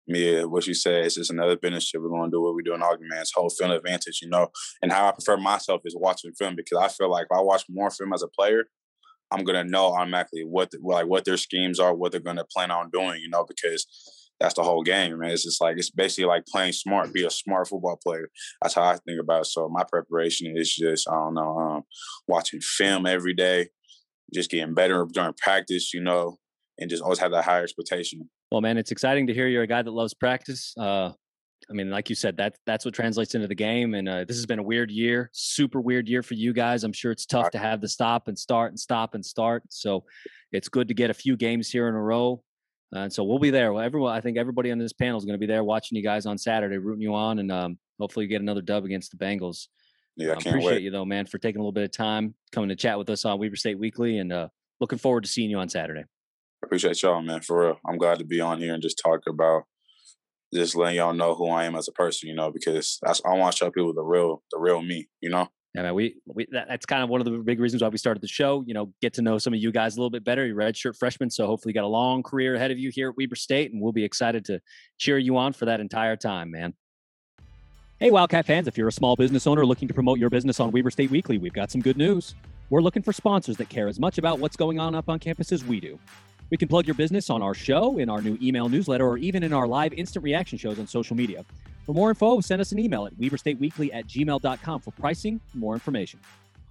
Yeah, 0.05 0.43
what 0.43 0.67
you 0.67 0.73
said 0.73 1.05
is 1.05 1.15
just 1.15 1.31
another 1.31 1.55
business 1.55 1.89
trip. 1.89 2.03
We're 2.03 2.09
going 2.09 2.29
to 2.29 2.35
do 2.35 2.41
what 2.41 2.55
we 2.55 2.63
do 2.63 2.73
in 2.73 2.81
Ogden, 2.81 3.07
man. 3.07 3.21
It's 3.21 3.31
whole 3.33 3.49
film 3.49 3.71
advantage, 3.71 4.19
you 4.21 4.29
know. 4.29 4.49
And 4.81 4.91
how 4.91 5.07
I 5.07 5.11
prefer 5.11 5.37
myself 5.37 5.81
is 5.85 5.95
watching 5.97 6.33
film 6.33 6.55
because 6.55 6.77
I 6.77 6.89
feel 6.89 7.09
like 7.09 7.27
if 7.29 7.37
I 7.37 7.41
watch 7.41 7.63
more 7.69 7.89
film 7.89 8.11
as 8.13 8.21
a 8.21 8.27
player, 8.27 8.65
I'm 9.31 9.43
gonna 9.43 9.63
know 9.63 9.93
automatically 9.93 10.43
what 10.43 10.71
the, 10.71 10.79
like 10.83 11.07
what 11.07 11.25
their 11.25 11.37
schemes 11.37 11.79
are, 11.79 11.93
what 11.93 12.11
they're 12.11 12.21
gonna 12.21 12.45
plan 12.45 12.69
on 12.69 12.89
doing, 12.91 13.19
you 13.21 13.29
know, 13.29 13.45
because 13.47 13.87
that's 14.43 14.55
the 14.55 14.63
whole 14.63 14.83
game, 14.83 15.17
man. 15.19 15.31
It's 15.31 15.45
just 15.45 15.61
like 15.61 15.77
it's 15.77 15.89
basically 15.89 16.25
like 16.25 16.45
playing 16.45 16.73
smart, 16.73 17.13
be 17.13 17.23
a 17.23 17.29
smart 17.29 17.69
football 17.69 17.97
player. 18.03 18.27
That's 18.61 18.73
how 18.73 18.83
I 18.83 18.97
think 18.97 19.21
about 19.21 19.43
it. 19.43 19.45
So 19.45 19.69
my 19.69 19.85
preparation 19.89 20.53
is 20.57 20.75
just 20.75 21.09
I 21.09 21.13
don't 21.13 21.35
know, 21.35 21.57
um, 21.57 21.83
watching 22.27 22.59
film 22.59 23.05
every 23.05 23.33
day, 23.33 23.69
just 24.33 24.51
getting 24.51 24.73
better 24.73 25.07
during 25.13 25.33
practice, 25.41 25.93
you 25.93 26.01
know, 26.01 26.39
and 26.77 26.89
just 26.89 27.01
always 27.01 27.19
have 27.19 27.31
that 27.31 27.45
higher 27.45 27.63
expectation. 27.63 28.29
Well, 28.51 28.59
man, 28.59 28.77
it's 28.77 28.91
exciting 28.91 29.27
to 29.27 29.33
hear 29.33 29.47
you're 29.47 29.63
a 29.63 29.67
guy 29.67 29.81
that 29.81 29.91
loves 29.91 30.13
practice. 30.13 30.73
Uh, 30.77 31.11
I 31.69 31.73
mean, 31.73 31.89
like 31.89 32.09
you 32.09 32.15
said, 32.15 32.35
that 32.35 32.57
that's 32.65 32.83
what 32.83 32.93
translates 32.93 33.35
into 33.35 33.47
the 33.47 33.55
game. 33.55 33.93
And 33.93 34.09
uh, 34.09 34.25
this 34.25 34.35
has 34.35 34.45
been 34.45 34.59
a 34.59 34.63
weird 34.63 34.91
year, 34.91 35.29
super 35.31 35.79
weird 35.79 36.09
year 36.09 36.21
for 36.21 36.33
you 36.33 36.51
guys. 36.51 36.83
I'm 36.83 36.91
sure 36.91 37.13
it's 37.13 37.25
tough 37.25 37.49
to 37.51 37.59
have 37.59 37.79
the 37.79 37.87
stop 37.87 38.27
and 38.27 38.37
start 38.37 38.71
and 38.71 38.79
stop 38.79 39.15
and 39.15 39.25
start. 39.25 39.63
So 39.69 40.03
it's 40.51 40.67
good 40.67 40.89
to 40.89 40.93
get 40.93 41.11
a 41.11 41.13
few 41.13 41.37
games 41.37 41.69
here 41.69 41.87
in 41.87 41.95
a 41.95 42.01
row. 42.01 42.43
And 42.95 43.11
so 43.11 43.23
we'll 43.23 43.39
be 43.39 43.49
there. 43.49 43.73
Well, 43.73 43.83
everyone, 43.83 44.15
I 44.15 44.21
think 44.21 44.37
everybody 44.37 44.71
on 44.71 44.77
this 44.77 44.93
panel 44.93 45.17
is 45.17 45.25
going 45.25 45.33
to 45.33 45.39
be 45.39 45.47
there 45.47 45.63
watching 45.63 45.95
you 45.95 46.03
guys 46.03 46.25
on 46.25 46.37
Saturday, 46.37 46.77
rooting 46.77 47.01
you 47.01 47.15
on, 47.15 47.39
and 47.39 47.51
um, 47.51 47.77
hopefully 47.99 48.25
you 48.25 48.29
get 48.29 48.41
another 48.41 48.61
dub 48.61 48.85
against 48.85 49.11
the 49.11 49.17
Bengals. 49.17 49.67
Yeah, 50.15 50.29
I 50.29 50.31
um, 50.33 50.41
can't 50.41 50.55
appreciate 50.55 50.75
wait. 50.75 50.83
you 50.83 50.91
though, 50.91 51.05
man, 51.05 51.25
for 51.25 51.39
taking 51.39 51.59
a 51.59 51.63
little 51.63 51.71
bit 51.71 51.85
of 51.85 51.91
time 51.91 52.35
coming 52.51 52.69
to 52.69 52.75
chat 52.75 52.99
with 52.99 53.09
us 53.09 53.25
on 53.25 53.39
Weber 53.39 53.55
State 53.55 53.79
Weekly, 53.79 54.19
and 54.19 54.31
uh, 54.31 54.47
looking 54.79 54.99
forward 54.99 55.23
to 55.23 55.29
seeing 55.29 55.49
you 55.49 55.57
on 55.57 55.69
Saturday. 55.69 56.01
I 56.01 56.65
appreciate 56.65 57.01
y'all, 57.01 57.21
man. 57.21 57.41
For 57.41 57.65
real, 57.65 57.79
I'm 57.87 57.97
glad 57.97 58.19
to 58.19 58.25
be 58.25 58.39
on 58.39 58.59
here 58.59 58.73
and 58.73 58.83
just 58.83 59.01
talk 59.03 59.21
about 59.27 59.63
just 60.53 60.75
letting 60.75 60.97
y'all 60.97 61.13
know 61.13 61.33
who 61.33 61.49
I 61.49 61.65
am 61.65 61.75
as 61.75 61.87
a 61.87 61.91
person, 61.91 62.29
you 62.29 62.35
know, 62.35 62.51
because 62.51 62.99
I 63.03 63.33
want 63.33 63.53
to 63.53 63.57
show 63.57 63.71
people 63.71 63.93
the 63.93 64.03
real, 64.03 64.43
the 64.51 64.59
real 64.59 64.81
me, 64.81 65.09
you 65.19 65.29
know. 65.29 65.49
Yeah, 65.73 65.81
man, 65.81 65.95
we, 65.95 66.15
we 66.27 66.45
that, 66.51 66.67
that's 66.69 66.85
kind 66.85 67.03
of 67.03 67.09
one 67.09 67.19
of 67.19 67.25
the 67.25 67.31
big 67.31 67.59
reasons 67.59 67.81
why 67.81 67.87
we 67.87 67.97
started 67.97 68.21
the 68.21 68.27
show. 68.27 68.63
You 68.67 68.75
know, 68.75 68.93
get 69.01 69.13
to 69.13 69.23
know 69.23 69.39
some 69.39 69.53
of 69.53 69.59
you 69.59 69.71
guys 69.71 69.95
a 69.95 69.99
little 69.99 70.11
bit 70.11 70.23
better. 70.23 70.45
You're 70.45 70.55
redshirt 70.55 70.97
freshmen, 70.97 71.31
so 71.31 71.47
hopefully 71.47 71.71
you 71.71 71.73
got 71.73 71.83
a 71.83 71.87
long 71.87 72.21
career 72.21 72.53
ahead 72.53 72.69
of 72.69 72.77
you 72.77 72.91
here 72.91 73.09
at 73.09 73.17
Weber 73.17 73.35
State, 73.35 73.73
and 73.73 73.81
we'll 73.81 73.91
be 73.91 74.03
excited 74.03 74.45
to 74.45 74.59
cheer 74.99 75.17
you 75.17 75.35
on 75.37 75.51
for 75.51 75.65
that 75.65 75.79
entire 75.79 76.15
time, 76.15 76.51
man. 76.51 76.75
Hey, 77.99 78.11
Wildcat 78.11 78.45
fans! 78.45 78.67
If 78.67 78.77
you're 78.77 78.87
a 78.87 78.91
small 78.91 79.15
business 79.15 79.47
owner 79.47 79.65
looking 79.65 79.87
to 79.87 79.93
promote 79.93 80.19
your 80.19 80.29
business 80.29 80.59
on 80.59 80.69
Weber 80.71 80.91
State 80.91 81.09
Weekly, 81.09 81.39
we've 81.39 81.53
got 81.53 81.71
some 81.71 81.81
good 81.81 81.97
news. 81.97 82.35
We're 82.69 82.81
looking 82.81 83.01
for 83.01 83.13
sponsors 83.13 83.57
that 83.57 83.69
care 83.69 83.87
as 83.87 83.99
much 83.99 84.19
about 84.19 84.39
what's 84.39 84.55
going 84.55 84.79
on 84.79 84.93
up 84.93 85.09
on 85.09 85.19
campus 85.19 85.51
as 85.51 85.63
we 85.63 85.79
do. 85.79 85.97
We 86.53 86.57
can 86.57 86.67
plug 86.67 86.85
your 86.85 86.93
business 86.93 87.31
on 87.31 87.41
our 87.41 87.55
show, 87.55 87.97
in 87.97 88.11
our 88.11 88.21
new 88.21 88.37
email 88.39 88.69
newsletter, 88.69 89.07
or 89.07 89.17
even 89.17 89.41
in 89.41 89.53
our 89.53 89.65
live 89.65 89.91
instant 89.93 90.23
reaction 90.23 90.59
shows 90.59 90.77
on 90.77 90.85
social 90.85 91.15
media. 91.15 91.43
For 91.83 91.95
more 91.95 92.09
info, 92.09 92.41
send 92.41 92.61
us 92.61 92.71
an 92.71 92.77
email 92.77 93.07
at 93.07 93.15
weberstateweekly 93.15 93.89
at 93.91 94.05
gmail.com 94.05 94.81
for 94.81 94.91
pricing 94.91 95.41
more 95.55 95.73
information. 95.73 96.19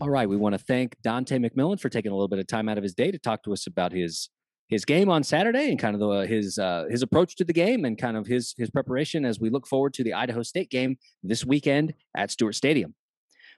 All 0.01 0.09
right, 0.09 0.29
we 0.29 0.37
want 0.37 0.53
to 0.53 0.59
thank 0.61 0.95
Dante 1.03 1.37
McMillan 1.37 1.81
for 1.81 1.89
taking 1.89 2.13
a 2.13 2.15
little 2.15 2.29
bit 2.29 2.39
of 2.39 2.47
time 2.47 2.69
out 2.69 2.79
of 2.79 2.85
his 2.85 2.95
day 2.95 3.11
to 3.11 3.19
talk 3.19 3.43
to 3.43 3.53
us 3.53 3.67
about 3.67 3.91
his 3.91 4.31
his 4.69 4.85
game 4.85 5.11
on 5.11 5.25
Saturday 5.25 5.69
and 5.69 5.81
kind 5.81 5.97
of 5.97 6.01
the, 6.01 6.29
his 6.29 6.59
uh, 6.59 6.85
his 6.89 7.03
approach 7.03 7.35
to 7.35 7.45
the 7.45 7.53
game 7.53 7.85
and 7.85 7.99
kind 7.99 8.17
of 8.17 8.29
his 8.29 8.55
his 8.57 8.71
preparation 8.71 9.25
as 9.25 9.41
we 9.41 9.51
look 9.51 9.67
forward 9.67 9.95
to 9.95 10.05
the 10.05 10.15
Idaho 10.15 10.45
State 10.45 10.71
game 10.71 10.97
this 11.25 11.45
weekend 11.45 11.93
at 12.17 12.31
Stewart 12.31 12.55
Stadium. 12.55 12.95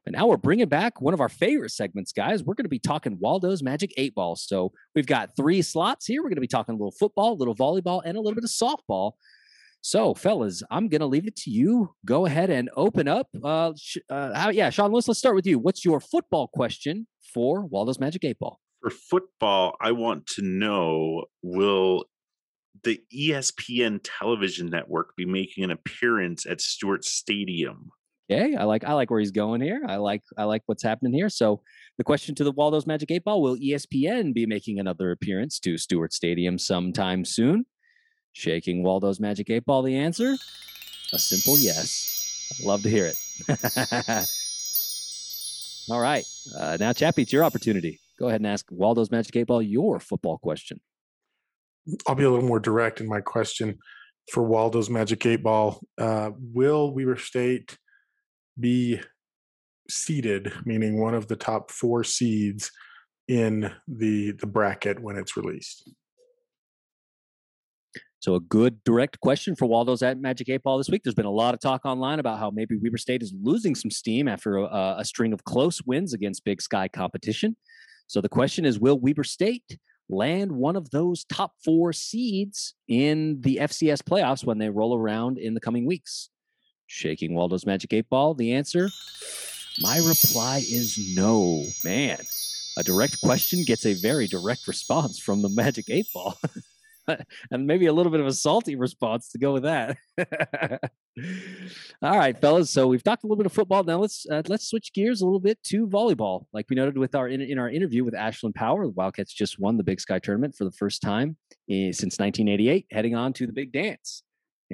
But 0.05 0.13
now 0.13 0.27
we're 0.27 0.37
bringing 0.37 0.69
back 0.69 1.01
one 1.01 1.15
of 1.15 1.21
our 1.21 1.29
favorite 1.29 1.71
segments, 1.71 2.13
guys. 2.13 2.45
We're 2.45 2.55
going 2.55 2.65
to 2.65 2.71
be 2.71 2.79
talking 2.79 3.19
Waldo's 3.19 3.63
Magic 3.63 3.93
Eight 3.97 4.15
Ball. 4.15 4.37
So 4.37 4.73
we've 4.95 5.07
got 5.07 5.35
three 5.37 5.63
slots 5.63 6.07
here. 6.07 6.23
We're 6.23 6.29
going 6.29 6.37
to 6.37 6.43
be 6.43 6.47
talking 6.47 6.75
a 6.75 6.79
little 6.79 6.93
football, 6.93 7.33
a 7.33 7.35
little 7.35 7.55
volleyball, 7.57 8.03
and 8.05 8.17
a 8.17 8.21
little 8.21 8.35
bit 8.35 8.45
of 8.45 8.51
softball. 8.51 9.13
So, 9.81 10.15
fellas, 10.15 10.63
I'm 10.71 10.89
going 10.89 11.03
to 11.03 11.07
leave 11.07 11.27
it 11.27 11.37
to 11.37 11.51
you. 11.51 11.95
Go 12.07 12.25
ahead 12.25 12.49
and 12.49 12.71
open 12.75 13.07
up. 13.07 13.29
Uh, 13.43 13.73
sh- 13.77 13.99
uh, 14.09 14.33
how, 14.35 14.49
yeah, 14.49 14.71
Sean, 14.71 14.93
let's 14.93 15.09
let's 15.09 15.19
start 15.19 15.35
with 15.35 15.47
you. 15.47 15.59
What's 15.59 15.85
your 15.85 16.01
football 16.01 16.49
question 16.49 17.07
for 17.35 17.67
Waldo's 17.67 18.01
Magic 18.01 18.25
Eight 18.25 18.39
Ball? 18.39 18.59
For 18.81 18.89
football, 18.89 19.77
I 19.83 19.93
want 19.93 20.27
to 20.29 20.43
know 20.43 21.27
will 21.43 22.07
the 22.83 23.01
ESPN 23.15 24.01
television 24.03 24.69
network 24.69 25.17
be 25.17 25.27
making 25.27 25.65
an 25.65 25.71
appearance 25.71 26.47
at 26.47 26.63
Stewart 26.63 27.05
Stadium? 27.05 27.91
Okay, 28.31 28.57
I 28.57 28.65
like 28.65 28.85
I 28.85 28.95
like 28.95 29.11
where 29.11 29.21
he's 29.21 29.33
going 29.33 29.61
here. 29.61 29.83
I 29.87 29.97
like 29.97 30.23
I 30.39 30.45
like 30.45 30.63
what's 30.65 30.83
happening 30.83 31.13
here. 31.13 31.29
So 31.29 31.61
the 31.99 32.05
question 32.05 32.35
to 32.37 32.45
the 32.45 32.53
Waldo's 32.53 32.87
Magic 32.87 33.11
Eight 33.11 33.25
Ball: 33.25 33.43
Will 33.43 33.57
ESPN 33.57 34.33
be 34.33 34.47
making 34.47 34.79
another 34.79 35.11
appearance 35.11 35.59
to 35.61 35.77
Stewart 35.77 36.15
Stadium 36.15 36.59
sometime 36.59 37.27
soon? 37.27 37.67
Shaking 38.33 38.83
Waldo's 38.83 39.21
Magic 39.21 39.51
Eight 39.51 39.67
Ball. 39.67 39.83
The 39.83 39.97
answer: 39.97 40.37
a 41.13 41.19
simple 41.19 41.59
yes. 41.59 42.13
Love 42.63 42.83
to 42.83 42.91
hear 42.91 43.07
it. 43.07 43.17
All 45.91 46.01
right, 46.01 46.25
uh, 46.57 46.79
now 46.81 46.95
Chappie, 46.95 47.23
it's 47.23 47.33
your 47.33 47.45
opportunity. 47.45 48.01
Go 48.19 48.29
ahead 48.29 48.41
and 48.41 48.47
ask 48.47 48.65
Waldo's 48.71 49.11
Magic 49.11 49.37
Eight 49.37 49.49
Ball 49.49 49.61
your 49.61 50.01
football 50.01 50.39
question. 50.39 50.81
I'll 52.07 52.15
be 52.15 52.25
a 52.25 52.31
little 52.31 52.49
more 52.49 52.61
direct 52.61 53.03
in 53.03 53.07
my 53.07 53.21
question 53.21 53.77
for 54.33 54.43
Waldo's 54.43 54.89
Magic 54.89 55.27
Eight 55.27 55.43
Ball. 55.43 55.79
Uh, 55.99 56.31
will 56.39 56.95
Weaver 56.95 57.19
State 57.19 57.77
be 58.59 59.01
seeded, 59.89 60.53
meaning 60.65 61.01
one 61.01 61.15
of 61.15 61.29
the 61.29 61.37
top 61.37 61.71
four 61.71 62.05
seeds 62.05 62.71
in 63.29 63.71
the 63.89 64.33
the 64.33 64.47
bracket 64.47 65.01
when 65.01 65.17
it's 65.17 65.37
released? 65.37 65.91
So 68.25 68.37
a 68.37 68.41
good 68.41 68.83
direct 68.85 69.21
question 69.21 69.55
for 69.55 69.67
Waldo's 69.67 70.03
at 70.03 70.19
Magic 70.19 70.49
Eight 70.49 70.63
Ball 70.63 70.79
this 70.79 70.89
week. 70.89 71.03
There's 71.05 71.15
been 71.15 71.27
a 71.27 71.31
lot 71.31 71.53
of 71.53 71.61
talk 71.61 71.85
online 71.85 72.21
about 72.21 72.39
how 72.39 72.51
maybe 72.51 72.75
Weber 72.83 72.97
State 72.97 73.23
is 73.23 73.35
losing 73.43 73.75
some 73.75 73.91
steam 73.91 74.29
after 74.29 74.57
a, 74.57 74.97
a 74.99 75.05
string 75.05 75.35
of 75.35 75.45
close 75.45 75.83
wins 75.83 76.15
against 76.15 76.43
Big 76.43 76.63
Sky 76.63 76.89
competition. 76.89 77.55
So 78.07 78.23
the 78.23 78.31
question 78.31 78.65
is, 78.65 78.79
will 78.79 78.99
Weber 78.99 79.25
State 79.25 79.79
land 80.09 80.53
one 80.53 80.75
of 80.75 80.89
those 80.89 81.25
top 81.25 81.53
four 81.63 81.93
seeds 81.93 82.75
in 82.89 83.43
the 83.43 83.57
FCS 83.57 84.01
playoffs 84.01 84.43
when 84.43 84.57
they 84.57 84.71
roll 84.71 84.97
around 84.97 85.37
in 85.37 85.53
the 85.53 85.61
coming 85.61 85.87
weeks? 85.87 86.31
Shaking 86.87 87.35
Waldo's 87.35 87.67
Magic 87.67 87.93
Eight 87.93 88.09
Ball. 88.09 88.35
The 88.35 88.53
answer, 88.53 88.89
my 89.81 89.99
reply 89.99 90.65
is 90.67 90.99
no. 91.15 91.65
Man, 91.85 92.19
a 92.77 92.83
direct 92.83 93.21
question 93.21 93.65
gets 93.65 93.87
a 93.87 93.95
very 93.95 94.27
direct 94.27 94.67
response 94.67 95.19
from 95.19 95.43
the 95.43 95.49
Magic 95.49 95.87
Eight 95.89 96.07
Ball. 96.13 96.37
and 97.51 97.67
maybe 97.67 97.87
a 97.87 97.93
little 97.93 98.11
bit 98.11 98.21
of 98.21 98.27
a 98.27 98.33
salty 98.33 98.77
response 98.77 99.29
to 99.31 99.39
go 99.39 99.53
with 99.53 99.65
that. 99.65 99.97
All 102.03 102.19
right, 102.19 102.37
fellas. 102.39 102.71
So 102.71 102.87
we've 102.87 103.03
talked 103.03 103.25
a 103.25 103.27
little 103.27 103.37
bit 103.37 103.47
of 103.47 103.53
football. 103.53 103.85
Now 103.85 103.99
let's 103.99 104.27
uh, 104.31 104.43
let's 104.49 104.69
switch 104.69 104.93
gears 104.93 105.21
a 105.21 105.25
little 105.25 105.41
bit 105.41 105.63
to 105.65 105.87
volleyball. 105.87 106.47
Like 106.53 106.67
we 106.69 106.77
noted 106.77 106.99
with 106.99 107.15
our 107.15 107.29
in, 107.29 107.41
in 107.41 107.59
our 107.59 107.71
interview 107.71 108.05
with 108.05 108.15
Ashlyn 108.15 108.55
Power, 108.55 108.85
the 108.85 108.93
Wildcats 108.93 109.33
just 109.33 109.59
won 109.59 109.77
the 109.77 109.85
Big 109.85 110.01
Sky 110.01 110.19
tournament 110.19 110.55
for 110.57 110.65
the 110.65 110.73
first 110.73 111.03
time 111.03 111.37
in, 111.69 111.93
since 111.93 112.19
1988, 112.19 112.87
heading 112.91 113.15
on 113.15 113.33
to 113.35 113.47
the 113.47 113.53
big 113.53 113.73
dance. 113.73 114.23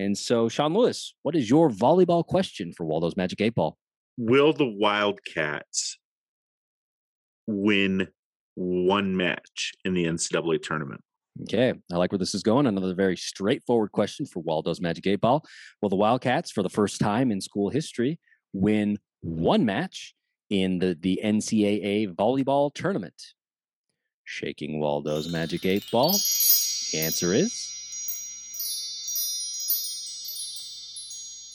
And 0.01 0.17
so, 0.17 0.49
Sean 0.49 0.73
Lewis, 0.73 1.15
what 1.25 1.37
is 1.37 1.51
your 1.51 1.69
volleyball 1.69 2.25
question 2.25 2.73
for 2.73 2.87
Waldo's 2.87 3.19
Magic 3.19 3.39
Eight 3.43 3.55
Ball? 3.55 3.77
Will 4.17 4.55
the 4.55 4.67
Wildcats 4.67 5.99
win 7.47 8.09
one 8.55 9.15
match 9.15 9.73
in 9.85 9.93
the 9.93 10.07
NCAA 10.07 10.63
tournament? 10.63 11.03
Okay, 11.43 11.75
I 11.93 11.97
like 11.97 12.13
where 12.13 12.19
this 12.19 12.35
is 12.35 12.43
going. 12.43 12.67
Another 12.67 12.95
very 12.95 13.17
straightforward 13.17 13.93
question 13.93 14.25
for 14.25 14.41
Waldo's 14.41 14.81
Magic 14.81 15.07
Eight 15.07 15.21
Ball. 15.21 15.45
Will 15.83 15.91
the 15.91 15.97
Wildcats, 15.97 16.51
for 16.51 16.63
the 16.63 16.71
first 16.71 16.99
time 16.99 17.31
in 17.31 17.43
school 17.43 17.69
history, 17.69 18.19
win 18.55 18.99
one 19.21 19.67
match 19.67 20.15
in 20.49 20.79
the, 20.79 20.97
the 20.99 21.21
NCAA 21.23 22.15
volleyball 22.15 22.73
tournament? 22.73 23.23
Shaking 24.25 24.81
Waldo's 24.81 25.31
Magic 25.31 25.67
Eight 25.67 25.85
Ball. 25.91 26.13
The 26.93 27.01
answer 27.01 27.35
is. 27.35 27.80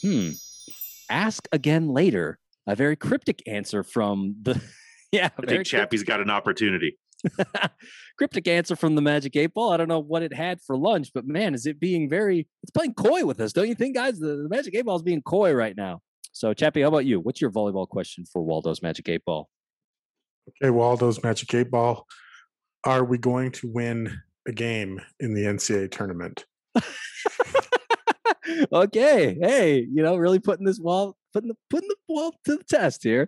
Hmm. 0.05 0.31
Ask 1.09 1.47
again 1.51 1.89
later. 1.89 2.37
A 2.67 2.75
very 2.75 2.95
cryptic 2.95 3.41
answer 3.47 3.83
from 3.83 4.35
the. 4.41 4.61
yeah, 5.11 5.29
I 5.39 5.45
think 5.45 5.65
Chappie's 5.65 6.03
got 6.03 6.19
an 6.19 6.29
opportunity. 6.29 6.97
cryptic 8.17 8.47
answer 8.47 8.75
from 8.75 8.95
the 8.95 9.01
Magic 9.01 9.35
Eight 9.35 9.53
Ball. 9.53 9.71
I 9.71 9.77
don't 9.77 9.87
know 9.87 9.99
what 9.99 10.21
it 10.21 10.33
had 10.33 10.59
for 10.61 10.77
lunch, 10.77 11.09
but 11.13 11.25
man, 11.25 11.55
is 11.55 11.65
it 11.65 11.79
being 11.79 12.07
very? 12.09 12.47
It's 12.61 12.71
playing 12.71 12.93
coy 12.93 13.25
with 13.25 13.39
us, 13.39 13.53
don't 13.53 13.67
you 13.67 13.75
think, 13.75 13.95
guys? 13.95 14.19
The, 14.19 14.43
the 14.43 14.49
Magic 14.49 14.75
Eight 14.75 14.85
Ball 14.85 14.95
is 14.95 15.01
being 15.01 15.21
coy 15.21 15.53
right 15.53 15.75
now. 15.75 16.01
So, 16.33 16.53
Chappie, 16.53 16.81
how 16.81 16.89
about 16.89 17.05
you? 17.05 17.19
What's 17.19 17.41
your 17.41 17.51
volleyball 17.51 17.87
question 17.87 18.25
for 18.31 18.41
Waldo's 18.41 18.81
Magic 18.81 19.07
Eight 19.09 19.23
Ball? 19.25 19.47
Okay, 20.61 20.69
Waldo's 20.69 21.23
Magic 21.23 21.51
Eight 21.53 21.71
Ball. 21.71 22.05
Are 22.83 23.03
we 23.03 23.17
going 23.17 23.51
to 23.53 23.71
win 23.71 24.21
a 24.47 24.51
game 24.51 25.01
in 25.19 25.33
the 25.33 25.45
NCAA 25.45 25.89
tournament? 25.91 26.45
okay, 28.73 29.37
hey, 29.39 29.87
you 29.91 30.03
know, 30.03 30.15
really 30.15 30.39
putting 30.39 30.65
this 30.65 30.79
wall, 30.79 31.15
putting 31.33 31.49
the 31.49 31.55
putting 31.69 31.89
the 31.89 31.95
ball 32.07 32.33
to 32.45 32.57
the 32.57 32.63
test 32.63 33.03
here, 33.03 33.27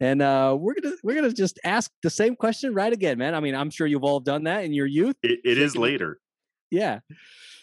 and 0.00 0.22
uh, 0.22 0.56
we're 0.58 0.74
gonna 0.80 0.94
we're 1.02 1.14
gonna 1.14 1.32
just 1.32 1.58
ask 1.64 1.90
the 2.02 2.10
same 2.10 2.36
question 2.36 2.74
right 2.74 2.92
again, 2.92 3.18
man. 3.18 3.34
I 3.34 3.40
mean, 3.40 3.54
I'm 3.54 3.70
sure 3.70 3.86
you've 3.86 4.04
all 4.04 4.20
done 4.20 4.44
that 4.44 4.64
in 4.64 4.72
your 4.72 4.86
youth. 4.86 5.16
it, 5.22 5.40
it 5.44 5.58
is 5.58 5.76
later. 5.76 6.18
Yeah. 6.70 7.00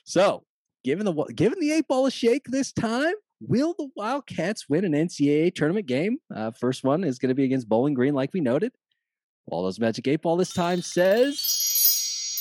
So, 0.04 0.44
given 0.84 1.06
the 1.06 1.14
given 1.36 1.60
the 1.60 1.72
eight 1.72 1.88
ball 1.88 2.06
a 2.06 2.12
shake 2.12 2.46
this 2.46 2.72
time, 2.72 3.14
will 3.42 3.76
the 3.78 3.90
Wildcats 3.96 4.70
win 4.70 4.86
an 4.86 4.94
NCAA 4.94 5.54
tournament 5.54 5.88
game? 5.88 6.18
Uh, 6.34 6.52
first 6.52 6.84
one 6.84 7.04
is 7.04 7.20
going 7.20 7.30
to 7.30 7.36
be 7.36 7.44
against 7.44 7.70
Bowling 7.70 7.94
Green, 7.94 8.14
like 8.14 8.32
we 8.34 8.42
noted. 8.42 8.72
Waldo's 9.48 9.80
Magic 9.80 10.08
Eight 10.08 10.22
Ball 10.22 10.38
this 10.38 10.54
time 10.54 10.82
says 10.82 11.40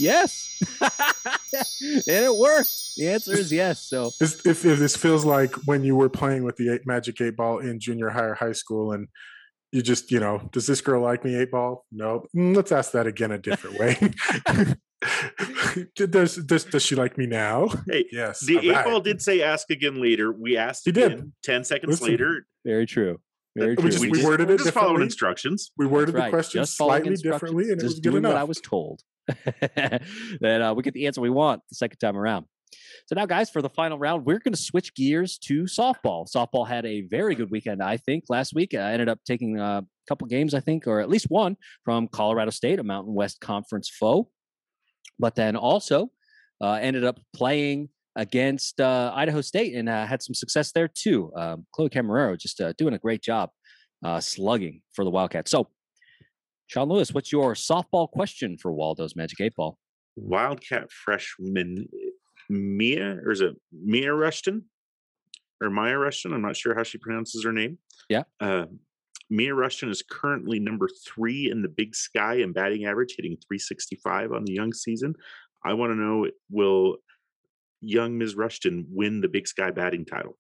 yes, 0.01 0.49
and 0.83 2.03
it 2.09 2.35
worked. 2.37 2.73
The 2.97 3.09
answer 3.09 3.33
is 3.33 3.53
yes. 3.53 3.83
So, 3.87 4.11
This, 4.19 4.45
if, 4.45 4.65
if 4.65 4.79
this 4.79 4.97
feels 4.97 5.25
like 5.25 5.55
when 5.67 5.85
you 5.85 5.95
were 5.97 6.09
playing 6.09 6.45
with 6.45 6.57
the 6.57 6.73
eight, 6.75 6.87
Magic 6.87 7.21
Eight 7.21 7.37
Ball 7.37 7.59
in 7.59 7.79
junior 7.81 8.11
high 8.11 8.25
or 8.25 8.35
high 8.35 8.53
school, 8.53 8.93
and 8.93 9.09
you 9.73 9.83
just, 9.83 10.11
you 10.11 10.19
know, 10.21 10.49
does 10.53 10.67
this 10.67 10.81
girl 10.81 11.03
like 11.03 11.25
me? 11.25 11.37
Eight 11.37 11.51
Ball? 11.53 11.85
No. 11.93 12.25
Mm, 12.37 12.57
let's 12.57 12.73
ask 12.73 12.93
that 12.93 13.07
again 13.07 13.31
a 13.31 13.39
different 13.39 13.79
way. 13.79 13.97
does, 15.95 16.37
does 16.37 16.65
does 16.65 16.83
she 16.83 16.95
like 16.95 17.17
me 17.17 17.27
now? 17.27 17.69
Hey, 17.89 18.07
Yes. 18.13 18.41
the 18.41 18.59
eight 18.59 18.73
right. 18.73 18.85
ball 18.85 19.01
did 19.01 19.23
say 19.23 19.43
ask 19.43 19.71
again 19.71 20.01
later. 20.01 20.33
We 20.33 20.57
asked 20.57 20.83
He 20.85 20.93
did. 20.93 21.33
10 21.43 21.65
seconds 21.65 21.91
Listen. 21.93 22.09
later. 22.09 22.47
very 22.65 22.87
true. 22.87 23.19
Very 23.57 23.71
We 23.71 23.77
true. 23.77 23.91
just- 23.91 24.01
we 24.03 24.11
just, 24.13 24.25
worded 24.25 24.51
it 24.51 24.59
just 24.59 24.73
following 24.73 25.03
instructions. 25.03 25.73
We 25.77 25.87
worded 25.87 26.15
right. 26.15 26.27
the 26.27 26.31
question 26.31 26.65
slightly 26.67 27.17
differently, 27.17 27.65
and 27.71 27.73
it 27.73 27.77
just 27.81 27.85
was 27.87 27.95
good 28.01 28.03
doing 28.11 28.17
enough. 28.19 28.35
what 28.35 28.41
I 28.41 28.45
was 28.45 28.61
told. 28.61 29.03
that 30.41 30.61
uh, 30.63 30.75
we 30.77 30.83
get 30.83 30.95
the 30.95 31.07
answer 31.07 31.21
we 31.21 31.31
want 31.31 31.63
the 31.69 31.77
second 31.77 31.99
time 31.99 32.17
around. 32.17 32.47
So 33.07 33.15
now, 33.15 33.27
guys, 33.27 33.51
for 33.51 33.63
the 33.63 33.69
final 33.69 33.99
round, 33.99 34.25
we're 34.25 34.39
going 34.39 34.53
to 34.53 34.61
switch 34.61 34.95
gears 34.95 35.39
to 35.39 35.65
softball. 35.65 36.27
Softball 36.33 36.67
had 36.67 36.87
a 36.87 37.03
very 37.03 37.35
good 37.35 37.51
weekend, 37.51 37.83
I 37.83 37.97
think. 37.97 38.25
Last 38.29 38.55
week, 38.55 38.75
I 38.75 38.93
ended 38.93 39.09
up 39.09 39.19
taking 39.25 39.59
a 39.59 39.85
couple 40.09 40.27
games, 40.29 40.55
I 40.55 40.61
think, 40.61 40.87
or 40.87 41.01
at 41.01 41.09
least 41.09 41.27
one 41.29 41.57
from 41.85 42.09
Colorado 42.09 42.51
State, 42.51 42.79
a 42.79 42.85
Mountain 42.85 43.15
West 43.15 43.41
Conference 43.41 43.89
foe. 43.89 44.29
But 45.19 45.35
then 45.35 45.57
also 45.57 46.11
uh, 46.61 46.75
ended 46.75 47.05
up 47.05 47.19
playing 47.35 47.89
against 48.17 48.81
uh, 48.81 49.13
Idaho 49.15 49.41
State 49.41 49.75
and 49.75 49.89
uh, 49.89 50.07
had 50.07 50.23
some 50.23 50.35
success 50.35 50.73
there 50.73 50.89
too. 50.89 51.33
Um, 51.37 51.67
Chloe 51.73 51.91
Camarero 51.91 52.39
just 52.39 52.61
uh, 52.61 52.73
doing 52.77 52.95
a 52.95 52.99
great 52.99 53.23
job 53.23 53.51
uh, 54.05 54.21
slugging 54.21 54.83
for 54.93 55.05
the 55.05 55.11
Wildcats. 55.11 55.51
So, 55.51 55.69
Sean 56.71 56.89
Lewis, 56.89 57.13
what's 57.13 57.33
your 57.33 57.55
softball 57.55 58.09
question 58.09 58.57
for 58.57 58.73
Waldo's 58.73 59.17
Magic 59.17 59.41
Eight 59.41 59.57
Ball? 59.57 59.77
Wildcat 60.15 60.93
freshman 60.93 61.89
Mia, 62.49 63.17
or 63.25 63.33
is 63.33 63.41
it 63.41 63.57
Mia 63.73 64.15
Rushton? 64.15 64.67
Or 65.61 65.69
Maya 65.69 65.99
Rushton? 65.99 66.33
I'm 66.33 66.43
not 66.43 66.57
sure 66.57 66.77
how 66.77 66.85
she 66.85 66.97
pronounces 66.99 67.43
her 67.43 67.53
name. 67.53 67.79
Yeah. 68.09 68.23
Uh, 68.39 68.67
Mia 69.31 69.53
Rushton 69.53 69.91
is 69.91 70.05
currently 70.09 70.61
number 70.61 70.89
three 71.05 71.51
in 71.51 71.61
the 71.61 71.69
Big 71.69 71.97
Sky 71.97 72.35
in 72.35 72.53
batting 72.53 72.85
average, 72.85 73.17
hitting 73.17 73.37
365 73.49 74.31
on 74.31 74.45
the 74.45 74.53
young 74.53 74.73
season. 74.73 75.17
I 75.65 75.75
want 75.75 75.91
to 75.91 75.97
know 75.97 76.29
will 76.51 76.99
young 77.81 78.17
Ms. 78.17 78.37
Rushton 78.37 78.87
win 78.89 79.21
the 79.21 79.29
Big 79.29 79.49
Sky 79.49 79.73
batting 79.73 80.05
title? 80.05 80.39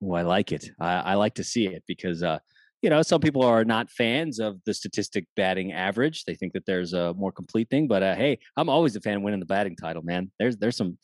Oh, 0.00 0.12
I 0.12 0.22
like 0.22 0.52
it. 0.52 0.70
I, 0.78 0.94
I 0.94 1.14
like 1.14 1.34
to 1.34 1.44
see 1.44 1.66
it 1.66 1.82
because, 1.88 2.22
uh, 2.22 2.38
you 2.84 2.90
know, 2.90 3.00
some 3.00 3.22
people 3.22 3.42
are 3.42 3.64
not 3.64 3.90
fans 3.90 4.38
of 4.38 4.60
the 4.66 4.74
statistic 4.74 5.26
batting 5.36 5.72
average. 5.72 6.24
They 6.24 6.34
think 6.34 6.52
that 6.52 6.66
there's 6.66 6.92
a 6.92 7.14
more 7.14 7.32
complete 7.32 7.70
thing. 7.70 7.88
But 7.88 8.02
uh, 8.02 8.14
hey, 8.14 8.38
I'm 8.58 8.68
always 8.68 8.94
a 8.94 9.00
fan 9.00 9.22
winning 9.22 9.40
the 9.40 9.46
batting 9.46 9.74
title, 9.74 10.02
man. 10.02 10.30
There's 10.38 10.58
there's 10.58 10.76
some 10.76 10.98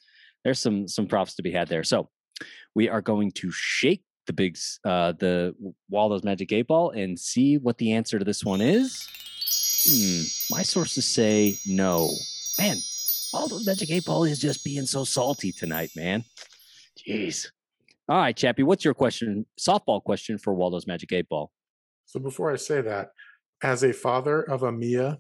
there's 0.45 0.59
some 0.59 0.87
some 0.87 1.07
props 1.07 1.37
to 1.37 1.43
be 1.43 1.51
had 1.51 1.69
there. 1.69 1.83
So 1.83 2.11
we 2.75 2.91
are 2.91 3.01
going 3.01 3.33
to 3.37 3.51
shake 3.51 4.05
the 4.27 4.35
big 4.35 4.59
uh, 4.85 5.13
the 5.13 5.55
Waldo's 5.89 6.23
Magic 6.23 6.53
Eight 6.53 6.67
Ball 6.67 6.91
and 6.91 7.19
see 7.19 7.57
what 7.57 7.79
the 7.79 7.93
answer 7.93 8.19
to 8.19 8.27
this 8.27 8.45
one 8.45 8.61
is. 8.61 9.09
Hmm, 9.89 10.25
my 10.55 10.63
sources 10.63 11.07
say 11.07 11.57
no. 11.67 12.15
Man, 12.59 12.77
Waldo's 13.33 13.65
Magic 13.65 13.91
Eight 13.91 14.05
Ball 14.05 14.25
is 14.25 14.39
just 14.39 14.63
being 14.65 14.85
so 14.85 15.05
salty 15.05 15.51
tonight, 15.51 15.93
man. 15.97 16.25
Jeez. 16.99 17.47
All 18.07 18.19
right, 18.19 18.37
Chappie, 18.37 18.65
what's 18.65 18.85
your 18.85 18.93
question? 18.93 19.47
Softball 19.59 20.03
question 20.03 20.37
for 20.37 20.53
Waldo's 20.53 20.87
Magic 20.87 21.11
Eight 21.13 21.29
Ball. 21.31 21.51
So 22.11 22.19
before 22.19 22.51
I 22.53 22.57
say 22.57 22.81
that, 22.81 23.11
as 23.63 23.85
a 23.85 23.93
father 23.93 24.43
of 24.43 24.65
a 24.65 24.73
Mia, 24.73 25.19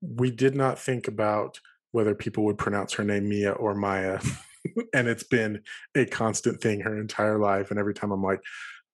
we 0.00 0.30
did 0.30 0.54
not 0.54 0.78
think 0.78 1.08
about 1.08 1.58
whether 1.90 2.14
people 2.14 2.44
would 2.44 2.56
pronounce 2.58 2.92
her 2.94 3.02
name 3.04 3.28
Mia 3.28 3.50
or 3.50 3.74
Maya. 3.74 4.20
and 4.94 5.08
it's 5.08 5.24
been 5.24 5.62
a 5.96 6.06
constant 6.06 6.60
thing 6.60 6.80
her 6.80 6.96
entire 7.00 7.38
life. 7.38 7.70
And 7.70 7.80
every 7.80 7.94
time 7.94 8.12
I'm 8.12 8.22
like, 8.22 8.40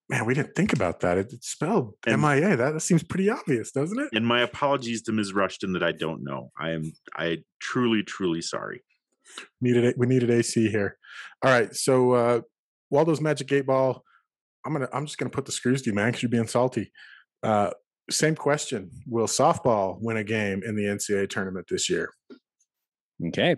man, 0.09 0.25
we 0.25 0.33
didn't 0.33 0.55
think 0.55 0.73
about 0.73 1.01
that. 1.01 1.19
It- 1.19 1.33
It's 1.35 1.49
spelled 1.51 1.93
And- 2.07 2.15
M 2.15 2.25
I 2.25 2.37
A. 2.37 2.57
That, 2.57 2.73
that 2.73 2.81
seems 2.81 3.03
pretty 3.03 3.29
obvious, 3.29 3.71
doesn't 3.71 3.99
it? 3.99 4.09
And 4.15 4.27
my 4.27 4.41
apologies 4.41 5.03
to 5.03 5.13
Ms. 5.13 5.35
Rushton 5.35 5.75
that 5.75 5.83
I 5.83 5.93
don't 5.93 6.25
know. 6.25 6.53
I 6.59 6.71
am 6.71 6.91
I 7.15 7.39
truly, 7.61 8.03
truly 8.03 8.41
sorry. 8.41 8.83
Needed 9.61 9.95
we 9.99 10.07
needed 10.07 10.31
AC 10.31 10.71
here. 10.71 10.97
All 11.45 11.53
right. 11.53 11.75
So 11.77 12.13
uh 12.13 12.41
Waldo's 12.91 13.21
Magic 13.21 13.53
Eight 13.53 13.67
Ball. 13.67 14.03
I'm 14.64 14.73
gonna 14.73 14.88
I'm 14.92 15.07
just 15.07 15.18
gonna 15.18 15.31
put 15.31 15.46
the 15.46 15.53
screws 15.53 15.83
to 15.83 15.90
you, 15.90 15.94
man, 15.94 16.09
because 16.09 16.23
you're 16.23 16.31
being 16.31 16.46
salty. 16.46 16.92
Uh 17.42 17.70
same 18.11 18.35
question. 18.35 18.90
Will 19.07 19.27
softball 19.27 20.01
win 20.01 20.16
a 20.16 20.25
game 20.25 20.62
in 20.64 20.75
the 20.75 20.85
NCAA 20.85 21.31
tournament 21.31 21.66
this 21.70 21.88
year? 21.88 22.11
Okay. 23.29 23.57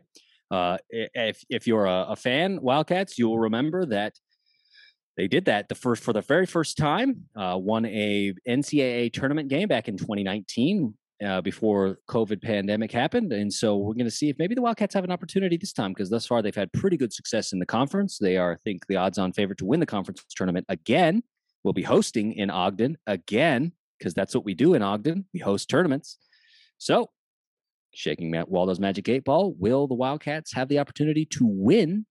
Uh, 0.50 0.76
if 0.90 1.42
if 1.48 1.66
you're 1.66 1.86
a, 1.86 2.08
a 2.10 2.16
fan, 2.16 2.60
Wildcats, 2.60 3.18
you 3.18 3.29
will 3.29 3.38
remember 3.38 3.87
that 3.87 4.12
they 5.16 5.27
did 5.27 5.46
that 5.46 5.68
the 5.68 5.74
first 5.74 6.02
for 6.02 6.12
the 6.12 6.20
very 6.20 6.46
first 6.46 6.77
time. 6.77 7.24
Uh, 7.35 7.56
won 7.58 7.87
a 7.87 8.35
NCAA 8.46 9.12
tournament 9.12 9.48
game 9.48 9.68
back 9.68 9.88
in 9.88 9.96
2019 9.96 10.94
uh, 11.25 11.40
before 11.40 11.98
COVID 12.08 12.42
pandemic 12.42 12.92
happened, 12.92 13.33
and 13.33 13.52
so 13.52 13.77
we're 13.77 13.94
going 13.94 14.04
to 14.06 14.10
see 14.10 14.29
if 14.29 14.38
maybe 14.38 14.54
the 14.54 14.62
Wildcats 14.62 14.94
have 14.94 15.04
an 15.04 15.10
opportunity 15.10 15.56
this 15.56 15.73
time 15.73 15.92
because 15.92 16.10
thus 16.10 16.27
far 16.27 16.42
they've 16.42 16.54
had 16.54 16.73
pretty 16.73 16.96
good 16.96 17.12
success 17.12 17.52
in 17.52 17.58
the 17.58 17.66
conference. 17.66 18.18
They 18.18 18.37
are, 18.37 18.52
I 18.52 18.56
think, 18.64 18.87
the 18.87 18.96
odds-on 18.96 19.33
favorite 19.33 19.58
to 19.58 19.66
win 19.66 19.81
the 19.81 19.87
conference 19.87 20.25
tournament 20.35 20.66
again. 20.68 21.23
We'll 21.64 21.73
be 21.73 21.83
hosting 21.83 22.33
in 22.33 22.50
Ogden 22.50 22.98
again 23.06 23.73
because 23.98 24.14
that's 24.14 24.35
what 24.35 24.44
we 24.44 24.54
do 24.54 24.75
in 24.75 24.83
Ogden. 24.83 25.27
We 25.33 25.40
host 25.40 25.68
tournaments. 25.68 26.18
So 26.79 27.10
shaking 27.94 28.31
Matt 28.31 28.48
Waldo's 28.48 28.81
Magic 28.81 29.08
Eight 29.08 29.25
Ball, 29.25 29.54
will 29.58 29.87
the 29.87 29.94
Wildcats 29.94 30.52
have 30.54 30.68
the 30.68 30.79
opportunity 30.79 31.25
to 31.27 31.46
win 31.46 32.06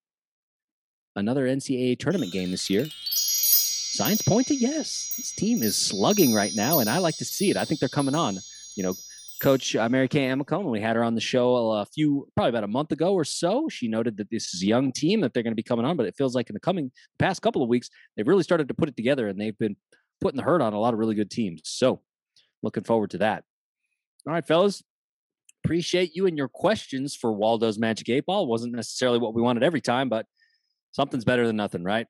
another 1.16 1.46
NCAA 1.48 2.00
tournament 2.00 2.32
game 2.32 2.52
this 2.52 2.70
year? 2.70 2.88
Signs 2.90 4.22
point 4.22 4.48
to 4.48 4.56
yes. 4.56 5.14
This 5.18 5.34
team 5.34 5.62
is 5.62 5.76
slugging 5.76 6.34
right 6.34 6.54
now, 6.56 6.80
and 6.80 6.90
I 6.90 7.00
like 7.00 7.18
to 7.18 7.26
see 7.26 7.50
it. 7.50 7.58
I 7.58 7.66
think 7.66 7.80
they're 7.80 7.90
coming 7.90 8.16
on. 8.16 8.40
You 8.76 8.84
know, 8.84 8.94
Coach 9.42 9.76
uh, 9.76 9.90
Mary 9.90 10.08
Kay 10.08 10.28
Amicone. 10.28 10.70
We 10.70 10.82
had 10.82 10.96
her 10.96 11.04
on 11.04 11.16
the 11.16 11.22
show 11.22 11.72
a 11.72 11.86
few, 11.86 12.28
probably 12.36 12.50
about 12.50 12.64
a 12.64 12.68
month 12.68 12.92
ago 12.92 13.14
or 13.14 13.24
so. 13.26 13.68
She 13.70 13.88
noted 13.88 14.18
that 14.18 14.30
this 14.30 14.54
is 14.54 14.62
a 14.62 14.68
young 14.68 14.92
team 14.92 15.22
that 15.22 15.34
they're 15.34 15.42
going 15.42 15.52
to 15.52 15.56
be 15.56 15.64
coming 15.64 15.84
on, 15.84 15.98
but 15.98 16.06
it 16.06 16.16
feels 16.16 16.36
like 16.36 16.50
in 16.50 16.54
the 16.54 16.60
coming 16.60 16.92
past 17.18 17.42
couple 17.42 17.64
of 17.64 17.70
weeks, 17.70 17.90
they've 18.16 18.28
really 18.28 18.44
started 18.44 18.68
to 18.68 18.74
put 18.76 18.88
it 18.88 18.96
together 18.96 19.28
and 19.28 19.42
they've 19.42 19.58
been 19.58 19.76
putting 20.22 20.38
the 20.38 20.44
hurt 20.44 20.62
on 20.62 20.74
a 20.74 20.80
lot 20.80 20.94
of 20.94 21.00
really 21.00 21.16
good 21.16 21.32
teams. 21.32 21.62
So 21.66 22.02
looking 22.62 22.84
forward 22.84 23.10
to 23.12 23.18
that. 23.20 23.44
All 24.28 24.34
right, 24.34 24.46
fellas. 24.46 24.84
Appreciate 25.64 26.16
you 26.16 26.28
and 26.28 26.38
your 26.38 26.48
questions 26.48 27.16
for 27.16 27.32
Waldo's 27.32 27.80
Magic 27.80 28.10
8 28.10 28.26
Ball. 28.26 28.48
Wasn't 28.48 28.74
necessarily 28.74 29.20
what 29.20 29.34
we 29.34 29.42
wanted 29.42 29.64
every 29.64 29.82
time, 29.82 30.10
but 30.10 30.26
something's 30.92 31.26
better 31.26 31.48
than 31.48 31.56
nothing, 31.56 31.84
right? 31.84 32.08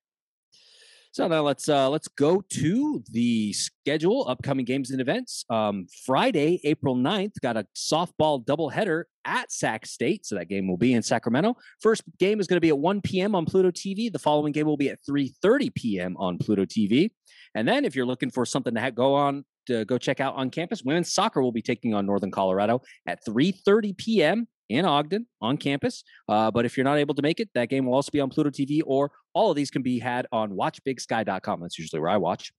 So 1.14 1.28
now 1.28 1.42
let's 1.42 1.68
uh, 1.68 1.90
let's 1.90 2.08
go 2.08 2.42
to 2.52 3.04
the 3.12 3.52
schedule, 3.52 4.26
upcoming 4.30 4.64
games 4.64 4.92
and 4.92 5.02
events. 5.02 5.44
Um, 5.50 5.88
Friday, 6.06 6.62
April 6.64 6.96
9th, 6.96 7.34
got 7.42 7.58
a 7.58 7.68
softball 7.76 8.46
doubleheader 8.46 9.04
at 9.26 9.52
Sac 9.52 9.86
State. 9.86 10.26
So 10.26 10.36
that 10.36 10.48
game 10.48 10.70
will 10.70 10.78
be 10.78 10.94
in 10.94 11.04
Sacramento. 11.04 11.58
First 11.82 12.04
game 12.18 12.40
is 12.40 12.48
going 12.48 12.56
to 12.56 12.62
be 12.62 12.70
at 12.70 12.80
1 12.80 13.02
p.m. 13.02 13.36
on 13.36 13.46
Pluto 13.46 13.72
TV. 13.72 14.10
The 14.10 14.20
following 14.20 14.54
game 14.54 14.66
will 14.66 14.78
be 14.78 14.90
at 14.90 15.00
3:30 15.08 15.76
p.m. 15.76 16.16
on 16.16 16.38
Pluto 16.38 16.64
TV. 16.64 17.12
And 17.56 17.68
then 17.68 17.84
if 17.84 17.94
you're 17.94 18.06
looking 18.06 18.32
for 18.32 18.46
something 18.46 18.74
to 18.74 18.92
go 18.92 19.14
on 19.14 19.44
to 19.68 19.84
go 19.84 19.98
check 19.98 20.22
out 20.22 20.36
on 20.36 20.50
campus, 20.50 20.82
women's 20.82 21.14
soccer 21.14 21.42
will 21.42 21.52
be 21.52 21.62
taking 21.62 21.94
on 21.94 22.06
Northern 22.06 22.32
Colorado 22.32 22.84
at 23.06 23.20
3:30 23.26 23.98
p.m 23.98 24.48
in 24.72 24.86
Ogden 24.86 25.28
on 25.42 25.58
campus. 25.58 26.04
Uh, 26.28 26.52
but 26.52 26.66
if 26.66 26.78
you're 26.78 26.84
not 26.84 26.98
able 26.98 27.16
to 27.16 27.22
make 27.22 27.40
it, 27.40 27.50
that 27.54 27.70
game 27.70 27.86
will 27.86 27.94
also 27.94 28.12
be 28.12 28.20
on 28.20 28.30
Pluto 28.30 28.50
TV, 28.50 28.82
or 28.86 29.12
all 29.34 29.50
of 29.50 29.56
these 29.56 29.72
can 29.72 29.82
be 29.82 30.00
had 30.00 30.28
on 30.32 30.52
watchbigsky.com. 30.52 31.62
That's 31.62 31.80
usually 31.80 32.00
where 32.00 32.10
I 32.10 32.18
watch. 32.18 32.52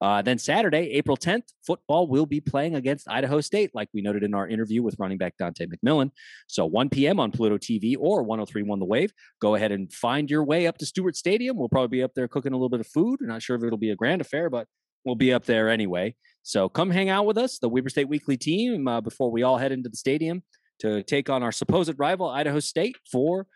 Uh, 0.00 0.22
then 0.22 0.38
Saturday, 0.38 0.90
April 0.92 1.16
10th, 1.16 1.52
football 1.66 2.06
will 2.06 2.26
be 2.26 2.40
playing 2.40 2.74
against 2.74 3.08
Idaho 3.08 3.40
State, 3.40 3.70
like 3.74 3.88
we 3.92 4.00
noted 4.00 4.22
in 4.22 4.34
our 4.34 4.48
interview 4.48 4.82
with 4.82 4.96
running 4.98 5.18
back 5.18 5.36
Dante 5.38 5.66
McMillan. 5.66 6.10
So 6.46 6.66
1 6.66 6.88
p.m. 6.90 7.18
on 7.18 7.32
Pluto 7.32 7.58
TV 7.58 7.96
or 7.98 8.22
1031 8.22 8.78
The 8.78 8.84
Wave. 8.84 9.12
Go 9.40 9.54
ahead 9.54 9.72
and 9.72 9.92
find 9.92 10.30
your 10.30 10.44
way 10.44 10.66
up 10.66 10.78
to 10.78 10.86
Stewart 10.86 11.16
Stadium. 11.16 11.56
We'll 11.56 11.68
probably 11.68 11.98
be 11.98 12.02
up 12.02 12.14
there 12.14 12.28
cooking 12.28 12.52
a 12.52 12.56
little 12.56 12.68
bit 12.68 12.80
of 12.80 12.86
food. 12.86 13.20
not 13.20 13.42
sure 13.42 13.56
if 13.56 13.64
it'll 13.64 13.78
be 13.78 13.90
a 13.90 13.96
grand 13.96 14.20
affair, 14.20 14.50
but 14.50 14.66
we'll 15.04 15.14
be 15.14 15.32
up 15.32 15.44
there 15.44 15.68
anyway. 15.68 16.14
So 16.42 16.68
come 16.68 16.90
hang 16.90 17.08
out 17.08 17.26
with 17.26 17.38
us, 17.38 17.58
the 17.58 17.68
Weber 17.68 17.88
State 17.88 18.08
Weekly 18.08 18.36
team, 18.36 18.86
uh, 18.86 19.00
before 19.00 19.32
we 19.32 19.42
all 19.42 19.58
head 19.58 19.72
into 19.72 19.88
the 19.88 19.96
stadium 19.96 20.42
to 20.80 21.02
take 21.02 21.30
on 21.30 21.42
our 21.42 21.52
supposed 21.52 21.94
rival, 21.98 22.28
Idaho 22.28 22.60
State, 22.60 22.96
for 23.10 23.46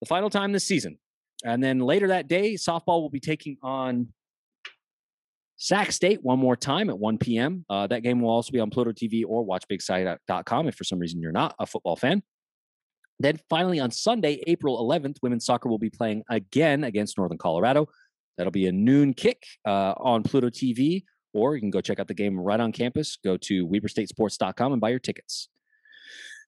the 0.00 0.06
final 0.06 0.30
time 0.30 0.52
this 0.52 0.66
season. 0.66 0.98
And 1.44 1.62
then 1.62 1.78
later 1.78 2.08
that 2.08 2.28
day, 2.28 2.54
softball 2.54 3.00
will 3.00 3.10
be 3.10 3.20
taking 3.20 3.56
on 3.62 4.08
Sac 5.56 5.92
State 5.92 6.22
one 6.22 6.38
more 6.38 6.56
time 6.56 6.90
at 6.90 6.98
1 6.98 7.18
p.m. 7.18 7.64
Uh, 7.68 7.86
that 7.86 8.02
game 8.02 8.20
will 8.20 8.30
also 8.30 8.52
be 8.52 8.60
on 8.60 8.70
Pluto 8.70 8.92
TV 8.92 9.24
or 9.26 9.46
watchbigsky.com 9.46 10.68
if 10.68 10.74
for 10.74 10.84
some 10.84 10.98
reason 10.98 11.20
you're 11.20 11.32
not 11.32 11.54
a 11.58 11.66
football 11.66 11.96
fan. 11.96 12.22
Then 13.18 13.38
finally 13.48 13.80
on 13.80 13.90
Sunday, 13.90 14.42
April 14.46 14.78
11th, 14.86 15.16
women's 15.22 15.46
soccer 15.46 15.68
will 15.68 15.78
be 15.78 15.88
playing 15.88 16.22
again 16.28 16.84
against 16.84 17.16
Northern 17.16 17.38
Colorado. 17.38 17.88
That'll 18.36 18.50
be 18.50 18.66
a 18.66 18.72
noon 18.72 19.14
kick 19.14 19.44
uh, 19.66 19.94
on 19.96 20.22
Pluto 20.22 20.50
TV, 20.50 21.04
or 21.32 21.54
you 21.54 21.60
can 21.60 21.70
go 21.70 21.80
check 21.80 21.98
out 21.98 22.08
the 22.08 22.14
game 22.14 22.38
right 22.38 22.60
on 22.60 22.72
campus. 22.72 23.16
Go 23.24 23.38
to 23.38 23.66
WeberStateSports.com 23.66 24.72
and 24.72 24.80
buy 24.80 24.90
your 24.90 24.98
tickets. 24.98 25.48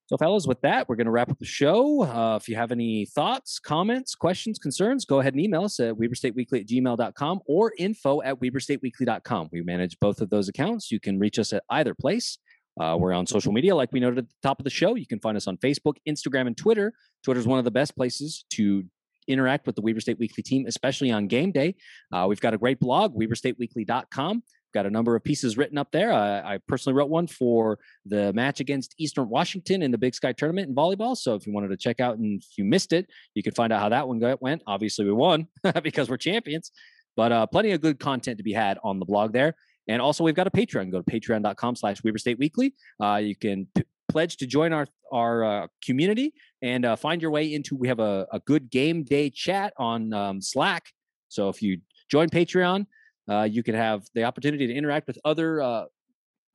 So, 0.08 0.16
fellas, 0.16 0.46
with 0.46 0.62
that, 0.62 0.88
we're 0.88 0.96
going 0.96 1.04
to 1.04 1.10
wrap 1.10 1.30
up 1.30 1.38
the 1.38 1.44
show. 1.44 2.02
Uh, 2.02 2.36
if 2.40 2.48
you 2.48 2.56
have 2.56 2.72
any 2.72 3.04
thoughts, 3.04 3.58
comments, 3.58 4.14
questions, 4.14 4.58
concerns, 4.58 5.04
go 5.04 5.20
ahead 5.20 5.34
and 5.34 5.42
email 5.42 5.64
us 5.64 5.78
at 5.80 5.96
weberstateweekly 5.96 6.60
at 6.60 6.66
gmail.com 6.66 7.40
or 7.46 7.74
info 7.76 8.22
at 8.22 8.40
weberstateweekly.com. 8.40 9.50
We 9.52 9.60
manage 9.60 9.98
both 10.00 10.22
of 10.22 10.30
those 10.30 10.48
accounts. 10.48 10.90
You 10.90 10.98
can 10.98 11.18
reach 11.18 11.38
us 11.38 11.52
at 11.52 11.62
either 11.68 11.92
place. 11.92 12.38
Uh, 12.80 12.96
we're 12.98 13.12
on 13.12 13.26
social 13.26 13.52
media, 13.52 13.76
like 13.76 13.92
we 13.92 14.00
noted 14.00 14.20
at 14.20 14.28
the 14.30 14.34
top 14.42 14.58
of 14.58 14.64
the 14.64 14.70
show. 14.70 14.94
You 14.94 15.06
can 15.06 15.20
find 15.20 15.36
us 15.36 15.46
on 15.46 15.58
Facebook, 15.58 15.96
Instagram, 16.08 16.46
and 16.46 16.56
Twitter. 16.56 16.94
Twitter 17.22 17.40
is 17.40 17.46
one 17.46 17.58
of 17.58 17.66
the 17.66 17.70
best 17.70 17.94
places 17.94 18.46
to 18.52 18.84
interact 19.26 19.66
with 19.66 19.76
the 19.76 19.82
Weber 19.82 20.00
State 20.00 20.18
Weekly 20.18 20.42
team, 20.42 20.64
especially 20.66 21.10
on 21.10 21.26
game 21.26 21.52
day. 21.52 21.74
Uh, 22.10 22.24
we've 22.26 22.40
got 22.40 22.54
a 22.54 22.58
great 22.58 22.80
blog, 22.80 23.14
weberstateweekly.com 23.14 24.42
got 24.74 24.86
a 24.86 24.90
number 24.90 25.16
of 25.16 25.24
pieces 25.24 25.56
written 25.56 25.78
up 25.78 25.90
there. 25.92 26.12
Uh, 26.12 26.42
I 26.42 26.58
personally 26.66 26.96
wrote 26.96 27.10
one 27.10 27.26
for 27.26 27.78
the 28.06 28.32
match 28.32 28.60
against 28.60 28.94
Eastern 28.98 29.28
Washington 29.28 29.82
in 29.82 29.90
the 29.90 29.98
Big 29.98 30.14
Sky 30.14 30.32
tournament 30.32 30.68
in 30.68 30.74
volleyball. 30.74 31.16
So 31.16 31.34
if 31.34 31.46
you 31.46 31.52
wanted 31.52 31.68
to 31.68 31.76
check 31.76 32.00
out 32.00 32.18
and 32.18 32.42
if 32.42 32.58
you 32.58 32.64
missed 32.64 32.92
it, 32.92 33.08
you 33.34 33.42
can 33.42 33.54
find 33.54 33.72
out 33.72 33.80
how 33.80 33.88
that 33.88 34.06
one 34.06 34.20
went. 34.40 34.62
Obviously, 34.66 35.04
we 35.04 35.12
won 35.12 35.46
because 35.82 36.08
we're 36.08 36.16
champions, 36.16 36.70
but 37.16 37.32
uh, 37.32 37.46
plenty 37.46 37.72
of 37.72 37.80
good 37.80 37.98
content 37.98 38.38
to 38.38 38.44
be 38.44 38.52
had 38.52 38.78
on 38.84 38.98
the 38.98 39.04
blog 39.04 39.32
there. 39.32 39.54
And 39.88 40.02
also, 40.02 40.22
we've 40.22 40.34
got 40.34 40.46
a 40.46 40.50
Patreon. 40.50 40.92
Go 40.92 41.00
to 41.00 41.10
patreon.com 41.10 41.76
slash 41.76 42.04
Weber 42.04 42.18
State 42.18 42.38
Weekly. 42.38 42.74
Uh, 43.02 43.16
you 43.16 43.34
can 43.34 43.66
p- 43.74 43.84
pledge 44.08 44.36
to 44.36 44.46
join 44.46 44.72
our 44.72 44.86
our 45.10 45.44
uh, 45.44 45.66
community 45.82 46.34
and 46.60 46.84
uh, 46.84 46.94
find 46.94 47.22
your 47.22 47.30
way 47.30 47.54
into. 47.54 47.74
We 47.74 47.88
have 47.88 48.00
a, 48.00 48.26
a 48.30 48.40
good 48.40 48.70
game 48.70 49.02
day 49.02 49.30
chat 49.30 49.72
on 49.78 50.12
um, 50.12 50.42
Slack. 50.42 50.92
So 51.28 51.48
if 51.48 51.62
you 51.62 51.80
join 52.10 52.28
Patreon, 52.28 52.86
uh, 53.28 53.42
you 53.50 53.62
can 53.62 53.74
have 53.74 54.04
the 54.14 54.24
opportunity 54.24 54.66
to 54.66 54.74
interact 54.74 55.06
with 55.06 55.18
other 55.24 55.60
uh, 55.62 55.84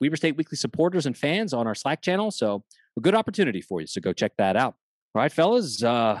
Weber 0.00 0.16
State 0.16 0.36
Weekly 0.36 0.56
supporters 0.56 1.06
and 1.06 1.16
fans 1.16 1.52
on 1.52 1.66
our 1.66 1.74
Slack 1.74 2.02
channel. 2.02 2.30
So 2.30 2.64
a 2.96 3.00
good 3.00 3.14
opportunity 3.14 3.60
for 3.60 3.80
you. 3.80 3.86
So 3.86 4.00
go 4.00 4.12
check 4.12 4.32
that 4.38 4.56
out. 4.56 4.74
All 5.14 5.22
right, 5.22 5.32
fellas. 5.32 5.82
Uh, 5.82 6.20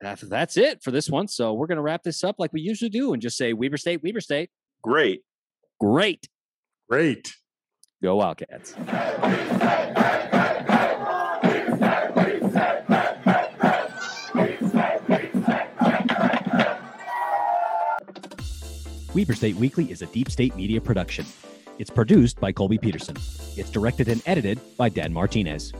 that's, 0.00 0.22
that's 0.22 0.56
it 0.56 0.82
for 0.82 0.90
this 0.90 1.10
one. 1.10 1.28
So 1.28 1.52
we're 1.52 1.66
going 1.66 1.76
to 1.76 1.82
wrap 1.82 2.02
this 2.02 2.24
up 2.24 2.36
like 2.38 2.52
we 2.52 2.60
usually 2.60 2.90
do 2.90 3.12
and 3.12 3.20
just 3.20 3.36
say 3.36 3.52
Weber 3.52 3.76
State, 3.76 4.02
Weber 4.02 4.20
State. 4.20 4.50
Great. 4.82 5.22
Great. 5.78 6.28
Great. 6.88 7.34
Go 8.02 8.16
Wildcats. 8.16 8.74
Weber 19.12 19.34
State 19.34 19.56
Weekly 19.56 19.90
is 19.90 20.02
a 20.02 20.06
deep 20.06 20.30
state 20.30 20.54
media 20.54 20.80
production. 20.80 21.26
It's 21.80 21.90
produced 21.90 22.38
by 22.38 22.52
Colby 22.52 22.78
Peterson. 22.78 23.16
It's 23.56 23.68
directed 23.68 24.06
and 24.06 24.22
edited 24.24 24.60
by 24.76 24.88
Dan 24.88 25.12
Martinez. 25.12 25.72